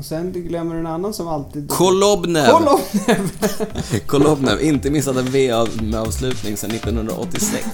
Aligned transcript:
Och 0.00 0.06
sen 0.06 0.32
du 0.32 0.42
glömmer 0.42 0.74
en 0.74 0.86
annan 0.86 1.14
som 1.14 1.28
alltid... 1.28 1.68
Kolobnev! 1.68 2.46
Kolobnev! 2.46 3.30
Kolobnev, 4.06 4.60
inte 4.62 4.90
missat 4.90 5.16
en 5.16 5.30
V-avslutning 5.30 6.56
sedan 6.56 6.70
1986. 6.70 7.66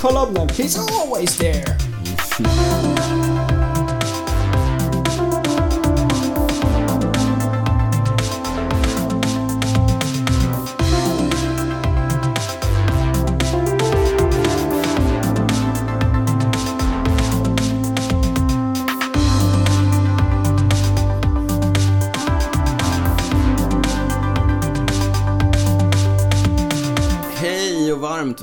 Kolobnev, 0.00 0.48
he's 0.48 0.78
always 1.02 1.36
there! 1.36 3.23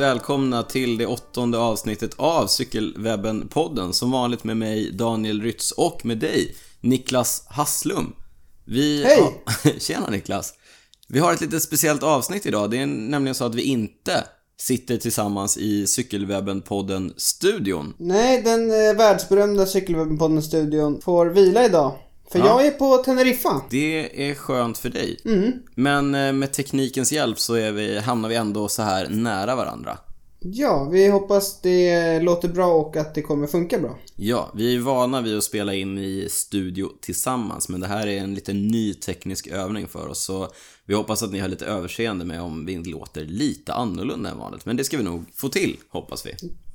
Välkomna 0.02 0.64
till 0.64 0.98
det 0.98 1.06
åttonde 1.06 1.58
avsnittet 1.58 2.12
av 2.18 2.48
Cykelwebben-podden. 2.48 3.92
Som 3.92 4.12
vanligt 4.12 4.44
med 4.44 4.58
mig, 4.58 4.92
Daniel 4.92 5.42
Rytz, 5.42 5.72
och 5.72 6.06
med 6.06 6.18
dig, 6.18 6.56
Niklas 6.82 7.44
Hasslum. 7.48 8.14
Vi 8.66 9.04
Hej! 9.04 9.20
har- 9.22 9.80
Tjena 9.80 10.10
Niklas! 10.10 10.54
Vi 11.08 11.20
har 11.20 11.34
ett 11.34 11.42
lite 11.42 11.60
speciellt 11.60 12.04
avsnitt 12.04 12.46
idag. 12.46 12.72
Det 12.72 12.78
är 12.78 12.86
nämligen 12.86 13.36
så 13.36 13.46
att 13.46 13.56
vi 13.56 13.62
inte 13.62 14.24
sitter 14.62 14.98
tillsammans 14.98 15.58
i 15.58 15.86
Cykelwebben-podden-studion. 15.88 17.94
Nej, 17.98 18.42
den 18.42 18.72
eh, 18.72 18.94
världsberömda 18.98 19.66
Cykelwebben-podden-studion 19.66 21.02
får 21.02 21.26
vila 21.26 21.66
idag. 21.66 21.94
För 22.32 22.40
Ja. 22.40 22.46
jag 22.46 22.66
är 22.66 22.72
på 22.72 22.98
Teneriffa. 22.98 23.62
Det 23.70 24.30
är 24.30 24.36
skönt 24.36 24.78
för 24.78 24.90
dig. 24.90 25.20
Mm. 25.26 25.52
Men 25.76 26.16
eh, 26.16 26.34
med 26.34 26.54
teknikens 26.54 27.12
hjälp 27.12 27.40
så 27.40 27.54
är 27.54 27.72
vi, 27.72 28.00
hamnar 28.00 28.30
vi 28.30 28.36
ändå 28.36 28.68
så 28.68 28.82
här 28.82 29.10
nära 29.10 29.56
varandra. 29.56 29.98
Ja, 30.44 30.90
vi 30.92 31.08
hoppas 31.08 31.62
det 31.62 32.20
låter 32.20 32.48
bra 32.48 32.74
och 32.74 32.98
att 32.98 33.16
det 33.16 33.22
kommer 33.22 33.48
funka 33.48 33.80
bra. 33.80 33.98
Ja, 34.16 34.52
vi 34.56 34.76
är 34.76 34.80
vana 34.80 35.22
vid 35.22 35.38
att 35.38 35.44
spela 35.44 35.74
in 35.74 35.98
i 35.98 36.28
studio 36.30 36.90
tillsammans, 37.02 37.70
men 37.70 37.80
det 37.80 37.88
här 37.88 38.08
är 38.08 38.18
en 38.18 38.34
lite 38.34 38.54
ny 38.54 38.94
teknisk 38.94 39.48
övning 39.48 39.88
för 39.88 40.08
oss, 40.08 40.24
så 40.24 40.50
vi 40.86 40.94
hoppas 40.96 41.24
att 41.24 41.32
ni 41.32 41.40
har 41.40 41.48
lite 41.48 41.66
överseende 41.66 42.26
med 42.26 42.42
om 42.42 42.66
vi 42.66 42.78
låter 42.78 43.26
lite 43.26 43.74
annorlunda 43.74 44.30
än 44.30 44.38
vanligt, 44.38 44.66
men 44.66 44.78
det 44.78 44.84
ska 44.84 44.98
vi 44.98 45.04
nog 45.04 45.26
få 45.34 45.50
till, 45.50 45.78
hoppas 45.90 46.26
vi. 46.26 46.32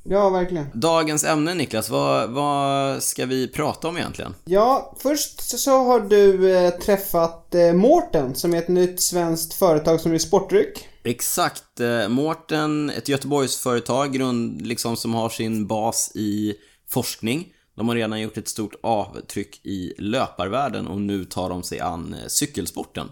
Ja, 0.09 0.31
verkligen. 0.31 0.67
Dagens 0.75 1.25
ämne, 1.25 1.55
Niklas, 1.55 1.91
vad, 1.91 2.31
vad 2.31 3.03
ska 3.03 3.27
vi 3.27 3.49
prata 3.49 3.89
om 3.89 3.97
egentligen? 3.97 4.35
Ja, 4.45 4.95
först 4.99 5.59
så 5.59 5.85
har 5.85 6.01
du 6.01 6.57
eh, 6.57 6.71
träffat 6.71 7.55
eh, 7.55 7.73
Mårten 7.73 8.35
som 8.35 8.55
är 8.55 8.59
ett 8.59 8.69
nytt 8.69 9.01
svenskt 9.01 9.55
företag 9.55 10.01
som 10.01 10.13
gör 10.13 10.19
sportdryck. 10.19 10.89
Exakt, 11.03 11.81
eh, 11.81 12.09
Mårten, 12.09 12.91
ett 12.91 13.09
Göteborgsföretag 13.09 14.13
grund, 14.13 14.67
liksom, 14.67 14.97
som 14.97 15.15
har 15.15 15.29
sin 15.29 15.67
bas 15.67 16.13
i 16.15 16.55
forskning. 16.89 17.53
De 17.77 17.89
har 17.89 17.97
redan 17.97 18.21
gjort 18.21 18.39
ett 18.39 18.49
stort 18.49 18.75
avtryck 18.83 19.61
i 19.67 19.95
löparvärlden 19.99 20.87
och 20.87 21.01
nu 21.01 21.25
tar 21.25 21.49
de 21.49 21.63
sig 21.63 21.81
an 21.81 22.15
eh, 22.15 22.27
cykelsporten. 22.29 23.09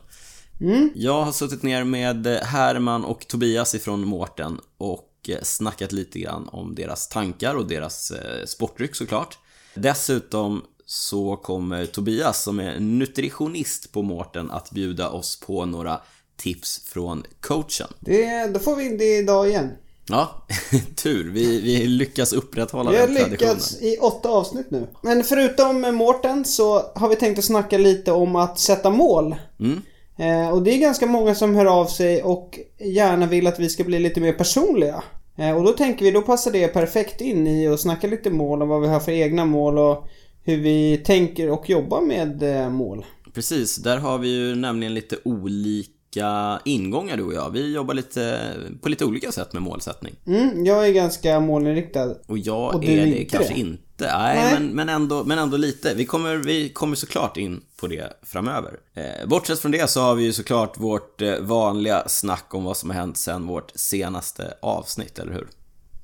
Jag 0.94 1.22
har 1.22 1.32
suttit 1.32 1.62
ner 1.62 1.84
med 1.84 2.26
eh, 2.26 2.42
Herman 2.42 3.04
och 3.04 3.28
Tobias 3.28 3.74
ifrån 3.74 4.06
Mårten 4.06 4.60
och 4.78 5.10
eh, 5.30 5.38
snackat 5.42 5.92
lite 5.92 6.18
grann 6.18 6.48
om 6.48 6.74
deras 6.74 7.08
tankar 7.08 7.54
och 7.54 7.66
deras 7.66 8.10
eh, 8.10 8.46
sportdryck 8.46 8.94
såklart. 8.96 9.38
Dessutom 9.74 10.64
så 10.86 11.36
kommer 11.36 11.86
Tobias 11.86 12.42
som 12.42 12.60
är 12.60 12.80
nutritionist 12.80 13.92
på 13.92 14.02
Mårten 14.02 14.50
att 14.50 14.70
bjuda 14.70 15.10
oss 15.10 15.40
på 15.40 15.64
några 15.64 16.00
tips 16.36 16.80
från 16.86 17.24
coachen. 17.40 17.88
Det, 18.00 18.46
då 18.46 18.58
får 18.60 18.76
vi 18.76 18.96
det 18.96 19.18
idag 19.18 19.48
igen. 19.48 19.70
Ja, 20.06 20.46
tur. 20.96 21.30
Vi, 21.30 21.60
vi 21.60 21.86
lyckas 21.86 22.32
upprätthålla 22.32 22.90
Vi 22.90 22.96
har 22.96 23.06
den 23.06 23.16
traditionen. 23.16 23.50
lyckats 23.54 23.82
i 23.82 23.96
åtta 24.00 24.28
avsnitt 24.28 24.70
nu. 24.70 24.86
Men 25.02 25.24
förutom 25.24 25.80
Mårten 25.80 26.44
så 26.44 26.92
har 26.94 27.08
vi 27.08 27.16
tänkt 27.16 27.38
att 27.38 27.44
snacka 27.44 27.78
lite 27.78 28.12
om 28.12 28.36
att 28.36 28.58
sätta 28.58 28.90
mål. 28.90 29.36
Mm. 29.60 29.82
Eh, 30.16 30.48
och 30.48 30.62
det 30.62 30.70
är 30.70 30.78
ganska 30.78 31.06
många 31.06 31.34
som 31.34 31.54
hör 31.54 31.66
av 31.66 31.86
sig 31.86 32.22
och 32.22 32.58
gärna 32.78 33.26
vill 33.26 33.46
att 33.46 33.58
vi 33.58 33.68
ska 33.68 33.84
bli 33.84 33.98
lite 33.98 34.20
mer 34.20 34.32
personliga. 34.32 35.02
Eh, 35.36 35.56
och 35.56 35.64
då 35.64 35.72
tänker 35.72 36.04
vi, 36.04 36.10
då 36.10 36.22
passar 36.22 36.52
det 36.52 36.68
perfekt 36.68 37.20
in 37.20 37.46
i 37.46 37.68
att 37.68 37.80
snacka 37.80 38.06
lite 38.06 38.30
mål 38.30 38.62
och 38.62 38.68
vad 38.68 38.82
vi 38.82 38.88
har 38.88 39.00
för 39.00 39.12
egna 39.12 39.44
mål 39.44 39.78
och 39.78 40.08
hur 40.44 40.56
vi 40.56 40.96
tänker 41.04 41.50
och 41.50 41.70
jobbar 41.70 42.00
med 42.00 42.42
eh, 42.42 42.70
mål. 42.70 43.04
Precis, 43.34 43.76
där 43.76 43.96
har 43.96 44.18
vi 44.18 44.28
ju 44.28 44.54
nämligen 44.54 44.94
lite 44.94 45.16
olika 45.24 46.60
ingångar 46.64 47.16
du 47.16 47.22
och 47.22 47.34
jag. 47.34 47.50
Vi 47.50 47.74
jobbar 47.74 47.94
lite 47.94 48.40
på 48.82 48.88
lite 48.88 49.04
olika 49.04 49.32
sätt 49.32 49.52
med 49.52 49.62
målsättning. 49.62 50.14
Mm, 50.26 50.64
jag 50.64 50.88
är 50.88 50.92
ganska 50.92 51.40
målinriktad. 51.40 52.14
Och 52.26 52.38
jag 52.38 52.74
Och 52.74 52.84
är 52.84 52.96
det 52.96 53.06
inte 53.06 53.36
kanske 53.36 53.54
inte. 53.54 53.78
Nej, 53.98 54.36
Nej. 54.36 54.54
Men, 54.54 54.68
men, 54.68 54.88
ändå, 54.88 55.24
men 55.24 55.38
ändå 55.38 55.56
lite. 55.56 55.94
Vi 55.94 56.04
kommer, 56.04 56.36
vi 56.36 56.68
kommer 56.68 56.96
såklart 56.96 57.36
in 57.36 57.60
på 57.84 57.88
det 57.88 58.12
framöver. 58.22 58.78
Eh, 58.94 59.26
bortsett 59.28 59.58
från 59.58 59.72
det 59.72 59.90
så 59.90 60.00
har 60.00 60.14
vi 60.14 60.24
ju 60.24 60.32
såklart 60.32 60.78
vårt 60.78 61.22
eh, 61.22 61.38
vanliga 61.40 62.08
snack 62.08 62.54
om 62.54 62.64
vad 62.64 62.76
som 62.76 62.90
har 62.90 62.96
hänt 62.96 63.18
sedan 63.18 63.46
vårt 63.46 63.72
senaste 63.74 64.54
avsnitt, 64.62 65.18
eller 65.18 65.32
hur? 65.32 65.48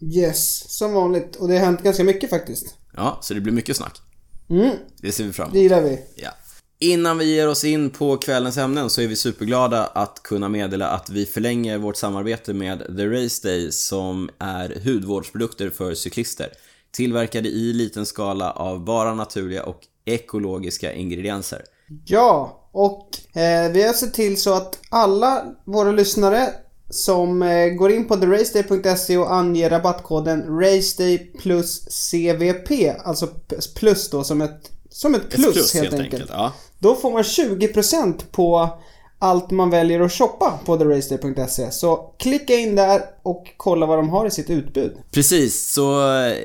Yes, 0.01 0.71
som 0.79 0.93
vanligt. 0.95 1.37
Och 1.37 1.49
det 1.49 1.59
har 1.59 1.65
hänt 1.67 1.83
ganska 1.83 2.05
mycket 2.05 2.31
faktiskt. 2.31 2.75
Ja, 2.97 3.19
så 3.23 3.35
det 3.35 3.41
blir 3.41 3.53
mycket 3.53 3.77
snack. 3.77 4.01
Mm, 4.51 4.71
Det 5.03 5.13
ser 5.13 5.25
vi 5.25 5.33
fram 5.33 5.45
emot. 5.45 5.55
det 5.55 5.61
gillar 5.61 5.83
vi. 5.83 5.99
Ja. 6.15 6.31
Innan 6.79 7.19
vi 7.19 7.25
ger 7.35 7.49
oss 7.49 7.65
in 7.65 7.91
på 7.91 8.17
kvällens 8.17 8.57
ämnen 8.57 8.91
så 8.91 9.01
är 9.01 9.07
vi 9.09 9.17
superglada 9.17 9.87
att 9.87 10.23
kunna 10.23 10.49
meddela 10.49 10.89
att 10.89 11.11
vi 11.11 11.27
förlänger 11.27 11.79
vårt 11.79 11.97
samarbete 11.97 12.53
med 12.55 12.79
The 12.97 13.07
Race 13.07 13.49
Day 13.49 13.73
som 13.73 14.31
är 14.39 14.81
hudvårdsprodukter 14.85 15.71
för 15.71 15.95
cyklister. 15.95 16.49
Tillverkade 16.91 17.49
i 17.49 17.73
liten 17.73 18.07
skala 18.07 18.51
av 18.51 18.85
bara 18.85 19.15
naturliga 19.15 19.63
och 19.63 19.81
ekologiska 20.05 20.93
ingredienser. 20.93 21.63
Ja, 22.05 22.61
och 22.73 23.09
eh, 23.33 23.73
vi 23.73 23.87
har 23.87 23.93
sett 23.93 24.15
till 24.15 24.41
så 24.41 24.55
att 24.55 24.79
alla 24.89 25.45
våra 25.65 25.93
lyssnare 25.93 26.49
som 26.91 27.43
eh, 27.43 27.69
går 27.69 27.91
in 27.91 28.09
på 28.09 28.17
theraceday.se 28.17 29.17
och 29.19 29.35
anger 29.35 29.71
rabattkoden 29.71 30.61
RACEDAY 30.61 31.19
plus 31.19 31.81
CVP, 31.89 32.71
alltså 33.05 33.29
plus 33.75 34.11
då 34.11 34.25
som 34.25 34.41
ett, 34.41 34.71
som 34.91 35.15
ett 35.15 35.31
plus, 35.31 35.75
helt, 35.75 35.95
enkelt. 35.95 36.31
Ja. 36.33 36.53
Då 36.79 36.95
får 36.95 37.11
man 37.11 37.23
20% 37.23 38.21
på 38.31 38.79
allt 39.23 39.51
man 39.51 39.71
väljer 39.71 40.01
att 40.01 40.13
shoppa 40.13 40.59
på 40.65 40.77
theraceday.se. 40.77 41.71
Så 41.71 42.15
klicka 42.19 42.55
in 42.55 42.77
där 42.77 43.03
och 43.23 43.55
kolla 43.57 43.87
vad 43.87 43.99
de 43.99 44.09
har 44.09 44.27
i 44.27 44.31
sitt 44.31 44.51
utbud. 44.51 44.97
Precis, 45.11 45.73
så 45.73 46.15
eh, 46.17 46.37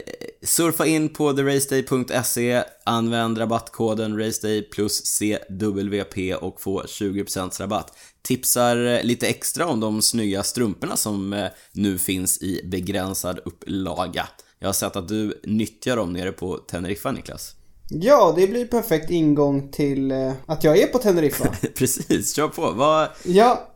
surfa 0.43 0.85
in 0.85 1.09
på 1.09 1.33
theraceday.se, 1.33 2.63
använd 2.83 3.39
rabattkoden 3.39 4.17
RACEDAY 4.17 4.61
plus 4.61 5.19
CWP 5.19 6.35
och 6.35 6.61
få 6.61 6.81
20% 6.81 7.61
rabatt. 7.61 7.97
Tipsar 8.21 8.85
eh, 8.85 9.03
lite 9.03 9.27
extra 9.27 9.67
om 9.67 9.79
de 9.79 10.01
snygga 10.01 10.43
strumporna 10.43 10.97
som 10.97 11.33
eh, 11.33 11.47
nu 11.71 11.97
finns 11.97 12.41
i 12.41 12.61
begränsad 12.71 13.39
upplaga. 13.45 14.27
Jag 14.59 14.67
har 14.67 14.73
sett 14.73 14.95
att 14.95 15.07
du 15.07 15.41
nyttjar 15.43 15.95
dem 15.95 16.13
nere 16.13 16.31
på 16.31 16.57
Teneriffa, 16.57 17.11
Niklas. 17.11 17.54
Ja, 17.89 18.33
det 18.37 18.47
blir 18.47 18.65
perfekt 18.65 19.09
ingång 19.11 19.71
till 19.71 20.11
eh, 20.11 20.31
att 20.45 20.63
jag 20.63 20.77
är 20.77 20.87
på 20.87 20.97
Teneriffa. 20.97 21.47
Precis, 21.77 22.33
kör 22.35 22.47
på. 22.47 22.71
Vad... 22.71 23.07
ja, 23.25 23.67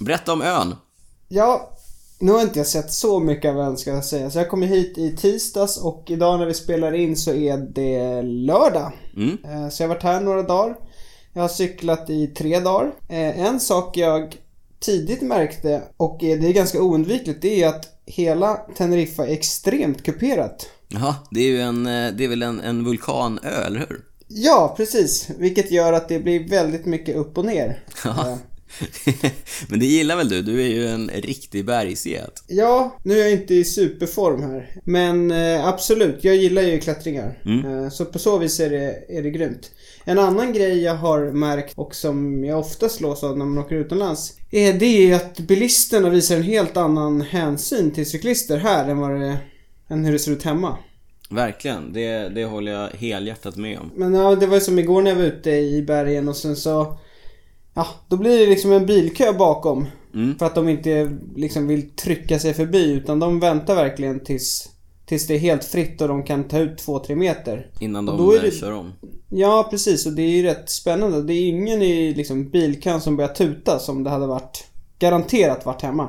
Berätta 0.00 0.32
om 0.32 0.42
ön. 0.42 0.74
Ja, 1.28 1.70
nu 2.18 2.32
har 2.32 2.40
inte 2.42 2.58
jag 2.58 2.66
sett 2.66 2.92
så 2.92 3.20
mycket 3.20 3.50
av 3.50 3.58
ön 3.60 3.76
ska 3.76 3.90
jag 3.90 4.04
säga. 4.04 4.30
Så 4.30 4.38
jag 4.38 4.48
kom 4.48 4.62
hit 4.62 4.98
i 4.98 5.16
tisdags 5.16 5.76
och 5.76 6.04
idag 6.06 6.38
när 6.38 6.46
vi 6.46 6.54
spelar 6.54 6.92
in 6.94 7.16
så 7.16 7.32
är 7.34 7.56
det 7.56 8.22
lördag. 8.22 8.92
Mm. 9.16 9.38
Eh, 9.44 9.68
Så 9.68 9.82
jag 9.82 9.88
har 9.88 9.94
varit 9.94 10.02
här 10.02 10.20
några 10.20 10.42
dagar. 10.42 10.76
Jag 11.32 11.42
har 11.42 11.48
cyklat 11.48 12.10
i 12.10 12.26
tre 12.26 12.60
dagar. 12.60 12.92
Eh, 13.08 13.40
En 13.46 13.60
sak 13.60 13.96
jag 13.96 14.36
tidigt 14.80 15.22
märkte 15.22 15.82
och 15.96 16.16
det 16.20 16.32
är 16.32 16.52
ganska 16.52 16.82
oundvikligt 16.82 17.42
det 17.42 17.62
är 17.62 17.68
att 17.68 17.88
hela 18.06 18.54
Teneriffa 18.76 19.26
är 19.26 19.32
extremt 19.32 20.02
kuperat. 20.02 20.66
Jaha, 20.88 21.14
det 21.30 21.40
är 21.40 21.48
ju 21.48 21.60
en, 21.60 21.86
eh, 21.86 22.12
det 22.12 22.24
är 22.24 22.28
väl 22.28 22.42
en, 22.42 22.60
en 22.60 22.84
vulkanö, 22.84 23.40
eller 23.66 23.78
hur? 23.78 24.00
Ja, 24.28 24.74
precis. 24.76 25.30
Vilket 25.38 25.70
gör 25.70 25.92
att 25.92 26.08
det 26.08 26.18
blir 26.18 26.48
väldigt 26.48 26.86
mycket 26.86 27.16
upp 27.16 27.38
och 27.38 27.44
ner. 27.44 27.84
Ja. 28.04 28.28
Eh, 28.28 28.36
Men 29.68 29.80
det 29.80 29.86
gillar 29.86 30.16
väl 30.16 30.28
du? 30.28 30.42
Du 30.42 30.62
är 30.62 30.68
ju 30.68 30.86
en 30.86 31.10
riktig 31.14 31.64
bergsget. 31.64 32.42
Ja, 32.46 32.96
nu 33.02 33.14
är 33.18 33.22
jag 33.22 33.32
inte 33.32 33.54
i 33.54 33.64
superform 33.64 34.42
här. 34.42 34.70
Men 34.84 35.30
eh, 35.30 35.66
absolut, 35.66 36.24
jag 36.24 36.36
gillar 36.36 36.62
ju 36.62 36.80
klättringar. 36.80 37.38
Mm. 37.44 37.84
Eh, 37.84 37.90
så 37.90 38.04
på 38.04 38.18
så 38.18 38.38
vis 38.38 38.60
är 38.60 38.70
det, 38.70 39.04
är 39.08 39.22
det 39.22 39.30
grymt. 39.30 39.70
En 40.04 40.18
annan 40.18 40.52
grej 40.52 40.82
jag 40.82 40.94
har 40.94 41.32
märkt 41.32 41.72
och 41.76 41.94
som 41.94 42.44
jag 42.44 42.58
ofta 42.58 42.88
slås 42.88 43.24
av 43.24 43.38
när 43.38 43.44
man 43.44 43.58
åker 43.58 43.76
utomlands. 43.76 44.34
Är 44.50 44.72
det 44.72 45.14
att 45.14 45.38
bilisterna 45.38 46.10
visar 46.10 46.36
en 46.36 46.42
helt 46.42 46.76
annan 46.76 47.20
hänsyn 47.20 47.90
till 47.90 48.10
cyklister 48.10 48.58
här 48.58 48.88
än 48.88 48.98
vad 48.98 49.20
det 49.20 49.38
än 49.88 50.04
hur 50.04 50.12
det 50.12 50.18
ser 50.18 50.32
ut 50.32 50.42
hemma. 50.42 50.76
Verkligen, 51.30 51.92
det, 51.92 52.28
det 52.28 52.44
håller 52.44 52.72
jag 52.72 52.88
helhjärtat 52.88 53.56
med 53.56 53.78
om. 53.78 53.90
Men 53.96 54.14
ja, 54.14 54.34
det 54.36 54.46
var 54.46 54.54
ju 54.54 54.60
som 54.60 54.78
igår 54.78 55.02
när 55.02 55.10
jag 55.10 55.16
var 55.18 55.24
ute 55.24 55.50
i 55.50 55.82
bergen 55.82 56.28
och 56.28 56.36
sen 56.36 56.56
så... 56.56 56.98
Ja, 57.74 57.86
då 58.08 58.16
blir 58.16 58.38
det 58.38 58.46
liksom 58.46 58.72
en 58.72 58.86
bilkö 58.86 59.32
bakom. 59.32 59.86
Mm. 60.14 60.38
För 60.38 60.46
att 60.46 60.54
de 60.54 60.68
inte 60.68 61.16
liksom 61.36 61.66
vill 61.66 61.90
trycka 61.90 62.38
sig 62.38 62.54
förbi 62.54 62.90
utan 62.92 63.18
de 63.20 63.40
väntar 63.40 63.74
verkligen 63.74 64.24
tills, 64.24 64.68
tills 65.06 65.26
det 65.26 65.34
är 65.34 65.38
helt 65.38 65.64
fritt 65.64 66.00
och 66.00 66.08
de 66.08 66.22
kan 66.22 66.44
ta 66.44 66.58
ut 66.58 66.86
2-3 66.86 67.14
meter. 67.14 67.70
Innan 67.80 68.08
Och 68.08 68.16
de 68.18 68.26
då 68.26 68.32
är 68.32 68.42
det- 68.42 68.50
kör 68.50 68.72
om. 68.72 68.92
Ja, 69.30 69.66
precis. 69.70 70.06
Och 70.06 70.12
det 70.12 70.22
är 70.22 70.28
ju 70.30 70.42
rätt 70.42 70.70
spännande. 70.70 71.22
Det 71.22 71.34
är 71.34 71.48
ingen 71.48 71.82
i 71.82 72.14
liksom 72.14 72.50
bilkön 72.50 73.00
som 73.00 73.16
börjar 73.16 73.34
tuta 73.34 73.78
som 73.78 74.04
det 74.04 74.10
hade 74.10 74.26
varit 74.26 74.64
garanterat 74.98 75.66
varit 75.66 75.82
hemma. 75.82 76.08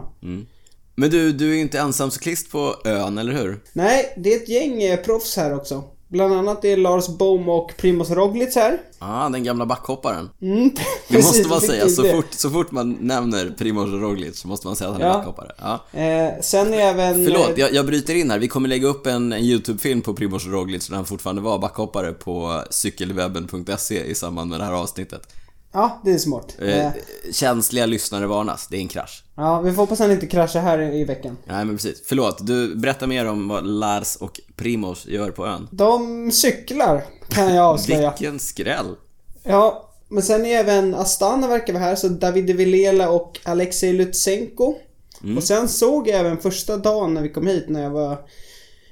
Men 0.99 1.09
du, 1.09 1.31
du 1.31 1.49
är 1.51 1.55
ju 1.55 1.61
inte 1.61 1.79
ensam 1.79 2.11
cyklist 2.11 2.51
på 2.51 2.75
ön, 2.85 3.17
eller 3.17 3.33
hur? 3.33 3.59
Nej, 3.73 4.13
det 4.17 4.33
är 4.33 4.37
ett 4.37 4.49
gäng 4.49 4.83
eh, 4.83 4.99
proffs 4.99 5.37
här 5.37 5.55
också. 5.55 5.83
Bland 6.07 6.33
annat 6.33 6.65
är 6.65 6.77
Lars 6.77 7.07
Bohm 7.07 7.49
och 7.49 7.73
Primoz 7.77 8.09
Roglic 8.09 8.55
här. 8.55 8.77
Ja, 8.99 9.29
den 9.33 9.43
gamla 9.43 9.65
backhopparen. 9.65 10.29
Mm, 10.41 10.69
Det 11.07 11.17
måste 11.17 11.47
man 11.47 11.61
säga, 11.61 11.89
så 11.89 12.03
fort, 12.03 12.25
så 12.29 12.49
fort 12.49 12.71
man 12.71 12.97
nämner 13.01 13.55
Primoz 13.57 13.89
Roglic 13.89 14.39
så 14.39 14.47
måste 14.47 14.67
man 14.67 14.75
säga 14.75 14.89
att 14.89 14.93
han 14.93 15.01
är 15.03 15.07
Ja. 15.07 15.13
backhoppare. 15.13 15.51
Ja. 15.57 15.99
Eh, 15.99 16.41
sen 16.41 16.73
är 16.73 16.77
även... 16.79 17.25
Förlåt, 17.25 17.49
eh, 17.49 17.59
jag, 17.59 17.73
jag 17.73 17.85
bryter 17.85 18.15
in 18.15 18.31
här. 18.31 18.39
Vi 18.39 18.47
kommer 18.47 18.69
lägga 18.69 18.87
upp 18.87 19.07
en, 19.07 19.33
en 19.33 19.41
YouTube-film 19.41 20.01
på 20.01 20.13
Primoz 20.13 20.45
Roglic 20.45 20.89
när 20.89 20.95
han 20.95 21.05
fortfarande 21.05 21.41
var 21.41 21.59
backhoppare 21.59 22.11
på 22.13 22.63
cykelwebben.se 22.69 24.03
i 24.03 24.15
samband 24.15 24.49
med 24.49 24.59
det 24.59 24.65
här 24.65 24.73
avsnittet. 24.73 25.21
Ja, 25.71 26.01
det 26.04 26.12
är 26.12 26.18
smart. 26.18 26.56
Eh, 26.60 26.86
Eh, 26.86 26.92
känsliga 27.31 27.86
lyssnare 27.86 28.27
varnas, 28.27 28.68
det 28.68 28.77
är 28.77 28.81
en 28.81 28.88
krasch. 28.88 29.24
ja, 29.36 29.62
vi 29.62 29.71
får 29.71 29.77
hoppas 29.81 30.00
han 30.00 30.12
inte 30.12 30.27
kraschar 30.27 30.62
här 30.62 30.80
i, 30.81 31.04
veckan. 31.04 31.38
Nej 31.45 31.66
men 31.66 31.75
precis. 31.75 32.01
Förlåt, 32.06 32.48
du 32.48 32.75
berättar 32.75 33.07
mer 33.07 33.25
om 33.25 33.48
vad 33.48 33.68
Lars 33.68 34.16
och 34.16 34.39
Primoz 34.56 35.06
gör 35.06 35.31
på 35.31 35.45
ön. 35.48 35.68
De 35.71 36.31
cyklar, 36.31 37.04
kan 37.30 37.56
jag 37.56 37.66
avslöja. 37.66 38.10
Vilken 38.19 38.39
skräll! 38.39 38.95
Ja, 39.44 39.89
men 40.07 40.24
sen 40.24 40.45
är 40.45 40.60
även 40.60 40.95
Astana 40.95 41.48
verkar 41.48 41.74
vara 41.74 41.83
här, 41.83 41.95
så 41.95 42.07
David 42.07 42.56
Vilela 42.56 43.10
och 43.10 43.39
Alexej 43.44 43.94
Lutsenko. 43.94 44.75
Mm. 45.24 45.38
Och 45.38 45.44
sen 45.44 45.68
såg 45.69 46.07
jag 46.07 46.19
även 46.19 46.38
första 46.38 46.77
dagen 46.77 47.13
när 47.13 47.21
vi 47.21 47.30
kom 47.30 47.48
hit, 47.48 47.66
när 47.69 47.83
jag 47.83 47.89
var 47.89 48.18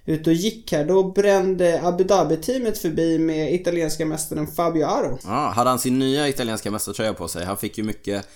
ute 0.08 0.30
och 0.30 0.36
gick 0.36 0.72
här, 0.72 0.86
då 0.86 1.12
brände 1.12 1.82
Abu 1.84 2.04
Dhabi-teamet 2.04 2.78
förbi 2.78 3.20
med 3.20 3.54
italienska 3.54 4.06
mästaren 4.06 4.48
Fabio 4.48 4.86
Aro. 4.86 5.20
Ja, 5.24 5.52
hade 5.56 5.70
han 5.70 5.80
sin 5.80 6.00
nya 6.00 6.30
italienska 6.30 6.72
mästartröja 6.72 7.14
på 7.14 7.28
sig? 7.28 7.46
Han 7.46 7.58
fick 7.58 7.78
ju 7.78 7.84
mycket... 7.84 8.28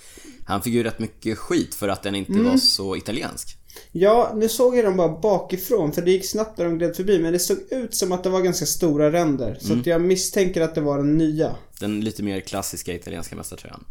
Han 0.46 0.62
fick 0.62 0.74
ju 0.74 0.82
rätt 0.82 0.98
mycket 0.98 1.38
skit 1.38 1.74
för 1.74 1.88
att 1.88 2.02
den 2.02 2.14
inte 2.14 2.32
Mm. 2.32 2.44
var 2.44 2.56
så 2.56 2.96
italiensk. 2.96 3.56
Ja, 3.92 4.32
nu 4.34 4.48
såg 4.48 4.76
jag 4.76 4.84
dem 4.84 4.96
bara 4.96 5.08
bakifrån 5.20 5.92
för 5.92 6.02
det 6.02 6.10
gick 6.10 6.26
snabbt 6.30 6.58
när 6.58 6.64
de 6.64 6.78
gled 6.78 6.96
förbi 6.96 7.18
men 7.18 7.32
det 7.32 7.38
såg 7.38 7.58
ut 7.70 7.94
som 7.94 8.12
att 8.12 8.22
det 8.24 8.30
var 8.30 8.40
ganska 8.40 8.66
stora 8.66 9.12
ränder. 9.12 9.58
Så 9.60 9.72
att 9.72 9.86
jag 9.86 10.00
misstänker 10.00 10.60
att 10.60 10.74
det 10.74 10.80
var 10.80 10.98
den 10.98 11.18
nya. 11.18 11.56
Den 11.80 12.00
lite 12.00 12.22
mer 12.22 12.40
klassiska 12.40 12.94
italienska 12.94 13.36
mästartröjan. 13.36 13.84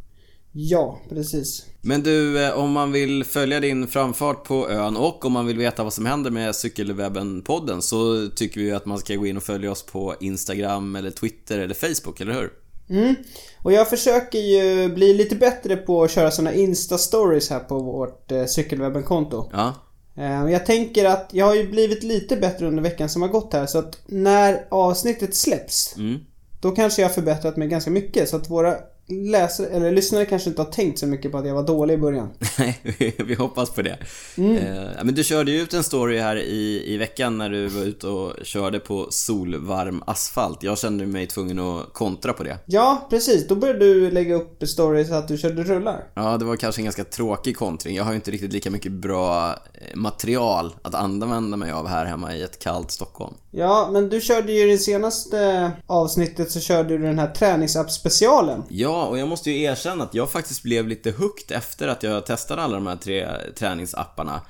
Ja, 0.51 0.99
precis. 1.09 1.65
Men 1.81 2.03
du, 2.03 2.45
eh, 2.45 2.57
om 2.59 2.71
man 2.71 2.91
vill 2.91 3.23
följa 3.23 3.59
din 3.59 3.87
framfart 3.87 4.43
på 4.43 4.69
ön 4.69 4.97
och 4.97 5.25
om 5.25 5.31
man 5.33 5.45
vill 5.45 5.57
veta 5.57 5.83
vad 5.83 5.93
som 5.93 6.05
händer 6.05 6.31
med 6.31 6.51
Cykelwebben-podden 6.51 7.81
så 7.81 8.29
tycker 8.35 8.61
vi 8.61 8.71
att 8.71 8.85
man 8.85 8.97
ska 8.97 9.15
gå 9.15 9.25
in 9.25 9.37
och 9.37 9.43
följa 9.43 9.71
oss 9.71 9.85
på 9.85 10.15
Instagram 10.19 10.95
eller 10.95 11.11
Twitter 11.11 11.59
eller 11.59 11.73
Facebook, 11.73 12.21
eller 12.21 12.33
hur? 12.33 12.49
Mm. 12.89 13.15
Och 13.63 13.73
jag 13.73 13.89
försöker 13.89 14.39
ju 14.39 14.93
bli 14.93 15.13
lite 15.13 15.35
bättre 15.35 15.75
på 15.75 16.03
att 16.03 16.11
köra 16.11 16.31
såna 16.31 16.53
Insta-stories 16.53 17.49
här 17.49 17.59
på 17.59 17.79
vårt 17.79 18.31
eh, 18.31 18.45
Cykelwebben-konto. 18.45 19.49
Ja. 19.53 19.73
Eh, 20.17 20.51
jag 20.51 20.65
tänker 20.65 21.05
att 21.05 21.29
jag 21.31 21.45
har 21.45 21.55
ju 21.55 21.67
blivit 21.67 22.03
lite 22.03 22.37
bättre 22.37 22.67
under 22.67 22.83
veckan 22.83 23.09
som 23.09 23.21
har 23.21 23.29
gått 23.29 23.53
här 23.53 23.65
så 23.65 23.79
att 23.79 23.97
när 24.05 24.67
avsnittet 24.69 25.35
släpps 25.35 25.95
Mm. 25.97 26.19
Då 26.61 26.71
kanske 26.71 27.01
jag 27.01 27.09
har 27.09 27.13
förbättrat 27.13 27.57
mig 27.57 27.67
ganska 27.67 27.91
mycket 27.91 28.29
så 28.29 28.35
att 28.35 28.49
våra 28.49 28.77
läsare, 29.11 29.67
eller 29.67 29.91
lyssnare 29.91 30.25
kanske 30.25 30.49
inte 30.49 30.61
har 30.61 30.71
tänkt 30.71 30.99
så 30.99 31.07
mycket 31.07 31.31
på 31.31 31.37
att 31.37 31.47
jag 31.47 31.55
var 31.55 31.63
dålig 31.67 31.93
i 31.93 31.97
början. 31.97 32.29
Nej, 32.59 32.79
vi- 32.83 33.15
vi 33.25 33.35
hoppas 33.35 33.69
på 33.69 33.81
det. 33.81 33.97
Eh, 34.37 35.03
men 35.03 35.15
du 35.15 35.23
körde 35.23 35.51
ju 35.51 35.61
ut 35.61 35.73
en 35.73 35.83
story 35.83 36.19
här 36.19 36.35
i, 36.35 36.83
i 36.93 36.97
veckan 36.97 37.37
när 37.37 37.49
du 37.49 37.67
var 37.67 37.81
ute 37.83 38.07
och 38.07 38.33
körde 38.43 38.79
på 38.79 39.07
solvarm 39.09 40.03
asfalt. 40.07 40.63
Jag 40.63 40.77
kände 40.77 41.05
mig 41.05 41.27
tvungen 41.27 41.59
att 41.59 41.93
kontra 41.93 42.33
på 42.33 42.43
det. 42.43 42.57
Ja, 42.65 43.07
precis. 43.09 43.47
Då 43.47 43.55
började 43.55 43.79
du 43.79 44.11
lägga 44.11 44.35
upp 44.35 44.63
stories 44.67 45.11
att 45.11 45.27
du 45.27 45.37
körde 45.37 45.63
rullar. 45.63 46.03
Ja, 46.13 46.37
det 46.37 46.45
var 46.45 46.55
kanske 46.55 46.81
en 46.81 46.85
ganska 46.85 47.03
tråkig 47.03 47.57
kontring. 47.57 47.95
Jag 47.95 48.03
har 48.03 48.11
ju 48.11 48.15
inte 48.15 48.31
riktigt 48.31 48.53
lika 48.53 48.69
mycket 48.71 48.91
bra 48.91 49.49
eh, 49.49 49.95
material 49.95 50.75
att 50.81 50.95
använda 50.95 51.57
mig 51.57 51.71
av 51.71 51.87
här 51.87 52.05
hemma 52.05 52.35
i 52.35 52.41
ett 52.41 52.59
kallt 52.59 52.91
Stockholm. 52.91 53.33
Ja, 53.53 53.89
men 53.93 54.09
du 54.09 54.21
körde 54.21 54.51
ju 54.51 54.67
i 54.67 54.71
det 54.71 54.77
senaste 54.77 55.71
avsnittet 55.87 56.51
så 56.51 56.59
körde 56.59 56.97
du 56.97 57.03
den 57.03 57.19
här 57.19 57.33
träningsapp-specialen. 57.33 58.63
Ja, 58.69 59.05
och 59.05 59.19
jag 59.19 59.27
måste 59.27 59.51
ju 59.51 59.61
erkänna 59.61 60.03
att 60.03 60.13
jag 60.13 60.31
faktiskt 60.31 60.63
blev 60.63 60.87
lite 60.87 61.11
hooked 61.11 61.57
efter 61.57 61.87
att 61.87 62.03
jag 62.03 62.25
testade 62.25 62.61
alla 62.61 62.73
de 62.73 62.87
här 62.87 62.95
tre 62.95 63.27
träningsapparna. 63.55 64.41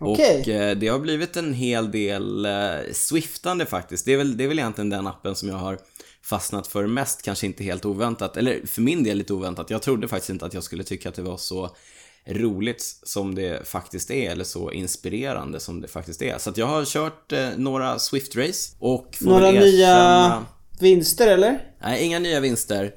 Okej. 0.00 0.40
Och 0.40 0.48
eh, 0.48 0.76
det 0.76 0.88
har 0.88 0.98
blivit 0.98 1.36
en 1.36 1.54
hel 1.54 1.90
del 1.90 2.44
eh, 2.44 2.52
Swiftande 2.92 3.66
faktiskt. 3.66 4.04
Det 4.04 4.12
är, 4.12 4.16
väl, 4.16 4.36
det 4.36 4.44
är 4.44 4.48
väl 4.48 4.58
egentligen 4.58 4.90
den 4.90 5.06
appen 5.06 5.34
som 5.34 5.48
jag 5.48 5.56
har 5.56 5.78
fastnat 6.22 6.66
för 6.66 6.86
mest, 6.86 7.22
kanske 7.22 7.46
inte 7.46 7.64
helt 7.64 7.84
oväntat. 7.84 8.36
Eller 8.36 8.66
för 8.66 8.82
min 8.82 9.04
del 9.04 9.18
lite 9.18 9.32
oväntat. 9.32 9.70
Jag 9.70 9.82
trodde 9.82 10.08
faktiskt 10.08 10.30
inte 10.30 10.46
att 10.46 10.54
jag 10.54 10.62
skulle 10.62 10.84
tycka 10.84 11.08
att 11.08 11.14
det 11.14 11.22
var 11.22 11.36
så 11.36 11.70
roligt 12.30 12.82
som 13.02 13.34
det 13.34 13.68
faktiskt 13.68 14.10
är, 14.10 14.30
eller 14.30 14.44
så 14.44 14.70
inspirerande 14.72 15.60
som 15.60 15.80
det 15.80 15.88
faktiskt 15.88 16.22
är. 16.22 16.38
Så 16.38 16.50
att 16.50 16.56
jag 16.56 16.66
har 16.66 16.84
kört 16.84 17.32
eh, 17.32 17.48
några 17.56 17.96
Swift-race 17.96 18.74
och 18.78 19.16
får 19.18 19.26
Några 19.26 19.52
väl 19.52 19.54
nya 19.64 19.88
erkänna- 19.88 20.46
vinster 20.80 21.26
eller? 21.28 21.72
Nej, 21.82 22.02
inga 22.04 22.18
nya 22.18 22.40
vinster. 22.40 22.94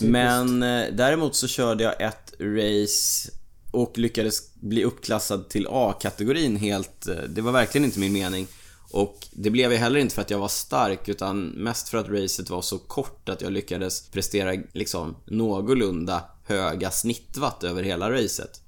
Men 0.00 0.62
eh, 0.62 0.84
däremot 0.92 1.34
så 1.36 1.48
körde 1.48 1.84
jag 1.84 2.00
ett 2.02 2.32
race 2.40 3.30
och 3.70 3.98
lyckades 3.98 4.54
bli 4.54 4.84
uppklassad 4.84 5.48
till 5.48 5.66
A-kategorin 5.70 6.56
helt. 6.56 7.08
eh, 7.08 7.14
Det 7.28 7.40
var 7.40 7.52
verkligen 7.52 7.84
inte 7.84 7.98
min 8.00 8.12
mening. 8.12 8.46
Och 8.90 9.26
det 9.32 9.50
blev 9.50 9.72
jag 9.72 9.78
heller 9.80 10.00
inte 10.00 10.14
för 10.14 10.22
att 10.22 10.30
jag 10.30 10.38
var 10.38 10.48
stark 10.48 11.08
utan 11.08 11.40
mest 11.46 11.88
för 11.88 11.98
att 11.98 12.08
racet 12.08 12.50
var 12.50 12.62
så 12.62 12.78
kort 12.78 13.28
att 13.28 13.42
jag 13.42 13.52
lyckades 13.52 14.08
prestera 14.08 14.54
liksom 14.72 15.16
någorlunda 15.26 16.22
höga 16.44 16.90
snittwatt 16.90 17.64
över 17.64 17.82
hela 17.82 18.10
racet. 18.12 18.60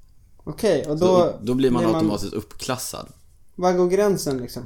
Okej, 0.49 0.85
och 0.89 0.99
Då, 0.99 1.07
då... 1.07 1.39
då 1.43 1.55
blir 1.55 1.71
man 1.71 1.95
automatiskt 1.95 2.33
uppklassad. 2.33 3.09
Var 3.55 3.73
går 3.73 3.89
gränsen 3.89 4.39
liksom? 4.39 4.63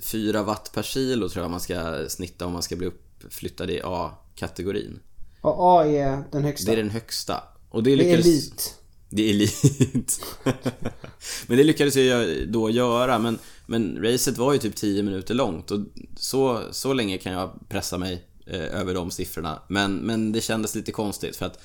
4 0.00 0.42
watt 0.42 0.70
per 0.74 0.82
kilo 0.82 1.28
tror 1.28 1.44
jag 1.44 1.50
man 1.50 1.60
ska 1.60 2.08
snitta 2.08 2.46
om 2.46 2.52
man 2.52 2.62
ska 2.62 2.76
bli 2.76 2.86
uppflyttad 2.86 3.70
i 3.70 3.80
A-kategorin. 3.84 5.00
Och 5.40 5.54
A 5.58 5.86
är 5.86 6.24
den 6.32 6.44
högsta. 6.44 6.66
Det 6.70 6.72
är 6.78 6.82
den 6.82 6.90
högsta. 6.90 7.42
Och 7.70 7.82
det 7.82 7.90
Det 7.90 7.94
är 7.94 7.96
lyckades... 7.96 8.26
elit. 8.26 8.74
Det 9.10 9.22
är 9.22 9.30
elit. 9.30 10.20
men 11.46 11.56
det 11.56 11.64
lyckades 11.64 11.96
jag 11.96 12.48
då 12.48 12.70
göra. 12.70 13.18
Men, 13.18 13.38
men 13.66 13.98
racet 14.02 14.38
var 14.38 14.52
ju 14.52 14.58
typ 14.58 14.76
10 14.76 15.02
minuter 15.02 15.34
långt 15.34 15.70
och 15.70 15.80
så, 16.16 16.62
så 16.70 16.92
länge 16.92 17.18
kan 17.18 17.32
jag 17.32 17.68
pressa 17.68 17.98
mig 17.98 18.26
eh, 18.46 18.80
över 18.80 18.94
de 18.94 19.10
siffrorna. 19.10 19.62
Men, 19.68 19.96
men 19.96 20.32
det 20.32 20.40
kändes 20.40 20.74
lite 20.74 20.92
konstigt 20.92 21.36
för 21.36 21.46
att 21.46 21.58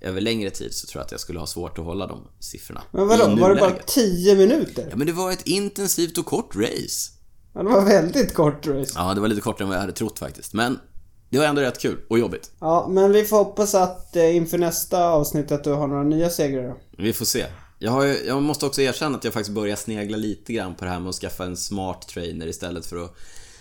över 0.00 0.20
längre 0.20 0.50
tid 0.50 0.74
så 0.74 0.86
tror 0.86 1.00
jag 1.00 1.04
att 1.04 1.10
jag 1.12 1.20
skulle 1.20 1.38
ha 1.38 1.46
svårt 1.46 1.78
att 1.78 1.84
hålla 1.84 2.06
de 2.06 2.28
siffrorna. 2.40 2.82
Men 2.90 3.08
vadå, 3.08 3.24
var 3.24 3.30
det 3.54 3.60
bara 3.60 3.68
nuläget. 3.68 3.86
10 3.86 4.34
minuter? 4.34 4.86
Ja 4.90 4.96
men 4.96 5.06
det 5.06 5.12
var 5.12 5.32
ett 5.32 5.46
intensivt 5.46 6.18
och 6.18 6.26
kort 6.26 6.56
race. 6.56 7.12
Ja, 7.54 7.62
det 7.62 7.68
var 7.68 7.84
väldigt 7.84 8.34
kort 8.34 8.66
race. 8.66 8.92
Ja, 8.94 9.14
det 9.14 9.20
var 9.20 9.28
lite 9.28 9.40
kortare 9.40 9.62
än 9.64 9.68
vad 9.68 9.76
jag 9.76 9.80
hade 9.80 9.92
trott 9.92 10.18
faktiskt. 10.18 10.54
Men 10.54 10.78
det 11.30 11.38
var 11.38 11.44
ändå 11.44 11.62
rätt 11.62 11.78
kul 11.78 11.98
och 12.10 12.18
jobbigt. 12.18 12.50
Ja, 12.60 12.86
men 12.90 13.12
vi 13.12 13.24
får 13.24 13.36
hoppas 13.36 13.74
att 13.74 14.16
eh, 14.16 14.36
inför 14.36 14.58
nästa 14.58 15.08
avsnitt 15.08 15.52
att 15.52 15.64
du 15.64 15.72
har 15.72 15.86
några 15.86 16.02
nya 16.02 16.30
segrar 16.30 16.68
då. 16.68 16.76
Vi 16.98 17.12
får 17.12 17.24
se. 17.24 17.46
Jag, 17.78 17.90
har, 17.92 18.04
ju- 18.04 18.24
jag 18.26 18.42
måste 18.42 18.66
också 18.66 18.80
erkänna 18.82 19.18
att 19.18 19.24
jag 19.24 19.32
faktiskt 19.32 19.54
börjar 19.54 19.76
snegla 19.76 20.16
lite 20.16 20.52
grann 20.52 20.74
på 20.74 20.84
det 20.84 20.90
här 20.90 21.00
med 21.00 21.08
att 21.08 21.14
skaffa 21.14 21.44
en 21.44 21.56
smart 21.56 22.08
trainer 22.08 22.46
istället 22.46 22.86
för 22.86 23.04
att 23.04 23.14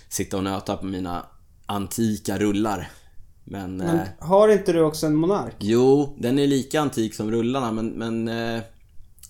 sitta 0.09 0.37
och 0.37 0.43
nöta 0.43 0.77
på 0.77 0.85
mina 0.85 1.25
antika 1.65 2.37
rullar. 2.39 2.91
Men... 3.47 3.77
Men 3.77 3.95
Eh, 3.99 4.01
har 4.19 4.47
inte 4.49 4.73
du 4.73 4.81
också 4.81 5.05
en 5.05 5.15
Monark? 5.15 5.55
jo, 5.59 6.15
den 6.19 6.39
är 6.39 6.47
lika 6.47 6.81
antik 6.81 7.13
som 7.15 7.31
rullarna 7.31 7.71
men, 7.71 7.87
men 7.89 8.27
eh, 8.55 8.61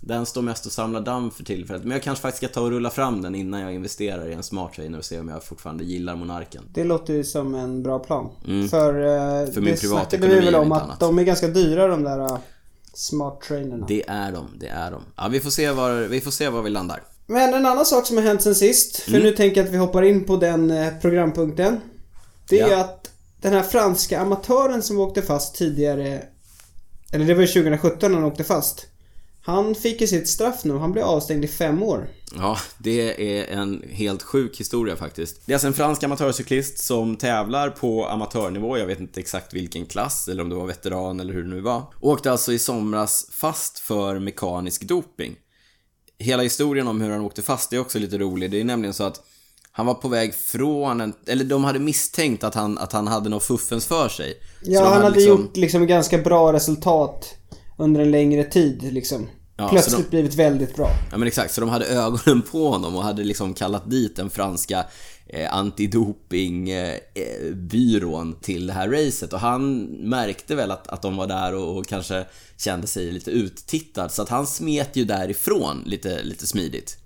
den 0.02 0.26
står 0.26 0.42
mest 0.42 0.66
och 0.66 0.72
samlar 0.72 1.02
damm 1.02 1.32
för 1.32 1.44
tillfället. 1.44 1.84
Men 1.84 1.92
jag 1.92 2.04
kanske 2.04 2.22
faktiskt 2.22 2.44
ska 2.44 2.54
ta 2.54 2.62
och 2.66 2.72
rulla 2.72 2.90
fram 2.90 3.22
den 3.22 3.36
innan 3.36 3.62
jag 3.62 3.74
investerar 3.74 4.28
i 4.28 4.34
en 4.34 4.44
smart 4.44 4.74
trainer 4.74 4.98
och 4.98 5.06
se 5.06 5.20
om 5.20 5.28
jag 5.28 5.44
fortfarande 5.44 5.84
gillar 5.84 6.16
Monarken. 6.16 6.64
Det 6.74 6.84
låter 6.84 7.14
ju 7.14 7.24
som 7.24 7.56
en 7.56 7.84
bra 7.84 8.00
plan. 8.00 8.30
Mm. 8.48 8.68
För, 8.68 8.94
eh, 9.02 9.54
För 9.54 9.62
min 9.62 9.64
det 9.72 9.78
snackade 9.78 10.28
vi 10.28 10.40
väl 10.40 10.56
om 10.56 10.72
att 10.72 10.84
annat. 10.84 11.00
de 11.00 11.20
är 11.20 11.24
ganska 11.24 11.48
dyra 11.48 11.88
de 11.88 12.04
där 12.04 12.20
eh, 12.20 12.38
smart 12.94 13.42
trainerna. 13.42 13.86
Det 13.88 14.04
är 14.10 14.32
de, 14.32 14.48
det 14.60 14.68
är 14.68 14.92
de. 14.92 15.02
Ja, 15.18 15.28
vi 15.28 15.40
får 15.40 15.50
se 15.50 15.72
var 15.72 15.94
vi, 16.02 16.22
får 16.22 16.32
se 16.32 16.50
var 16.50 16.62
vi 16.62 16.70
landar. 16.70 17.04
Men 17.28 17.54
en 17.54 17.66
annan 17.66 17.86
sak 17.86 18.06
som 18.08 18.18
har 18.18 18.24
hänt 18.24 18.42
sen 18.42 18.56
sist, 18.56 19.00
för 19.00 19.12
Mm. 19.12 19.24
nu 19.24 19.32
tänker 19.32 19.58
jag 19.62 19.68
att 19.68 19.74
vi 19.74 19.78
hoppar 19.78 20.02
in 20.04 20.24
på 20.24 20.36
den 20.38 20.72
eh, 20.72 20.88
programpunkten. 21.02 21.80
Det 22.50 22.60
är 22.60 22.70
Ja. 22.72 22.80
att 22.82 23.10
den 23.42 23.54
här 23.54 23.64
franska 23.64 24.20
amatören 24.20 24.84
som 24.84 25.00
åkte 25.00 25.22
fast 25.22 25.56
tidigare, 25.56 26.24
eller 27.12 27.26
det 27.26 27.34
var 27.34 27.42
ju 27.42 27.48
2017 27.48 28.14
han 28.14 28.24
åkte 28.24 28.44
fast. 28.44 28.88
Han 29.42 29.76
fick 29.76 30.02
ju 30.02 30.08
sitt 30.08 30.30
straff 30.30 30.64
nu. 30.64 30.78
Han 30.78 30.92
blev 30.92 31.06
avstängd 31.06 31.46
i 31.46 31.48
fem 31.48 31.84
år. 31.84 32.08
Ja, 32.36 32.58
det 32.78 33.40
är 33.40 33.58
en 33.58 33.84
helt 33.90 34.24
sjuk 34.24 34.60
historia 34.60 34.96
faktiskt. 34.96 35.46
Det 35.46 35.52
är 35.52 35.56
alltså 35.56 35.68
en 35.68 35.74
fransk 35.74 36.04
amatörcyklist 36.04 36.78
som 36.78 37.16
tävlar 37.16 37.70
på 37.70 38.08
amatörnivå, 38.08 38.78
jag 38.78 38.86
vet 38.86 39.00
inte 39.00 39.20
exakt 39.20 39.54
vilken 39.54 39.86
klass, 39.86 40.28
eller 40.28 40.44
om 40.44 40.50
det 40.50 40.56
var 40.56 40.66
veteran 40.66 41.20
eller 41.20 41.34
hur 41.34 41.44
det 41.44 41.50
nu 41.50 41.62
var. 41.62 41.84
Åkte 42.02 42.32
alltså 42.32 42.54
i 42.54 42.60
somras 42.60 43.28
fast 43.32 43.80
för 43.80 44.20
mekanisk 44.20 44.82
doping. 44.82 45.36
Hela 46.20 46.44
historien 46.44 46.88
om 46.88 47.02
hur 47.02 47.12
han 47.12 47.22
åkte 47.22 47.42
fast 47.42 47.74
är 47.74 47.80
också 47.80 48.00
lite 48.00 48.18
rolig. 48.18 48.52
Det 48.52 48.60
är 48.60 48.64
nämligen 48.64 48.94
så 48.94 49.04
att 49.04 49.22
han 49.78 49.86
var 49.86 49.94
på 49.94 50.08
väg 50.08 50.34
från 50.36 51.02
en, 51.02 51.14
eller 51.28 51.46
de 51.46 51.64
hade 51.64 51.80
misstänkt 51.80 52.44
att 52.44 52.56
han, 52.56 52.78
att 52.78 52.94
han 52.94 53.08
hade 53.08 53.30
något 53.30 53.44
fuffens 53.44 53.86
för 53.86 54.10
sig. 54.10 54.34
Ja, 54.64 54.86
han 54.90 55.02
hade 55.02 55.16
liksom- 55.16 55.42
gjort 55.42 55.58
liksom 55.58 55.88
ganska 55.88 56.18
bra 56.18 56.54
resultat 56.54 57.36
under 57.78 58.02
en 58.02 58.12
längre 58.12 58.44
tid 58.44 58.94
liksom. 58.94 59.28
Ja, 59.58 59.70
Plötsligt 59.70 60.06
de- 60.06 60.10
blivit 60.10 60.36
väldigt 60.36 60.76
bra. 60.76 60.90
Ja 61.12 61.18
men 61.18 61.28
exakt, 61.28 61.54
så 61.54 61.62
de 61.62 61.70
hade 61.70 61.86
ögonen 61.86 62.42
på 62.52 62.70
honom 62.70 62.96
och 62.96 63.04
hade 63.04 63.24
liksom 63.24 63.54
kallat 63.54 63.90
dit 63.90 64.16
den 64.16 64.30
franska 64.30 64.86
eh, 65.28 65.54
antidopingbyrån 65.54 68.36
till 68.42 68.68
det 68.68 68.74
här 68.74 68.90
racet 68.90 69.34
och 69.34 69.40
han 69.40 69.84
märkte 69.86 70.56
väl 70.56 70.72
att, 70.72 70.88
att 70.88 71.02
de 71.02 71.18
var 71.18 71.28
där 71.28 71.56
och, 71.56 71.78
och 71.78 71.88
kanske 71.88 72.26
kände 72.58 72.88
sig 72.88 73.12
lite 73.12 73.32
uttittad 73.32 74.10
så 74.10 74.22
att 74.22 74.30
han 74.30 74.48
smet 74.48 74.96
ju 74.96 75.06
därifrån 75.06 75.84
lite, 75.86 76.24
lite 76.24 76.48
smidigt. 76.48 76.98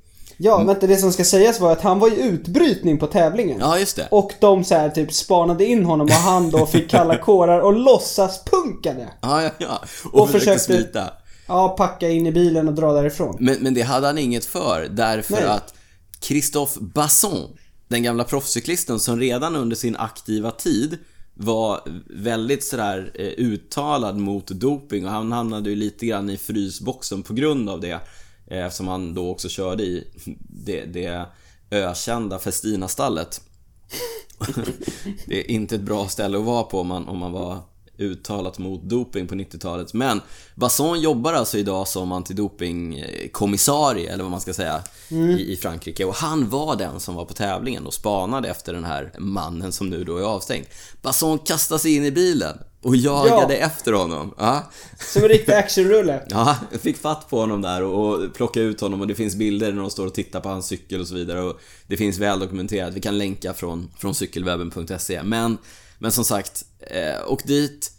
Ja, 0.43 0.55
Mm. 0.55 0.67
vänta, 0.67 0.88
det 0.88 0.98
som 0.98 1.12
ska 1.13 1.24
sägas 1.24 1.60
var 1.60 1.71
att 1.71 1.81
han 1.81 2.00
var 2.00 2.07
i 2.12 2.21
utbrytning 2.21 2.98
på 2.98 3.07
tävlingen. 3.07 3.60
Ja, 3.60 3.79
just 3.79 3.95
det. 3.95 4.07
Och 4.12 4.31
de 4.39 4.63
så 4.63 4.75
här 4.75 4.89
typ 4.89 5.13
spanade 5.13 5.65
in 5.65 5.86
honom 5.86 6.05
och 6.07 6.13
han 6.13 6.50
då 6.50 6.65
fick 6.65 6.89
kalla 6.91 7.17
kårar 7.17 7.60
och 7.60 7.74
låtsas 7.74 8.43
punkade. 8.45 9.07
Ja, 9.21 9.41
ja, 9.43 9.50
ja. 9.57 9.81
Och, 10.12 10.19
Och 10.21 10.29
försökte 10.29 10.60
försökte- 10.60 10.83
smita. 10.83 11.13
Ja, 11.48 11.69
packa 11.77 12.10
in 12.10 12.27
i 12.27 12.31
bilen 12.31 12.67
och 12.67 12.74
dra 12.74 12.93
därifrån. 12.93 13.38
Men, 13.39 13.57
men 13.62 13.74
det 13.74 13.81
hade 13.81 14.07
han 14.07 14.17
inget 14.17 14.45
för, 14.45 14.88
därför 14.91 15.33
Nej. 15.33 15.43
att 15.45 15.74
Christophe 16.21 16.79
Basson, 16.81 17.50
den 17.88 18.03
gamla 18.03 18.24
proffscyklisten 18.24 19.00
som 19.00 19.19
redan 19.19 19.55
under 19.55 19.75
sin 19.75 19.95
aktiva 19.95 20.51
tid 20.51 20.98
var 21.33 21.81
väldigt 22.10 22.63
sådär 22.63 23.12
eh, 23.15 23.25
uttalad 23.25 24.17
mot 24.17 24.48
doping 24.48 25.05
och 25.05 25.12
han 25.12 25.31
hamnade 25.31 25.69
ju 25.69 25.75
lite 25.75 26.05
grann 26.05 26.29
i 26.29 26.38
frysboxen 26.38 27.24
på 27.24 27.33
grund 27.33 27.69
av 27.69 27.79
det. 27.81 28.00
Eh, 28.51 28.65
Eftersom 28.65 28.88
han 28.88 29.13
då 29.13 29.29
också 29.29 29.50
körde 29.50 29.84
i 29.84 30.08
det, 30.50 30.86
det 30.86 31.25
ökända 31.72 32.39
Festina-stallet. 32.39 33.41
det 35.25 35.39
är 35.39 35.51
inte 35.51 35.75
ett 35.75 35.81
bra 35.81 36.08
ställe 36.08 36.38
att 36.38 36.43
vara 36.43 36.63
på 36.63 36.79
om 36.79 36.88
man, 36.88 37.08
om 37.08 37.17
man 37.17 37.31
var 37.31 37.60
uttalat 37.98 38.60
mot 38.60 38.84
doping 38.84 39.27
på 39.27 39.36
90-talet. 39.36 39.93
Men 39.93 40.22
Basson 40.55 41.01
jobbar 41.01 41.34
alltså 41.34 41.58
idag 41.58 41.88
som 41.88 42.12
antidopingkommissarie, 42.12 44.13
eller 44.13 44.24
vad 44.24 44.31
man 44.31 44.41
ska 44.41 44.53
säga, 44.53 44.84
i, 45.10 45.53
i 45.53 45.55
Frankrike. 45.55 46.05
Och 46.05 46.15
han 46.15 46.50
var 46.50 46.75
den 46.75 47.00
som 47.00 47.15
var 47.15 47.25
på 47.25 47.34
tävlingen 47.34 47.86
och 47.86 47.93
spanade 47.93 48.50
efter 48.50 48.74
den 48.74 48.84
här 48.84 49.12
mannen 49.20 49.72
som 49.72 49.89
nu 49.89 50.03
då 50.03 50.17
är 50.17 50.24
avstängd. 50.24 50.65
Basson 51.01 51.39
kastar 51.39 51.77
sig 51.77 51.96
in 51.96 52.05
i 52.05 52.12
bilen 52.12 52.58
och 52.82 52.96
jagade 52.96 53.58
efter 53.58 53.94
honom. 53.94 54.34
Ja. 54.38 54.72
Som 55.00 55.24
en 55.24 55.30
riktig 55.30 55.54
actionrulle. 55.54 56.22
Ja, 56.30 56.58
jag 56.72 56.82
fick 56.82 56.98
fatt 56.98 57.30
på 57.30 57.40
honom 57.40 57.62
där 57.62 57.84
och, 57.84 58.14
och 58.14 58.34
plocka 58.34 58.62
ut 58.62 58.82
honom 58.82 59.02
och 59.02 59.08
det 59.08 59.16
finns 59.16 59.36
bilder 59.36 59.72
när 59.72 59.82
de 59.82 59.90
står 59.90 60.08
och 60.08 60.14
tittar 60.14 60.40
på 60.40 60.50
hans 60.50 60.68
cykel 60.68 61.02
och 61.02 61.08
så 61.08 61.16
vidare 61.16 61.42
och 61.42 61.60
det 61.88 61.98
finns 61.98 62.18
väl 62.18 62.40
dokumenterat. 62.40 62.94
Vi 62.94 63.02
kan 63.02 63.18
länka 63.18 63.54
från, 63.54 63.92
från 63.98 64.16
cykelwebben.se. 64.16 65.24
Men, 65.24 65.58
men 66.00 66.12
som 66.12 66.26
sagt, 66.26 66.66
eh, 66.80 67.32
åk 67.32 67.44
dit, 67.44 67.92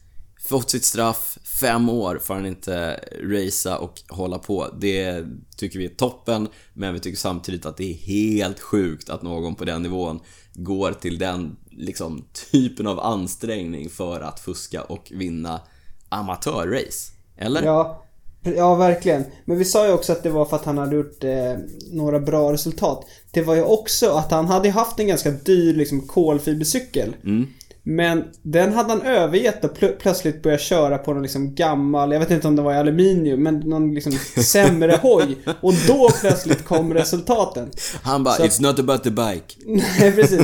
fått 0.44 0.70
sitt 0.70 0.84
straff, 0.84 1.38
fem 1.60 1.88
år 1.88 2.20
får 2.22 2.34
han 2.34 2.46
inte 2.46 3.00
racea 3.22 3.78
och 3.78 4.02
hålla 4.08 4.38
på. 4.38 4.68
Det 4.80 5.24
tycker 5.56 5.78
vi 5.78 5.84
är 5.84 5.94
toppen, 5.94 6.48
men 6.72 6.94
vi 6.94 7.00
tycker 7.00 7.18
samtidigt 7.18 7.66
att 7.66 7.76
det 7.76 7.90
är 7.90 7.94
helt 7.94 8.60
sjukt 8.60 9.10
att 9.10 9.22
någon 9.22 9.54
på 9.54 9.64
den 9.64 9.82
nivån 9.82 10.20
går 10.54 10.92
till 10.92 11.18
den 11.18 11.56
liksom, 11.70 12.24
typen 12.50 12.86
av 12.86 13.00
ansträngning 13.00 13.88
för 13.88 14.20
att 14.20 14.40
fuska 14.40 14.82
och 14.82 15.12
vinna 15.14 15.60
amatörrace. 16.08 17.12
Eller? 17.36 17.62
Ja, 17.62 18.04
ja, 18.42 18.74
verkligen. 18.74 19.24
Men 19.44 19.58
vi 19.58 19.64
sa 19.64 19.86
ju 19.86 19.92
också 19.92 20.12
att 20.12 20.22
det 20.22 20.30
var 20.30 20.44
för 20.44 20.56
att 20.56 20.64
han 20.64 20.78
hade 20.78 20.96
gjort 20.96 21.24
eh, 21.24 21.54
några 21.92 22.20
bra 22.20 22.52
resultat. 22.52 23.06
Det 23.30 23.42
var 23.42 23.54
ju 23.54 23.62
också 23.62 24.10
att 24.10 24.30
han 24.30 24.46
hade 24.46 24.70
haft 24.70 25.00
en 25.00 25.06
ganska 25.06 25.30
dyr 25.30 25.74
liksom, 25.74 26.00
kolfibercykel. 26.00 27.16
Mm. 27.24 27.46
Men 27.84 28.24
den 28.42 28.72
hade 28.72 28.88
han 28.88 29.02
övergett 29.02 29.64
och 29.64 29.76
plö- 29.78 29.96
plötsligt 29.98 30.42
börjat 30.42 30.60
köra 30.60 30.98
på 30.98 31.12
någon 31.12 31.22
liksom 31.22 31.54
gammal, 31.54 32.12
jag 32.12 32.20
vet 32.20 32.30
inte 32.30 32.48
om 32.48 32.56
det 32.56 32.62
var 32.62 32.72
i 32.74 32.76
aluminium, 32.76 33.42
men 33.42 33.58
någon 33.60 33.94
liksom 33.94 34.12
sämre 34.42 34.98
hoj. 35.02 35.36
Och 35.60 35.74
då 35.88 36.10
plötsligt 36.20 36.64
kom 36.64 36.94
resultaten. 36.94 37.70
Han 38.02 38.24
bara 38.24 38.34
“It's 38.36 38.62
not 38.62 38.78
about 38.78 39.04
the 39.04 39.10
bike”. 39.10 39.54
Nej, 39.66 40.12
precis. 40.12 40.40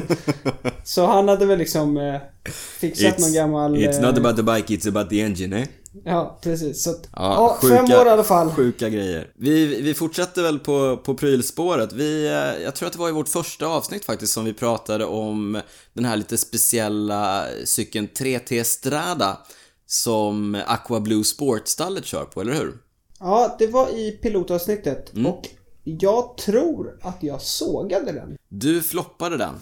Så 0.85 1.07
han 1.07 1.29
hade 1.29 1.47
väl 1.47 1.59
liksom 1.59 1.97
eh, 1.97 2.21
fixat 2.81 3.19
någon 3.19 3.33
gammal... 3.33 3.77
it's 3.77 4.01
not 4.03 4.19
eh, 4.19 4.25
about 4.25 4.37
the 4.37 4.43
bike, 4.43 4.75
it's 4.75 4.89
about 4.89 5.11
the 5.11 5.21
engine, 5.21 5.57
eh? 5.61 5.67
Ja, 6.05 6.39
precis. 6.43 6.83
Så 6.83 6.91
att, 6.91 7.09
Ja, 7.13 7.59
ja, 7.63 7.69
fem 7.69 7.85
år 7.85 8.07
i 8.07 8.11
alla 8.11 8.25
fall. 8.25 8.51
Sjuka 8.51 8.89
grejer. 8.89 9.31
Vi, 9.35 9.83
vi 9.83 9.95
fortsätter 9.95 10.43
väl 10.43 10.59
på, 10.59 10.97
på 10.97 11.15
prylspåret. 11.15 11.93
Vi, 11.93 12.27
eh, 12.27 12.63
jag 12.63 12.75
tror 12.75 12.87
att 12.87 12.93
det 12.93 12.99
var 12.99 13.09
i 13.09 13.13
vårt 13.13 13.29
första 13.29 13.67
avsnitt 13.67 14.05
faktiskt 14.05 14.33
som 14.33 14.45
vi 14.45 14.53
pratade 14.53 15.05
om 15.05 15.61
den 15.93 16.05
här 16.05 16.17
lite 16.17 16.39
speciella 16.39 17.47
cykeln 17.65 18.09
3T 18.09 18.63
Strada 18.63 19.39
som 19.87 20.63
Aqua 20.67 21.01
Blue 21.01 21.25
Sportstallet 21.25 22.05
kör 22.05 22.25
på, 22.25 22.41
eller 22.41 22.55
hur? 22.55 22.79
Ja, 23.21 23.57
det 23.59 23.67
var 23.67 23.89
i 23.89 24.11
pilotavsnittet. 24.11 25.15
Mm. 25.15 25.27
Och 25.27 25.49
jag 25.85 26.37
tror 26.37 26.99
att 27.03 27.23
jag 27.23 27.43
sågade 27.43 28.13
den. 28.13 28.37
Du 28.49 28.83
floppade 28.83 29.37
den. 29.37 29.55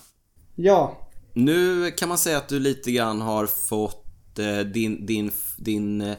Ja. 0.54 0.98
Nu 1.32 1.90
kan 1.90 2.08
man 2.08 2.18
säga 2.18 2.36
att 2.36 2.48
du 2.48 2.58
lite 2.58 2.92
grann 2.92 3.20
har 3.20 3.46
fått 3.46 4.05
eh, 4.38 4.58
din, 4.58 5.06
din, 5.06 5.30
din 5.56 6.00
eh, 6.00 6.16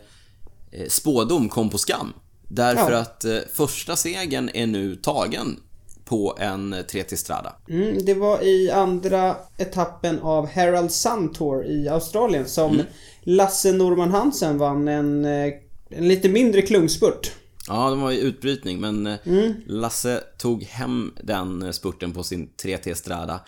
spådom 0.87 1.49
kom 1.49 1.69
på 1.69 1.77
skam. 1.77 2.13
Därför 2.47 2.91
Ja. 2.91 2.97
att 2.99 3.25
eh, 3.25 3.37
första 3.53 3.95
segern 3.95 4.49
är 4.53 4.67
nu 4.67 4.95
tagen 4.95 5.59
på 6.05 6.37
en 6.39 6.73
3T 6.73 7.15
Strada. 7.15 7.55
Mm, 7.69 8.05
det 8.05 8.13
var 8.13 8.43
i 8.43 8.71
andra 8.71 9.35
etappen 9.57 10.19
av 10.19 10.47
Herald 10.47 10.91
Sun 10.91 11.33
Tour 11.33 11.65
i 11.65 11.87
Australien 11.89 12.45
som 12.47 12.73
Mm. 12.73 12.85
Lasse 13.23 13.71
Norman 13.71 14.11
Hansen 14.11 14.57
vann 14.57 14.87
en, 14.87 15.25
en 15.25 16.07
lite 16.07 16.29
mindre 16.29 16.61
klungspurt. 16.61 17.31
Ja, 17.67 17.89
de 17.89 18.01
var 18.01 18.11
i 18.11 18.19
utbrytning, 18.19 18.79
men 18.79 19.07
Mm. 19.25 19.53
Lasse 19.65 20.23
tog 20.37 20.63
hem 20.63 21.13
den 21.23 21.73
spurten 21.73 22.11
på 22.13 22.23
sin 22.23 22.49
3T 22.63 22.93
Strada. 22.93 23.39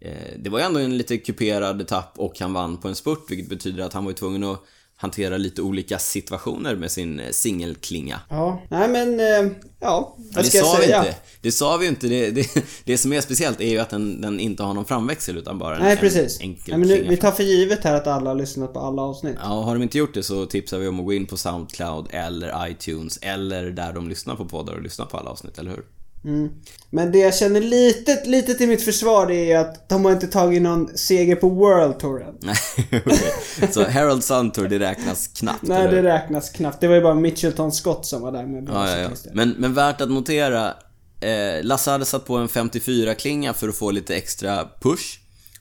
Eh, 0.00 0.12
Det 0.38 0.50
var 0.50 0.58
ju 0.58 0.64
ändå 0.64 0.80
en 0.80 0.96
lite 0.98 1.18
kuperad 1.18 1.80
etapp 1.80 2.12
och 2.16 2.40
han 2.40 2.52
vann 2.52 2.76
på 2.76 2.88
en 2.88 2.94
spurt, 2.94 3.24
vilket 3.28 3.48
betyder 3.48 3.84
att 3.84 3.92
han 3.92 4.04
var 4.04 4.10
ju 4.10 4.16
tvungen 4.16 4.44
att 4.44 4.60
hantera 4.96 5.36
lite 5.36 5.62
olika 5.62 5.98
situationer 5.98 6.76
med 6.76 6.90
sin 6.90 7.20
eh, 7.20 7.30
singelklinga. 7.30 8.20
Ja, 8.30 8.62
nej 8.70 8.88
men, 8.88 9.20
eh, 9.20 9.52
ja, 9.80 10.16
vad 10.34 10.44
det 10.44 10.48
ska 10.48 10.58
jag 10.58 10.66
sa 10.66 10.76
vi 10.76 10.84
säga? 10.84 10.98
inte. 10.98 11.14
Det 11.40 11.52
sa 11.52 11.76
vi 11.76 11.86
inte. 11.86 12.06
Det, 12.08 12.30
det, 12.30 12.46
det 12.84 12.98
som 12.98 13.12
är 13.12 13.20
speciellt 13.20 13.60
är 13.60 13.68
ju 13.70 13.78
att 13.78 13.90
den, 13.90 14.20
den 14.20 14.40
inte 14.40 14.62
har 14.62 14.74
någon 14.74 14.84
framväxel 14.84 15.36
utan 15.38 15.58
bara 15.58 15.76
en, 15.76 15.82
Nej, 15.82 15.92
en 15.92 15.98
precis. 15.98 16.40
enkel 16.40 16.64
Nej, 16.68 16.78
men 16.78 16.88
nu, 16.88 17.06
vi 17.08 17.16
tar 17.16 17.30
för 17.32 17.42
givet 17.42 17.84
här 17.84 17.94
att 17.94 18.06
alla 18.06 18.30
har 18.30 18.34
lyssnat 18.36 18.72
på 18.72 18.80
alla 18.80 19.02
avsnitt. 19.02 19.36
Ja, 19.42 19.48
har 19.62 19.74
de 19.74 19.82
inte 19.82 19.98
gjort 19.98 20.14
det 20.14 20.22
så 20.22 20.46
tipsar 20.46 20.78
vi 20.78 20.88
om 20.88 21.00
att 21.00 21.06
gå 21.06 21.12
in 21.12 21.26
på 21.26 21.36
Soundcloud 21.36 22.06
eller 22.10 22.68
iTunes 22.70 23.18
eller 23.22 23.70
där 23.70 23.92
de 23.92 24.08
lyssnar 24.08 24.36
på 24.36 24.44
poddar 24.44 24.72
och 24.74 24.82
lyssnar 24.82 25.06
på 25.06 25.16
alla 25.16 25.30
avsnitt, 25.30 25.58
eller 25.58 25.70
hur? 25.70 25.84
Mm. 26.24 26.50
Men 26.90 27.12
det 27.12 27.18
jag 27.18 27.34
känner 27.34 27.60
lite, 27.60 28.24
lite 28.24 28.54
till 28.54 28.68
mitt 28.68 28.82
försvar 28.82 29.30
är 29.30 29.58
att 29.58 29.88
de 29.88 30.04
har 30.04 30.12
inte 30.12 30.26
tagit 30.26 30.62
någon 30.62 30.98
seger 30.98 31.36
på 31.36 31.48
World 31.48 31.98
Touren. 31.98 32.34
Nej, 32.40 32.56
okej. 33.06 33.72
Så 33.72 33.90
Harold 33.90 34.24
Suntour, 34.24 34.68
det 34.68 34.78
räknas 34.78 35.28
knappt, 35.28 35.62
Nej, 35.62 35.78
eller 35.84 36.02
det 36.02 36.08
räknas 36.08 36.50
knappt. 36.50 36.80
Det 36.80 36.88
var 36.88 36.94
ju 36.94 37.00
bara 37.00 37.14
Mitchelton 37.14 37.72
Scott 37.72 38.06
som 38.06 38.22
var 38.22 38.32
där 38.32 38.46
med 38.46 38.68
Ja, 38.68 38.90
ja, 38.90 38.98
ja. 38.98 39.10
Men, 39.32 39.50
men 39.50 39.74
värt 39.74 40.00
att 40.00 40.10
notera. 40.10 40.74
Eh, 41.20 41.62
Lasse 41.62 41.90
hade 41.90 42.04
satt 42.04 42.26
på 42.26 42.36
en 42.36 42.48
54-klinga 42.48 43.52
för 43.52 43.68
att 43.68 43.76
få 43.76 43.90
lite 43.90 44.16
extra 44.16 44.68
push. 44.80 45.18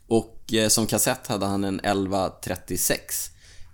Och 0.07 0.53
eh, 0.53 0.67
som 0.67 0.87
kassett 0.87 1.27
hade 1.27 1.45
han 1.45 1.63
en 1.63 1.79
1136. 1.79 3.29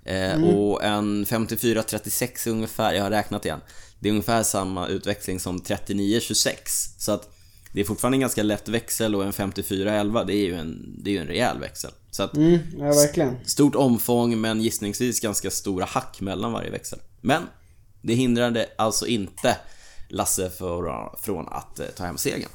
Eh, 0.06 0.44
Och 0.44 0.84
en 0.84 1.26
5436 1.26 2.48
är 2.48 2.52
ungefär, 2.52 2.94
jag 2.94 3.04
har 3.04 3.10
räknat 3.10 3.46
igen. 3.46 3.60
Det 4.00 4.10
är 4.10 4.12
ungefär 4.12 4.44
samma 4.44 4.88
utväxling 4.88 5.40
som 5.40 5.60
3926. 5.60 6.72
Så 6.98 7.12
att 7.12 7.30
det 7.72 7.82
är 7.82 7.86
fortfarande 7.86 8.16
en 8.16 8.22
ganska 8.22 8.44
lätt 8.44 8.68
växel 8.70 9.16
och 9.16 9.24
en 9.26 9.34
5411 9.34 10.24
det 10.24 10.34
är 10.34 10.46
ju 10.46 10.56
en, 10.56 10.96
det 11.04 11.10
är 11.10 11.14
ju 11.14 11.20
en 11.20 11.28
rejäl 11.28 11.60
växel. 11.60 11.92
Så 12.12 12.24
att 12.24 12.36
Mm, 12.36 12.60
ja 12.78 12.86
verkligen. 12.86 13.36
Stort 13.46 13.76
omfång 13.76 14.42
men 14.42 14.62
gissningsvis 14.62 15.20
ganska 15.20 15.52
stora 15.52 15.86
hack 15.86 16.22
mellan 16.22 16.54
varje 16.54 16.72
växel. 16.72 17.00
Men 17.22 17.44
det 18.02 18.14
hindrade 18.14 18.70
alltså 18.78 19.08
inte 19.08 19.58
Lasse 20.10 20.50
för, 20.50 21.16
från 21.22 21.48
att 21.48 21.80
eh, 21.80 21.86
ta 21.86 22.04
hem 22.04 22.18
segern. 22.18 22.50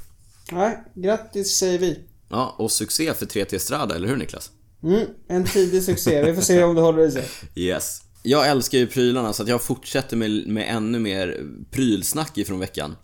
Nej, 0.53 0.79
grattis 0.95 1.57
säger 1.57 1.79
vi. 1.79 1.99
Ja, 2.29 2.55
och 2.59 2.71
succé 2.73 3.15
för 3.15 3.27
3T 3.27 3.59
Strada, 3.59 3.95
eller 3.95 4.09
hur 4.09 4.17
Niklas? 4.17 4.51
Mm, 4.83 5.07
en 5.29 5.45
tidig 5.45 5.83
succé. 5.83 6.23
Vi 6.25 6.35
får 6.35 6.43
se 6.43 6.63
om 6.63 6.75
det 6.75 6.81
håller 6.81 7.07
i 7.07 7.11
sig. 7.11 7.29
Yes. 7.55 8.03
Jag 8.23 8.49
älskar 8.49 8.79
ju 8.79 8.87
prylarna 8.87 9.33
så 9.33 9.43
att 9.43 9.49
jag 9.49 9.63
fortsätter 9.63 10.17
med, 10.17 10.47
med 10.47 10.77
ännu 10.77 10.99
mer 10.99 11.41
prylsnack 11.71 12.39
ifrån 12.39 12.61
veckan. 12.61 12.97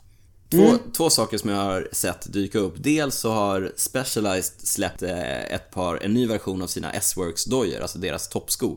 Två, 0.51 0.63
Mm. 0.69 0.79
två 0.97 1.11
saker 1.11 1.39
som 1.39 1.51
jag 1.51 1.57
har 1.57 1.89
sett 1.93 2.33
dyka 2.33 2.59
upp. 2.59 2.75
Dels 2.79 3.15
så 3.15 3.31
har 3.33 3.73
Specialized 3.77 4.61
släppt 4.69 5.03
eh, 5.03 5.45
ett 5.55 5.71
par, 5.71 5.97
en 6.05 6.15
ny 6.15 6.27
version 6.27 6.63
av 6.63 6.67
sina 6.67 6.93
S-Works 6.93 7.45
dojor, 7.45 7.81
alltså 7.81 7.99
deras 7.99 8.29
toppsko. 8.29 8.77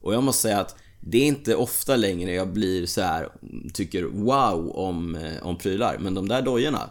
Och 0.00 0.14
jag 0.14 0.22
måste 0.22 0.42
säga 0.42 0.60
att 0.60 0.76
det 1.00 1.18
är 1.18 1.26
inte 1.26 1.54
ofta 1.54 1.96
längre 1.96 2.32
jag 2.32 2.52
blir 2.52 2.86
så 2.86 3.00
här 3.00 3.28
tycker 3.74 4.02
wow 4.02 4.70
om, 4.76 5.14
eh, 5.16 5.42
om 5.46 5.58
prylar. 5.58 5.98
Men 6.00 6.14
de 6.14 6.28
där 6.28 6.42
dojorna, 6.42 6.90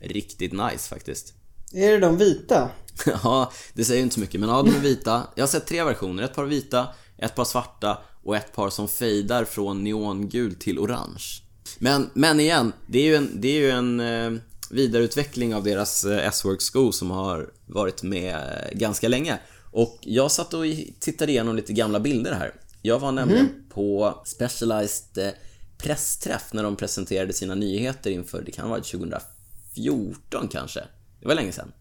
riktigt 0.00 0.52
nice 0.52 0.88
faktiskt. 0.88 1.32
Är 1.72 1.92
det 1.92 1.98
de 1.98 2.16
vita? 2.18 2.70
Ja, 3.24 3.52
det 3.72 3.84
säger 3.84 4.02
inte 4.02 4.14
så 4.14 4.20
mycket, 4.20 4.40
men 4.40 4.48
ja, 4.48 4.62
de 4.62 4.70
är 4.74 4.80
vita. 4.80 5.22
Jag 5.34 5.42
har 5.42 5.48
sett 5.48 5.66
tre 5.66 5.84
versioner. 5.84 6.22
Ett 6.22 6.34
par 6.34 6.44
vita, 6.44 6.86
ett 7.18 7.34
par 7.34 7.44
svarta 7.44 7.98
och 8.26 8.36
ett 8.36 8.52
par 8.52 8.70
som 8.70 8.88
fejdar 8.88 9.44
från 9.44 9.84
neongul 9.84 10.54
till 10.54 10.78
orange. 10.78 11.42
Men, 11.78 12.10
men 12.14 12.40
igen, 12.40 12.72
det 12.86 12.98
är 12.98 13.04
ju 13.04 13.16
en, 13.16 13.30
det 13.34 13.48
är 13.48 13.60
ju 13.60 13.70
en 13.70 14.00
eh, 14.00 14.40
vidareutveckling 14.70 15.54
av 15.54 15.64
deras 15.64 16.04
eh, 16.04 16.28
S-Works-sko 16.28 16.92
som 16.92 17.10
har 17.10 17.50
varit 17.66 18.02
med 18.02 18.34
eh, 18.34 18.78
ganska 18.78 19.08
länge. 19.08 19.38
Och 19.72 19.98
jag 20.00 20.30
satt 20.30 20.54
och 20.54 20.64
tittade 21.00 21.32
igenom 21.32 21.56
lite 21.56 21.72
gamla 21.72 22.00
bilder 22.00 22.32
här. 22.32 22.54
Jag 22.82 22.98
var 22.98 23.12
nämligen 23.12 23.48
på 23.74 24.18
Specialized 24.24 25.26
eh, 25.26 25.32
pressträff 25.78 26.52
när 26.52 26.62
de 26.62 26.76
presenterade 26.76 27.32
sina 27.32 27.54
nyheter 27.54 28.10
inför, 28.10 28.42
det 28.42 28.52
kan 28.52 28.64
ha 28.64 28.70
varit 28.70 28.90
2014 28.90 30.48
kanske. 30.48 30.80
Det 31.20 31.28
var 31.28 31.34
länge 31.34 31.52
sedan. 31.52 31.72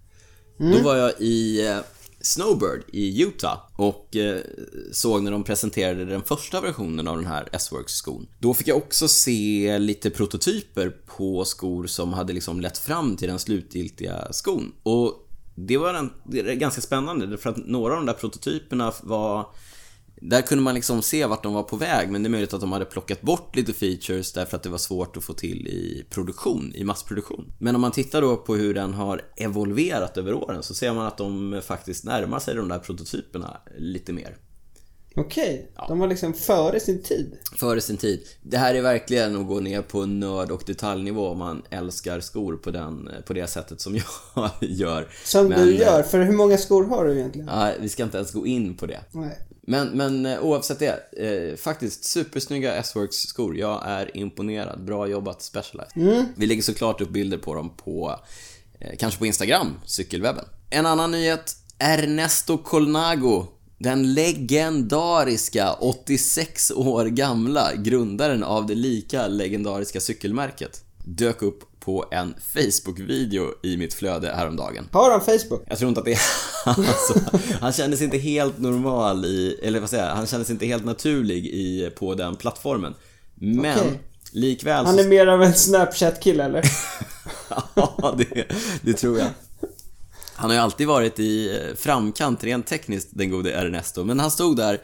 Då 0.58 0.82
var 0.82 0.96
jag 0.96 1.22
i 1.22 1.68
eh, 1.68 1.78
Snowbird 2.25 2.84
i 2.88 3.24
Utah 3.24 3.58
och 3.75 4.15
eh, 4.15 4.41
såg 4.91 5.24
när 5.24 5.32
de 5.32 5.44
presenterade 5.44 6.05
den 6.05 6.24
första 6.24 6.62
versionen 6.62 7.08
av 7.08 7.15
den 7.17 7.25
här 7.25 7.50
S-Works-skon. 7.51 8.27
Då 8.39 8.53
fick 8.53 8.67
jag 8.67 8.77
också 8.77 9.08
se 9.08 9.77
lite 9.79 10.10
prototyper 10.10 10.89
på 10.89 11.46
skor 11.46 11.88
som 11.88 12.13
hade 12.13 12.34
liksom 12.34 12.62
lett 12.62 12.77
fram 12.77 13.17
till 13.17 13.27
den 13.27 13.39
slutgiltiga 13.39 14.27
skon. 14.34 14.72
Och 14.84 15.29
det 15.55 15.77
var 15.77 15.94
en, 15.94 16.13
det 16.24 16.55
ganska 16.55 16.82
spännande 16.82 17.38
för 17.38 17.50
att 17.50 17.58
några 17.58 17.94
av 17.94 18.00
de 18.00 18.05
där 18.05 18.13
prototyperna 18.13 18.94
var 19.03 19.48
där 20.22 20.41
kunde 20.41 20.63
man 20.63 20.75
liksom 20.75 21.01
se 21.01 21.25
vart 21.25 21.43
de 21.43 21.53
var 21.53 21.63
på 21.63 21.75
väg, 21.75 22.10
men 22.10 22.24
det 22.24 22.27
är 22.27 22.31
möjligt 22.31 22.53
att 22.53 22.62
de 22.62 22.72
hade 22.72 22.86
plockat 22.86 23.22
bort 23.22 23.55
lite 23.55 23.74
features 23.74 24.34
därför 24.34 24.57
att 24.57 24.63
det 24.63 24.69
var 24.69 24.77
svårt 24.77 25.17
att 25.17 25.24
få 25.24 25.34
till 25.34 25.67
i 25.67 26.05
produktion, 26.10 26.72
i 26.75 26.84
massproduktion. 26.84 27.53
Men 27.60 27.75
om 27.75 27.81
man 27.81 27.91
tittar 27.91 28.22
då 28.22 28.38
på 28.38 28.55
hur 28.55 28.74
den 28.74 28.93
har 28.93 29.22
evolverat 29.38 30.17
över 30.17 30.34
åren 30.34 30.63
så 30.63 30.74
ser 30.74 30.93
man 30.93 31.07
att 31.07 31.17
de 31.17 31.62
faktiskt 31.65 32.05
närmar 32.05 32.39
sig 32.39 32.55
de 32.55 32.67
där 32.67 32.79
prototyperna 32.79 33.57
lite 33.77 34.13
mer. 34.13 34.38
Okej, 35.17 35.72
de 35.88 36.00
var 36.00 36.07
liksom 36.07 36.34
före 36.34 36.79
sin 36.79 37.03
tid. 37.03 37.38
Före 37.55 37.81
sin 37.81 37.98
tid. 37.98 38.22
Det 38.41 38.57
här 38.57 38.75
är 38.75 38.81
verkligen 38.81 39.36
att 39.36 39.48
gå 39.48 39.60
ner 39.60 39.81
på 39.81 40.05
nörd 40.05 40.51
och 40.51 40.63
detaljnivå 40.65 41.27
om 41.27 41.38
man 41.38 41.63
älskar 41.69 42.19
skor 42.19 42.57
på, 42.57 42.72
den, 42.72 43.10
på 43.25 43.34
det 43.34 43.48
sättet 43.48 43.81
som 43.81 43.95
jag 44.36 44.51
gör. 44.62 45.07
Som 45.25 45.48
Men, 45.48 45.67
du 45.67 45.75
gör, 45.75 46.03
för 46.03 46.19
hur 46.19 46.34
många 46.34 46.57
skor 46.57 46.86
har 46.86 47.05
du 47.05 47.13
egentligen? 47.13 47.48
Ja, 47.48 47.72
vi 47.79 47.89
ska 47.89 48.03
inte 48.03 48.17
ens 48.17 48.31
gå 48.31 48.48
in 48.48 48.77
på 48.77 48.86
det. 48.86 49.00
Nej. 49.12 49.39
Men, 49.65 49.88
men 49.88 50.25
eh, 50.25 50.43
oavsett 50.43 50.79
det, 50.79 51.00
eh, 51.17 51.57
faktiskt 51.57 52.03
supersnygga 52.03 52.75
S-Works 52.75 53.15
skor. 53.17 53.57
Jag 53.57 53.81
är 53.86 54.17
imponerad. 54.17 54.86
Bra 54.86 55.07
jobbat 55.07 55.41
Specialized. 55.41 56.25
Vi 56.36 56.45
lägger 56.45 56.62
såklart 56.62 57.01
upp 57.01 57.10
bilder 57.10 57.38
på 57.38 57.53
dem 57.53 57.69
på, 57.77 58.19
eh, 58.79 58.98
kanske 59.00 59.19
på 59.19 59.25
Instagram, 59.25 59.74
cykelwebben. 59.86 60.45
En 60.69 60.86
annan 60.86 61.12
nyhet, 61.12 61.55
Ernesto 61.79 62.57
Colnago. 62.57 63.48
Den 63.77 64.13
legendariska, 64.13 65.74
86 65.74 66.72
år 66.72 67.05
gamla 67.05 67.75
grundaren 67.75 68.43
av 68.43 68.65
det 68.65 68.75
lika 68.75 69.27
legendariska 69.27 70.00
cykelmärket 70.00 70.84
dök 71.05 71.41
upp 71.41 71.63
på 71.86 72.06
en 72.12 72.36
Facebook-video 72.54 73.54
i 73.63 73.77
mitt 73.77 73.94
flöde 73.94 74.34
häromdagen. 74.36 74.89
Har 74.92 75.12
han 75.12 75.22
Facebook? 75.22 75.63
Jag 75.68 75.77
tror 75.77 75.89
inte 75.89 76.00
att 76.00 76.06
det 76.06 76.13
är 76.13 76.20
alltså, 76.65 77.20
Han 77.62 77.74
kändes 77.74 78.01
inte 78.01 78.18
helt 78.18 78.58
normal 78.58 79.25
i, 79.25 79.60
eller 79.63 79.80
vad 79.80 79.89
säger 79.89 80.08
jag, 80.08 80.15
han 80.15 80.27
kändes 80.27 80.50
inte 80.50 80.65
helt 80.65 80.86
naturlig 80.86 81.46
i, 81.46 81.89
på 81.96 82.13
den 82.13 82.36
plattformen. 82.36 82.94
Men 83.36 83.80
Okej. 83.80 84.00
likväl 84.32 84.86
Han 84.86 84.96
så... 84.96 85.04
är 85.04 85.08
mer 85.08 85.27
av 85.27 85.44
en 85.44 85.54
Snapchat-kille 85.54 86.43
eller? 86.43 86.63
ja, 87.76 88.15
det, 88.17 88.45
det 88.82 88.93
tror 88.93 89.19
jag. 89.19 89.28
Han 90.36 90.50
har 90.50 90.56
ju 90.56 90.62
alltid 90.63 90.88
varit 90.88 91.19
i 91.19 91.58
eh, 91.58 91.76
framkant 91.76 92.43
rent 92.43 92.67
tekniskt, 92.67 93.10
den 93.12 93.30
gode 93.30 93.54
Ernesto. 93.54 94.04
Men 94.04 94.19
han 94.19 94.32
stod 94.32 94.58
där 94.58 94.82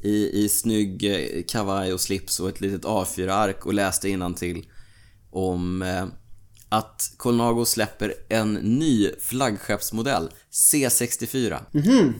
i, 0.00 0.44
i 0.44 0.48
snygg 0.48 1.04
eh, 1.04 1.42
kavaj 1.48 1.92
och 1.92 2.00
slips 2.00 2.40
och 2.40 2.48
ett 2.48 2.60
litet 2.60 2.84
A4-ark 2.84 3.66
och 3.66 3.74
läste 3.74 4.34
till 4.38 4.66
om 5.30 5.82
eh, 5.82 6.04
att 6.74 7.12
Colnago 7.16 7.64
släpper 7.64 8.14
en 8.28 8.54
ny 8.54 9.10
flaggskeppsmodell, 9.20 10.30
C64. 10.52 11.58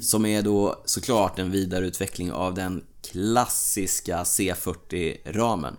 Som 0.00 0.26
är 0.26 0.42
då 0.42 0.82
såklart 0.84 1.38
en 1.38 1.50
vidareutveckling 1.50 2.32
av 2.32 2.54
den 2.54 2.84
klassiska 3.12 4.22
C40-ramen. 4.22 5.76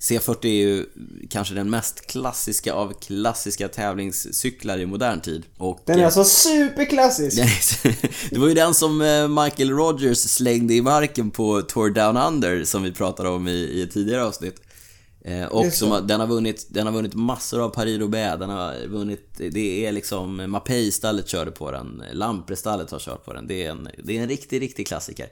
C40 0.00 0.46
är 0.46 0.66
ju 0.66 0.86
kanske 1.30 1.54
den 1.54 1.70
mest 1.70 2.06
klassiska 2.06 2.72
av 2.72 2.92
klassiska 3.00 3.68
tävlingscyklar 3.68 4.78
i 4.78 4.86
modern 4.86 5.20
tid. 5.20 5.42
Och, 5.56 5.80
Den 5.84 6.00
är 6.00 6.04
alltså 6.04 6.24
superklassisk. 6.24 7.36
det 8.30 8.38
var 8.38 8.48
ju 8.48 8.54
den 8.54 8.74
som 8.74 9.00
eh, 9.00 9.28
Michael 9.28 9.70
Rogers 9.70 10.18
slängde 10.18 10.74
i 10.74 10.82
marken 10.82 11.30
på 11.30 11.62
Tour 11.62 11.90
Down 11.90 12.16
Under 12.16 12.64
som 12.64 12.82
vi 12.82 12.92
pratade 12.92 13.28
om 13.28 13.48
i, 13.48 13.52
i 13.52 13.82
ett 13.82 13.92
tidigare 13.92 14.24
avsnitt. 14.24 14.62
Eh, 15.28 15.46
Och 15.46 15.72
som, 15.72 16.06
den, 16.06 16.20
har 16.20 16.26
vunnit, 16.26 16.66
den 16.70 16.86
har 16.86 16.94
vunnit 16.94 17.14
massor 17.14 17.60
av 17.60 17.70
Paris-Roubaix, 17.70 18.38
den 18.38 18.50
har 18.50 18.86
vunnit, 18.86 19.34
det 19.36 19.86
är 19.86 19.92
liksom, 19.92 20.36
Mapei-stallet 20.50 21.28
körde 21.28 21.50
på 21.50 21.70
den, 21.70 22.02
Lampre-stallet 22.12 22.90
har 22.90 22.98
kört 22.98 23.24
på 23.24 23.32
den. 23.32 23.46
Det 23.46 23.64
är 23.64 23.70
en, 23.70 23.88
det 24.04 24.18
är 24.18 24.22
en 24.22 24.28
riktig, 24.28 24.60
riktig 24.62 24.86
klassiker. 24.86 25.28